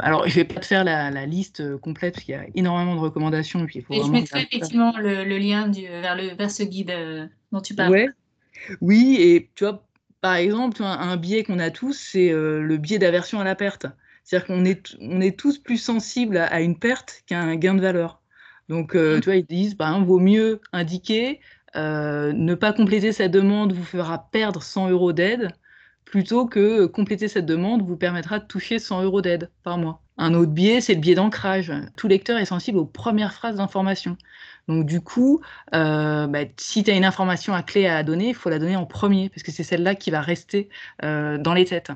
Alors, 0.00 0.28
je 0.28 0.30
ne 0.30 0.34
vais 0.36 0.44
pas 0.44 0.60
te 0.60 0.66
faire 0.66 0.84
la, 0.84 1.26
liste 1.26 1.76
complète, 1.78 2.14
parce 2.14 2.24
qu'il 2.24 2.34
y 2.34 2.38
a 2.38 2.44
énormément 2.54 2.94
de 2.94 3.00
recommandations. 3.00 3.66
Et, 3.74 3.84
je 3.90 4.10
mettrai 4.10 4.42
effectivement 4.42 4.92
le, 4.98 5.24
lien 5.38 5.70
vers, 5.70 6.16
le, 6.16 6.34
vers 6.34 6.50
ce 6.50 6.62
guide 6.62 6.92
dont 7.52 7.60
tu 7.60 7.74
parles. 7.74 8.12
Oui, 8.80 9.16
et 9.20 9.48
tu 9.54 9.64
vois, 9.64 9.84
par 10.20 10.34
exemple, 10.34 10.82
un, 10.82 11.16
biais 11.16 11.44
qu'on 11.44 11.58
a 11.58 11.70
tous, 11.70 11.94
c'est 11.94 12.30
le 12.30 12.76
biais 12.76 12.98
d'aversion 12.98 13.40
à 13.40 13.44
la 13.44 13.54
perte. 13.54 13.86
C'est-à-dire 14.24 14.46
qu'on 14.46 14.64
est, 14.66 14.94
on 15.00 15.22
est 15.22 15.38
tous 15.38 15.58
plus 15.58 15.78
sensibles 15.78 16.36
à 16.36 16.60
une 16.60 16.78
perte 16.78 17.22
qu'à 17.26 17.40
un 17.40 17.56
gain 17.56 17.74
de 17.74 17.80
valeur. 17.80 18.20
Donc, 18.68 18.94
euh, 18.94 19.20
tu 19.20 19.26
vois, 19.26 19.36
ils 19.36 19.46
disent, 19.46 19.76
bah, 19.76 19.98
vaut 20.00 20.18
mieux 20.18 20.60
indiquer, 20.72 21.40
euh, 21.76 22.32
ne 22.32 22.54
pas 22.54 22.72
compléter 22.72 23.12
cette 23.12 23.32
demande 23.32 23.72
vous 23.72 23.84
fera 23.84 24.28
perdre 24.30 24.62
100 24.62 24.90
euros 24.90 25.12
d'aide, 25.12 25.50
plutôt 26.04 26.46
que 26.46 26.86
compléter 26.86 27.28
cette 27.28 27.46
demande 27.46 27.82
vous 27.82 27.96
permettra 27.96 28.38
de 28.38 28.44
toucher 28.46 28.78
100 28.78 29.02
euros 29.04 29.20
d'aide 29.22 29.50
par 29.62 29.78
mois. 29.78 30.02
Un 30.18 30.34
autre 30.34 30.52
biais, 30.52 30.80
c'est 30.80 30.94
le 30.94 31.00
biais 31.00 31.14
d'ancrage. 31.14 31.72
Tout 31.96 32.08
lecteur 32.08 32.38
est 32.38 32.46
sensible 32.46 32.78
aux 32.78 32.86
premières 32.86 33.32
phrases 33.32 33.56
d'information. 33.56 34.16
Donc 34.66 34.86
du 34.86 35.00
coup, 35.00 35.40
euh, 35.74 36.26
bah, 36.26 36.40
si 36.58 36.84
tu 36.84 36.90
as 36.90 36.94
une 36.94 37.04
information 37.04 37.54
à 37.54 37.62
clé 37.62 37.86
à 37.86 38.02
donner, 38.02 38.30
il 38.30 38.34
faut 38.34 38.50
la 38.50 38.58
donner 38.58 38.76
en 38.76 38.86
premier, 38.86 39.28
parce 39.30 39.42
que 39.42 39.52
c'est 39.52 39.62
celle-là 39.64 39.94
qui 39.94 40.10
va 40.10 40.20
rester 40.20 40.68
dans 41.02 41.54
les 41.54 41.64
têtes. 41.64 41.90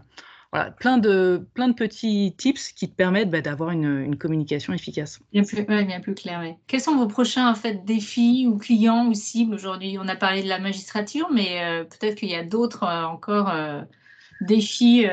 Voilà, 0.53 0.71
plein 0.71 0.99
de, 0.99 1.49
plein 1.55 1.69
de 1.69 1.73
petits 1.73 2.35
tips 2.37 2.73
qui 2.73 2.91
te 2.91 2.95
permettent 2.95 3.31
bah, 3.31 3.41
d'avoir 3.41 3.71
une, 3.71 4.17
communication 4.19 4.75
efficace. 4.75 5.19
Bien 5.33 5.45
plus, 5.45 5.65
bien 5.65 6.01
plus 6.01 6.15
clair. 6.15 6.45
Quels 6.67 6.83
sont 6.83 6.97
vos 6.97 7.07
prochains 7.07 7.51
en 7.51 7.55
fait, 7.55 7.87
défis 7.87 8.47
ou 8.47 8.59
clients 8.59 9.07
ou 9.07 9.15
cibles 9.15 9.55
aujourd'hui? 9.55 9.97
On 9.99 10.07
a 10.09 10.17
parlé 10.17 10.43
de 10.43 10.49
la 10.49 10.59
magistrature, 10.59 11.31
mais 11.33 11.65
euh, 11.65 11.85
peut-être 11.85 12.17
qu'il 12.17 12.29
y 12.29 12.35
a 12.35 12.45
d'autres 12.45 12.83
euh, 12.83 13.05
encore 13.05 13.49
euh, 13.49 13.81
défis 14.43 15.07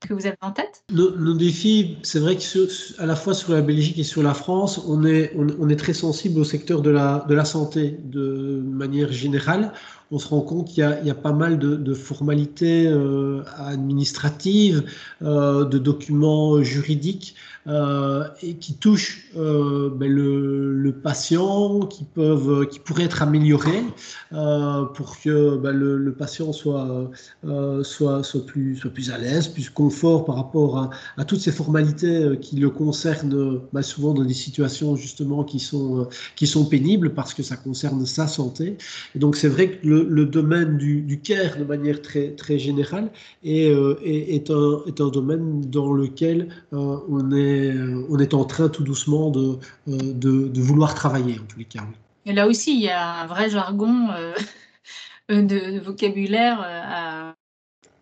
que 0.00 0.14
vous 0.14 0.26
avez 0.26 0.36
en 0.40 0.52
tête 0.52 0.82
nos, 0.92 1.34
défis, 1.34 1.98
c'est 2.02 2.18
vrai 2.18 2.36
qu'à 2.36 3.06
la 3.06 3.16
fois 3.16 3.34
sur 3.34 3.52
la 3.52 3.60
Belgique 3.60 3.98
et 3.98 4.04
sur 4.04 4.22
la 4.22 4.34
France, 4.34 4.82
on 4.86 5.04
est, 5.04 5.76
très 5.76 5.92
sensible 5.92 6.40
au 6.40 6.44
secteur 6.44 6.82
de 6.82 6.90
la, 6.90 7.24
de 7.28 7.34
la 7.34 7.44
santé 7.44 7.98
de 8.04 8.62
manière 8.64 9.12
générale. 9.12 9.72
On 10.10 10.18
se 10.18 10.28
rend 10.28 10.40
compte 10.40 10.68
qu'il 10.68 10.82
y, 11.04 11.10
a 11.10 11.14
pas 11.14 11.32
mal 11.32 11.58
de, 11.58 11.94
formalités 11.94 12.86
euh, 12.86 13.42
administratives, 13.58 14.84
euh, 15.22 15.64
de 15.64 15.76
documents 15.76 16.62
juridiques 16.62 17.34
euh, 17.68 18.24
et 18.42 18.54
qui 18.54 18.74
touchent 18.74 19.30
ben, 19.34 20.10
le, 20.10 20.92
patient, 21.02 21.80
qui 21.80 22.04
peuvent, 22.04 22.66
qui 22.66 22.78
pourraient 22.78 23.04
être 23.04 23.22
améliorés 23.22 23.84
pour 24.30 25.18
que 25.22 25.56
ben, 25.56 25.72
le, 25.72 26.12
patient 26.12 26.52
soit, 26.52 27.10
soit, 27.82 28.22
soit, 28.22 28.46
plus, 28.46 28.76
soit 28.76 28.90
plus 28.90 29.10
à 29.10 29.18
l'aise, 29.18 29.48
plus 29.48 29.70
confort 29.70 30.24
par 30.24 30.36
rapport 30.36 30.90
à, 31.16 31.24
toutes 31.24 31.40
ces 31.40 31.52
formalités 31.52 32.38
qui 32.40 32.56
le 32.56 32.70
concernent 32.70 33.60
ben, 33.72 33.82
souvent 33.82 34.14
dans 34.14 34.24
des 34.24 34.34
situations 34.34 34.96
justement 34.96 35.44
qui 35.44 35.60
sont, 35.60 36.08
qui 36.36 36.46
sont 36.46 36.64
pénibles 36.64 37.14
parce 37.14 37.34
que 37.34 37.42
ça 37.42 37.56
concerne 37.56 38.04
sa 38.06 38.26
santé. 38.26 38.76
Et 39.14 39.18
donc 39.18 39.36
c'est 39.36 39.48
vrai 39.48 39.72
que 39.72 39.86
le, 39.86 40.24
domaine 40.24 40.76
du, 40.76 41.02
du, 41.02 41.20
care 41.20 41.56
de 41.58 41.64
manière 41.64 42.02
très, 42.02 42.30
très 42.30 42.58
générale 42.58 43.10
est, 43.44 43.70
euh, 43.70 43.98
est, 44.04 44.50
un, 44.50 44.82
est, 44.86 45.00
un, 45.00 45.08
domaine 45.08 45.60
dans 45.62 45.92
lequel 45.92 46.48
euh, 46.72 46.96
on, 47.08 47.32
est, 47.32 47.57
euh, 47.58 48.06
on 48.08 48.18
est 48.18 48.34
en 48.34 48.44
train 48.44 48.68
tout 48.68 48.84
doucement 48.84 49.30
de, 49.30 49.58
de, 49.86 50.60
vouloir 50.60 50.94
travailler, 50.94 51.38
en 51.38 51.44
tous 51.44 51.58
les 51.58 51.64
cas. 51.64 51.84
Et 52.26 52.32
là 52.32 52.46
aussi, 52.46 52.74
il 52.74 52.82
y 52.82 52.90
a 52.90 53.22
un 53.22 53.26
vrai 53.26 53.50
jargon 53.50 54.08
de, 55.28 55.80
vocabulaire 55.80 56.60
à, 56.60 57.34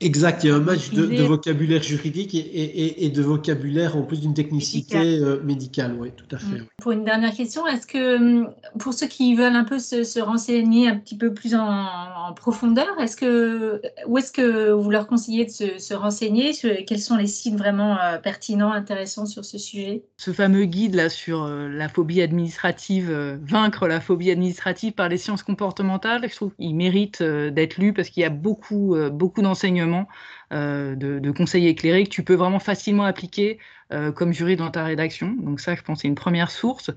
Exact, 0.00 0.44
il 0.44 0.48
y 0.48 0.50
a 0.50 0.56
un 0.56 0.60
match 0.60 0.90
de, 0.90 1.22
vocabulaire 1.22 1.82
juridique 1.82 2.34
et, 2.34 3.08
de 3.08 3.22
vocabulaire 3.22 3.96
en 3.96 4.02
plus 4.02 4.20
d'une 4.20 4.34
technicité 4.34 5.20
médicale, 5.42 5.92
euh, 5.92 6.02
oui, 6.02 6.10
tout 6.14 6.36
à 6.36 6.38
fait. 6.38 6.60
Mm. 6.60 6.66
Pour 6.82 6.92
une 6.92 7.04
dernière 7.04 7.32
question, 7.32 7.66
est-ce 7.66 7.86
que 7.86 8.16
hum, 8.16 8.50
pour 8.78 8.92
ceux 8.92 9.06
qui 9.06 9.34
veulent 9.34 9.56
un 9.56 9.64
peu 9.64 9.78
se, 9.78 10.20
renseigner 10.20 10.88
un 10.88 10.96
petit 10.96 11.16
peu 11.16 11.32
plus 11.32 11.54
en, 11.54 11.86
profondeur, 12.34 12.88
est-ce 13.00 13.16
que 13.16 13.80
où 14.06 14.18
est-ce 14.18 14.32
que 14.32 14.70
vous 14.70 14.90
leur 14.90 15.06
conseillez 15.06 15.46
de 15.46 15.50
se, 15.50 15.94
renseigner 15.94 16.52
sur, 16.52 16.70
Quels 16.86 17.00
sont 17.00 17.16
les 17.16 17.26
sites 17.26 17.56
vraiment 17.56 17.98
euh, 17.98 18.18
pertinents, 18.18 18.72
intéressants 18.72 19.26
sur 19.26 19.44
ce 19.44 19.56
sujet? 19.56 20.02
Ce 20.18 20.32
fameux 20.32 20.64
guide 20.64 20.94
là 20.94 21.08
sur 21.08 21.44
euh, 21.44 21.68
la 21.68 21.88
phobie 21.88 22.20
administrative, 22.20 23.38
vaincre 23.42 23.86
la 23.86 24.00
phobie 24.00 24.30
administrative 24.30 24.92
par 24.92 25.08
les 25.08 25.16
sciences 25.16 25.42
comportementales, 25.42 26.28
je 26.28 26.34
trouve 26.34 26.52
qu'il 26.54 26.74
mérite 26.74 27.22
d'être 27.22 27.78
lu 27.78 27.94
parce 27.94 28.10
qu'il 28.10 28.22
y 28.22 28.26
a 28.26 28.30
beaucoup, 28.30 28.96
beaucoup 29.12 29.40
d'enseignements 29.40 29.85
euh, 30.52 30.94
de, 30.94 31.30
conseils 31.30 31.66
éclairés 31.66 32.04
que 32.04 32.10
tu 32.10 32.22
peux 32.22 32.34
vraiment 32.34 32.60
facilement 32.60 33.04
appliquer 33.04 33.58
euh, 33.92 34.10
comme 34.10 34.32
jury 34.32 34.56
dans 34.56 34.70
ta 34.70 34.82
rédaction. 34.84 35.32
Donc 35.38 35.60
ça, 35.60 35.76
je 35.76 35.82
pense, 35.82 36.00
c'est 36.00 36.08
une 36.08 36.16
première 36.16 36.50
source. 36.50 36.90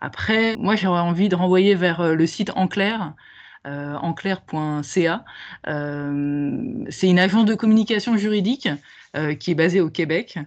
Après, 0.00 0.54
moi, 0.56 0.76
j'aurais 0.76 1.00
envie 1.00 1.28
de 1.28 1.34
renvoyer 1.34 1.74
vers 1.74 2.00
euh, 2.00 2.14
le 2.14 2.26
site 2.26 2.52
Enclair. 2.54 3.14
Euh, 3.66 3.96
enclair.ca. 3.96 5.24
c'est 5.64 7.08
une 7.08 7.18
agence 7.18 7.46
de 7.46 7.54
communication 7.56 8.16
juridique 8.16 8.68
qui 9.40 9.50
est 9.50 9.54
basée 9.56 9.80
au 9.80 9.90
Québec, 9.90 10.38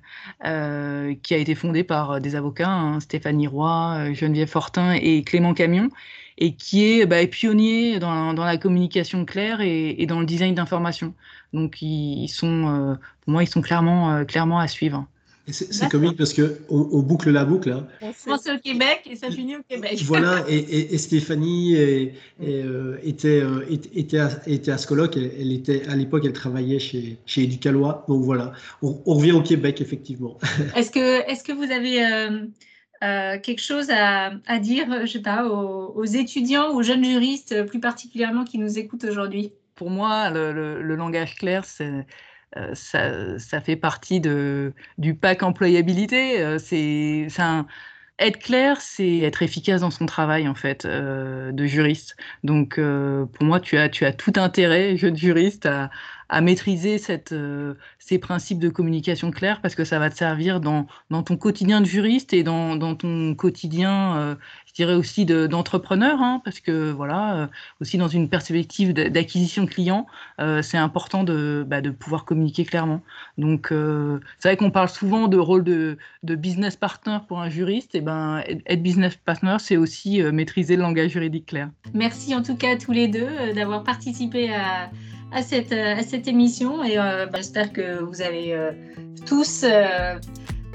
qui 0.42 1.34
a 1.34 1.38
été 1.38 1.56
fondée 1.56 1.84
par 1.84 2.22
des 2.22 2.36
avocats, 2.36 2.70
hein, 2.70 3.00
Stéphanie 3.02 3.48
Roy, 3.48 4.14
Geneviève 4.14 4.48
Fortin 4.48 4.94
et 4.94 5.24
Clément 5.24 5.54
Camion, 5.54 5.90
et 6.40 6.54
qui 6.54 6.86
est 6.86 7.06
bah, 7.06 7.26
pionnier 7.28 8.00
dans, 8.00 8.34
la 8.34 8.58
communication 8.58 9.26
claire 9.26 9.60
et, 9.62 10.06
dans 10.08 10.22
le 10.22 10.26
design 10.26 10.56
d'information. 10.56 11.14
Donc 11.54 11.82
ils, 11.82 12.30
sont, 12.30 12.68
euh, 12.68 12.96
pour 13.22 13.34
moi, 13.34 13.44
ils 13.44 13.50
sont 13.50 13.62
clairement, 13.62 14.14
euh, 14.14 14.24
clairement 14.24 14.60
à 14.60 14.68
suivre. 14.68 15.06
C'est 15.52 15.90
comique 15.90 16.16
parce 16.16 16.34
que 16.34 16.60
on, 16.70 17.00
boucle 17.00 17.32
la 17.32 17.44
boucle. 17.44 17.72
Hein. 17.72 17.88
On 18.28 18.34
au 18.34 18.60
Québec 18.64 19.02
et 19.10 19.16
ça 19.16 19.32
finit 19.32 19.56
au 19.56 19.64
Québec. 19.68 20.00
Voilà, 20.06 20.46
et, 20.48 20.96
Stéphanie 21.00 21.76
euh, 21.76 22.98
était, 23.02 23.42
était, 23.96 24.20
à, 24.20 24.30
était 24.46 24.72
à 24.72 24.78
Scoloc. 24.78 25.18
Elle, 25.18 25.52
était, 25.52 25.88
à 25.88 25.96
l'époque, 25.96 26.22
elle 26.26 26.34
travaillait 26.34 26.78
chez, 26.78 27.18
chez 27.26 27.44
Éducalois. 27.44 28.06
Donc 28.08 28.24
voilà, 28.24 28.54
on, 28.84 28.94
revient 29.06 29.32
au 29.32 29.42
Québec, 29.42 29.82
effectivement. 29.82 30.38
Est-ce 30.76 30.92
que, 30.92 31.28
est 31.28 31.34
-ce 31.34 31.44
que 31.44 31.54
vous 31.54 31.72
avez 31.72 32.06
euh, 32.06 32.46
quelque 33.02 33.62
chose 33.62 33.90
à, 33.90 34.60
dire, 34.60 35.06
je 35.06 35.12
sais 35.12 35.22
pas, 35.22 35.46
aux, 35.46 36.06
étudiants, 36.06 36.74
aux 36.74 36.84
jeunes 36.84 37.04
juristes 37.04 37.54
euh, 37.54 37.64
plus 37.64 37.80
particulièrement 37.80 38.44
qui 38.44 38.58
nous 38.58 38.78
écoutent 38.78 39.06
aujourd'hui? 39.06 39.54
Pour 39.76 39.90
moi, 39.90 40.30
le, 40.30 40.82
langage 40.82 41.36
clair, 41.36 41.64
euh, 41.82 42.74
ça, 42.74 43.62
fait 43.62 43.76
partie 43.78 44.20
du 44.20 45.16
pack 45.16 45.44
employabilité. 45.44 46.58
c'est 46.60 47.28
être 48.22 48.40
clair, 48.40 48.82
c'est 48.82 49.20
être 49.20 49.42
efficace 49.44 49.80
dans 49.80 49.92
son 49.92 50.06
travail 50.06 50.50
en 50.50 50.56
fait 50.56 50.86
de 50.86 51.66
juriste. 51.66 52.18
Donc 52.44 52.76
pour 52.76 53.46
moi, 53.46 53.62
tu 53.62 53.78
as 53.78 54.14
tout 54.14 54.34
intérêt, 54.36 54.98
jeune 54.98 55.16
juriste, 55.16 55.66
à, 55.66 55.90
à 56.30 56.42
maîtriser 56.42 56.98
cette, 56.98 57.34
ces 57.98 58.20
principes 58.20 58.60
de 58.60 58.70
communication 58.70 59.32
claire 59.32 59.62
parce 59.62 59.76
que 59.76 59.84
ça 59.84 60.00
va 60.00 60.10
te 60.10 60.16
servir 60.16 60.60
dans, 60.60 60.88
ton 61.24 61.38
quotidien 61.38 61.82
de 61.82 61.86
juriste 61.86 62.34
et 62.34 62.44
dans, 62.44 62.96
ton 62.96 63.36
quotidien, 63.36 64.38
je 64.68 64.74
dirais 64.74 64.94
aussi 64.94 65.26
d'entrepreneur, 65.26 66.22
hein, 66.22 66.42
parce 66.46 66.60
que 66.60 66.92
voilà, 66.92 67.50
aussi 67.82 67.98
dans 67.98 68.08
une 68.08 68.30
perspective 68.30 68.94
d'acquisition 68.94 69.66
client, 69.66 70.06
c'est 70.62 70.78
important 70.78 71.24
de, 71.24 71.66
bah, 71.68 71.82
de 71.82 71.90
pouvoir 71.90 72.26
communiquer 72.26 72.64
clairement. 72.64 73.02
Donc, 73.38 73.74
c'est 74.40 74.50
vrai 74.50 74.58
qu'on 74.58 74.72
parle 74.72 74.90
souvent 74.90 75.28
de 75.28 75.38
rôle 75.38 75.64
de, 75.64 75.98
business 76.24 76.76
partner 76.76 77.18
pour 77.28 77.40
un 77.42 77.50
juriste. 77.50 77.96
Et 77.96 78.02
ben, 78.02 78.44
être 78.66 78.84
business 78.84 79.16
partner, 79.16 79.58
c'est 79.60 79.78
aussi 79.78 80.22
maîtriser 80.22 80.76
le 80.76 80.84
langage 80.84 81.12
juridique 81.12 81.48
clair. 81.48 81.70
Merci 81.94 82.36
en 82.36 82.44
tout 82.44 82.56
cas 82.56 82.74
à 82.74 82.76
tous 82.78 82.92
les 82.92 83.08
deux 83.08 83.54
d'avoir 83.56 83.84
participé 83.84 84.54
à 84.54 84.90
à 85.32 85.42
cette, 85.44 85.72
euh, 85.72 85.98
à 85.98 86.04
cette 86.04 86.28
émission 86.28 86.84
et 86.84 86.98
euh, 86.98 87.26
bah, 87.26 87.38
j'espère 87.38 87.72
que 87.72 88.04
vous 88.04 88.22
avez 88.22 88.54
euh, 88.54 88.72
tous 89.26 89.66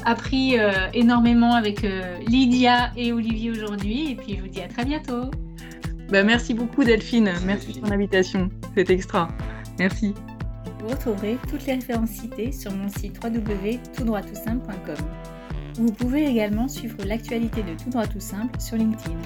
appris 0.04 0.56
énormément 0.92 1.54
avec 1.54 1.86
Lydia 2.26 2.92
et 2.94 3.12
Olivier 3.12 3.50
aujourd'hui 3.50 4.10
et 4.10 4.14
puis 4.16 4.36
je 4.36 4.42
vous 4.42 4.48
dis 4.48 4.60
à 4.60 4.68
très 4.68 4.84
bientôt. 4.84 5.30
Bah, 6.10 6.22
merci 6.22 6.52
beaucoup 6.52 6.84
Delphine, 6.84 7.32
merci 7.46 7.72
pour 7.72 7.88
ton 7.88 7.94
invitation, 7.94 8.50
c'est 8.74 8.90
extra. 8.90 9.28
Merci. 9.78 10.14
Vous 10.80 10.88
retrouverez 10.88 11.38
toutes 11.48 11.64
les 11.66 11.74
références 11.74 12.10
citées 12.10 12.52
sur 12.52 12.70
mon 12.72 12.90
site 12.90 13.18
www.toutdroittoutsimple.com. 13.24 15.06
Vous 15.76 15.90
pouvez 15.90 16.26
également 16.26 16.68
suivre 16.68 16.98
l'actualité 17.06 17.62
de 17.62 17.82
Tout 17.82 17.88
droit 17.88 18.06
tout 18.06 18.20
simple 18.20 18.60
sur 18.60 18.76
LinkedIn. 18.76 19.16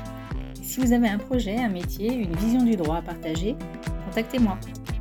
si 0.62 0.80
vous 0.80 0.92
avez 0.92 1.08
un 1.08 1.18
projet, 1.18 1.56
un 1.56 1.70
métier, 1.70 2.14
une 2.14 2.36
vision 2.36 2.62
du 2.62 2.76
droit 2.76 2.98
à 2.98 3.02
partager, 3.02 3.56
contactez-moi. 4.06 4.56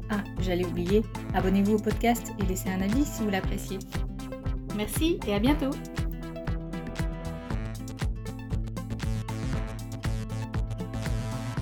Ah, 0.10 0.24
j'allais 0.40 0.66
oublier, 0.66 1.04
abonnez-vous 1.34 1.76
au 1.76 1.80
podcast 1.80 2.34
et 2.40 2.46
laissez 2.46 2.70
un 2.70 2.82
avis 2.82 3.04
si 3.04 3.24
vous 3.24 3.30
l'appréciez. 3.30 3.80
Merci 4.76 5.20
et 5.28 5.34
à 5.34 5.40
bientôt 5.40 5.72